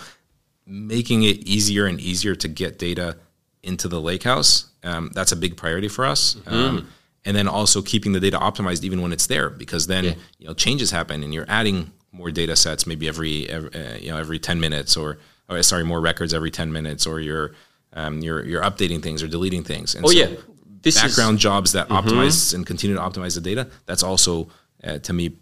making 0.66 1.22
it 1.24 1.38
easier 1.46 1.86
and 1.86 2.00
easier 2.00 2.34
to 2.36 2.48
get 2.48 2.78
data 2.78 3.18
into 3.62 3.88
the 3.88 4.00
lakehouse, 4.00 4.66
um, 4.82 5.10
that's 5.14 5.32
a 5.32 5.36
big 5.36 5.56
priority 5.56 5.88
for 5.88 6.04
us. 6.04 6.34
Mm-hmm. 6.34 6.54
Um, 6.54 6.88
and 7.24 7.36
then 7.36 7.46
also 7.46 7.82
keeping 7.82 8.12
the 8.12 8.20
data 8.20 8.38
optimized 8.38 8.82
even 8.82 9.00
when 9.00 9.12
it's 9.12 9.26
there, 9.28 9.48
because 9.48 9.86
then 9.86 10.04
yeah. 10.04 10.14
you 10.38 10.46
know 10.48 10.54
changes 10.54 10.90
happen 10.90 11.22
and 11.22 11.32
you're 11.32 11.46
adding 11.48 11.92
more 12.10 12.30
data 12.30 12.54
sets 12.54 12.86
maybe 12.86 13.08
every, 13.08 13.48
every 13.48 13.70
uh, 13.74 13.96
you 13.96 14.10
know 14.10 14.18
every 14.18 14.38
10 14.38 14.60
minutes 14.60 14.96
or, 14.96 15.18
or, 15.48 15.62
sorry 15.62 15.84
more 15.84 16.00
records 16.00 16.34
every 16.34 16.50
10 16.50 16.72
minutes 16.72 17.06
or 17.06 17.20
you're 17.20 17.52
um, 17.94 18.20
you're 18.20 18.44
you're 18.44 18.62
updating 18.62 19.02
things 19.02 19.22
or 19.22 19.28
deleting 19.28 19.64
things. 19.64 19.94
And 19.94 20.04
oh 20.04 20.08
so 20.08 20.18
yeah, 20.18 20.36
this 20.82 21.00
background 21.00 21.36
is, 21.36 21.42
jobs 21.42 21.72
that 21.72 21.88
mm-hmm. 21.88 22.08
optimize 22.08 22.54
and 22.54 22.66
continue 22.66 22.96
to 22.96 23.02
optimize 23.02 23.34
the 23.34 23.40
data. 23.40 23.68
That's 23.86 24.02
also 24.02 24.48
uh, 24.84 24.98
to 24.98 25.12
me 25.12 25.36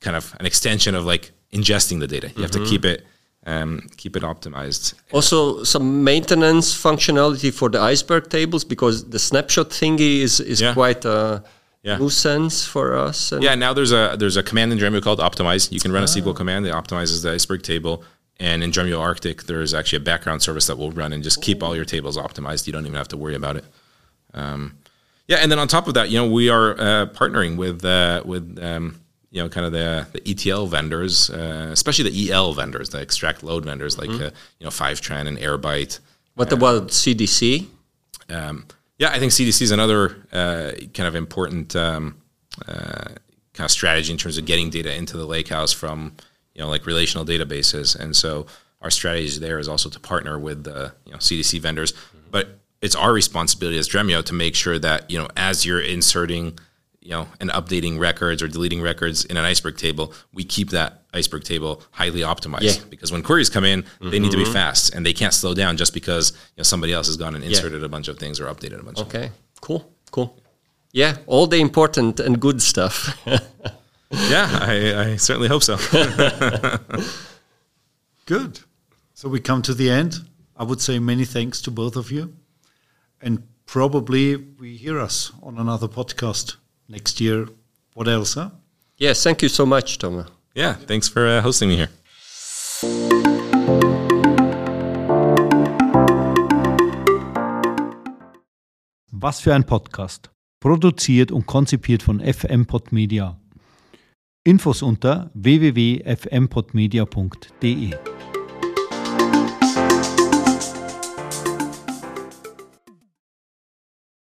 kind 0.00 0.16
of 0.16 0.34
an 0.40 0.46
extension 0.46 0.94
of 0.94 1.04
like 1.04 1.32
ingesting 1.52 2.00
the 2.00 2.06
data. 2.06 2.28
You 2.28 2.32
mm-hmm. 2.32 2.42
have 2.42 2.50
to 2.52 2.58
mm-hmm. 2.58 2.68
keep 2.68 2.84
it 2.84 3.06
um, 3.44 3.88
keep 3.96 4.16
it 4.16 4.22
optimized. 4.22 4.94
Also, 5.12 5.64
some 5.64 6.04
maintenance 6.04 6.74
functionality 6.74 7.52
for 7.52 7.68
the 7.68 7.80
iceberg 7.80 8.30
tables 8.30 8.64
because 8.64 9.08
the 9.08 9.18
snapshot 9.18 9.70
thingy 9.70 10.20
is 10.20 10.40
is 10.40 10.60
yeah. 10.60 10.72
quite 10.72 11.04
a 11.04 11.42
yeah. 11.82 11.98
nuisance 11.98 12.64
for 12.64 12.96
us. 12.96 13.32
yeah, 13.40 13.54
now 13.54 13.72
there's 13.72 13.92
a 13.92 14.16
there's 14.18 14.36
a 14.36 14.42
command 14.42 14.72
in 14.72 14.78
Dremio 14.78 15.02
called 15.02 15.18
optimize. 15.18 15.72
You 15.72 15.80
can 15.80 15.92
run 15.92 16.02
a 16.02 16.06
SQL 16.06 16.30
ah. 16.30 16.34
command 16.34 16.64
that 16.66 16.72
optimizes 16.72 17.22
the 17.22 17.32
iceberg 17.32 17.62
table. 17.62 18.04
And 18.42 18.64
in 18.64 18.72
Dremio 18.72 18.98
Arctic, 18.98 19.44
there's 19.44 19.72
actually 19.72 19.98
a 19.98 20.00
background 20.00 20.42
service 20.42 20.66
that 20.66 20.76
will 20.76 20.90
run 20.90 21.12
and 21.12 21.22
just 21.22 21.40
keep 21.42 21.62
all 21.62 21.76
your 21.76 21.84
tables 21.84 22.18
optimized. 22.18 22.66
You 22.66 22.72
don't 22.72 22.84
even 22.84 22.96
have 22.96 23.06
to 23.08 23.16
worry 23.16 23.36
about 23.36 23.56
it. 23.56 23.64
Um, 24.34 24.78
yeah, 25.28 25.36
and 25.36 25.50
then 25.50 25.60
on 25.60 25.68
top 25.68 25.86
of 25.86 25.94
that, 25.94 26.10
you 26.10 26.18
know, 26.18 26.28
we 26.28 26.48
are 26.48 26.72
uh, 26.72 27.06
partnering 27.06 27.56
with 27.56 27.84
uh, 27.84 28.22
with 28.24 28.58
um, 28.60 29.00
you 29.30 29.40
know, 29.42 29.48
kind 29.48 29.64
of 29.64 29.72
the, 29.72 30.06
the 30.12 30.28
ETL 30.28 30.66
vendors, 30.66 31.30
uh, 31.30 31.70
especially 31.72 32.10
the 32.10 32.32
EL 32.32 32.52
vendors, 32.52 32.90
the 32.90 33.00
extract 33.00 33.44
load 33.44 33.64
vendors 33.64 33.96
like, 33.96 34.10
mm-hmm. 34.10 34.24
uh, 34.24 34.30
you 34.58 34.64
know, 34.64 34.70
Fivetran 34.70 35.26
and 35.26 35.38
Airbyte. 35.38 36.00
What 36.34 36.52
about 36.52 36.88
CDC? 36.88 37.66
Um, 38.28 38.66
yeah, 38.98 39.10
I 39.10 39.18
think 39.18 39.32
CDC 39.32 39.62
is 39.62 39.70
another 39.70 40.16
uh, 40.32 40.72
kind 40.92 41.06
of 41.06 41.14
important 41.14 41.74
um, 41.76 42.20
uh, 42.68 43.14
kind 43.54 43.64
of 43.64 43.70
strategy 43.70 44.12
in 44.12 44.18
terms 44.18 44.36
of 44.36 44.44
getting 44.44 44.68
data 44.68 44.94
into 44.94 45.16
the 45.16 45.26
lakehouse 45.26 45.72
from, 45.72 46.14
you 46.54 46.62
know, 46.62 46.68
like 46.68 46.86
relational 46.86 47.24
databases. 47.24 47.98
And 47.98 48.14
so 48.14 48.46
our 48.80 48.90
strategy 48.90 49.38
there 49.38 49.58
is 49.58 49.68
also 49.68 49.88
to 49.88 50.00
partner 50.00 50.38
with 50.38 50.64
the, 50.64 50.94
you 51.04 51.12
know, 51.12 51.18
CDC 51.18 51.60
vendors. 51.60 51.92
Mm-hmm. 51.92 52.18
But 52.30 52.58
it's 52.80 52.96
our 52.96 53.12
responsibility 53.12 53.78
as 53.78 53.88
Dremio 53.88 54.24
to 54.24 54.34
make 54.34 54.54
sure 54.54 54.78
that, 54.78 55.10
you 55.10 55.18
know, 55.18 55.28
as 55.36 55.64
you're 55.64 55.80
inserting– 55.80 56.58
you 57.02 57.10
know, 57.10 57.26
and 57.40 57.50
updating 57.50 57.98
records 57.98 58.42
or 58.42 58.48
deleting 58.48 58.80
records 58.80 59.24
in 59.24 59.36
an 59.36 59.44
iceberg 59.44 59.76
table, 59.76 60.14
we 60.32 60.44
keep 60.44 60.70
that 60.70 61.02
iceberg 61.12 61.42
table 61.42 61.82
highly 61.90 62.20
optimized 62.20 62.78
yeah. 62.78 62.84
because 62.90 63.10
when 63.10 63.22
queries 63.22 63.50
come 63.50 63.64
in, 63.64 63.82
mm-hmm. 63.82 64.10
they 64.10 64.20
need 64.20 64.30
to 64.30 64.36
be 64.36 64.44
mm-hmm. 64.44 64.52
fast 64.52 64.94
and 64.94 65.04
they 65.04 65.12
can't 65.12 65.34
slow 65.34 65.52
down 65.52 65.76
just 65.76 65.92
because 65.92 66.30
you 66.30 66.58
know, 66.58 66.62
somebody 66.62 66.92
else 66.92 67.08
has 67.08 67.16
gone 67.16 67.34
and 67.34 67.42
inserted 67.42 67.80
yeah. 67.80 67.86
a 67.86 67.88
bunch 67.88 68.06
of 68.06 68.18
things 68.18 68.38
or 68.38 68.46
updated 68.46 68.78
a 68.78 68.84
bunch. 68.84 69.00
of 69.00 69.08
Okay, 69.08 69.32
cool, 69.60 69.90
cool. 70.12 70.38
Yeah, 70.92 71.16
all 71.26 71.48
the 71.48 71.58
important 71.58 72.20
and 72.20 72.40
good 72.40 72.62
stuff. 72.62 73.18
yeah, 74.12 74.58
I, 74.60 75.12
I 75.12 75.16
certainly 75.16 75.48
hope 75.48 75.62
so. 75.62 75.76
good. 78.26 78.60
So 79.14 79.28
we 79.28 79.40
come 79.40 79.62
to 79.62 79.74
the 79.74 79.90
end. 79.90 80.20
I 80.56 80.64
would 80.64 80.80
say 80.80 80.98
many 80.98 81.24
thanks 81.24 81.60
to 81.62 81.70
both 81.70 81.96
of 81.96 82.10
you, 82.10 82.34
and 83.20 83.42
probably 83.66 84.36
we 84.36 84.76
hear 84.76 84.98
us 85.00 85.32
on 85.42 85.58
another 85.58 85.88
podcast 85.88 86.56
next 86.88 87.20
year. 87.20 87.48
What 87.94 88.08
else, 88.08 88.34
huh? 88.34 88.50
Yes, 88.96 89.22
thank 89.22 89.42
you 89.42 89.48
so 89.48 89.66
much, 89.66 89.98
Tomer. 89.98 90.28
Yeah, 90.54 90.74
thanks 90.74 91.08
for 91.08 91.26
uh, 91.26 91.40
hosting 91.40 91.68
me 91.70 91.76
here. 91.76 91.88
Was 99.10 99.40
für 99.40 99.54
ein 99.54 99.64
Podcast. 99.64 100.30
Produziert 100.60 101.32
und 101.32 101.46
konzipiert 101.46 102.02
von 102.02 102.20
FM 102.20 102.66
Podmedia. 102.66 103.41
Infos 104.44 104.82
unter 104.82 105.30
www.fmpodmedia.de 105.34 108.11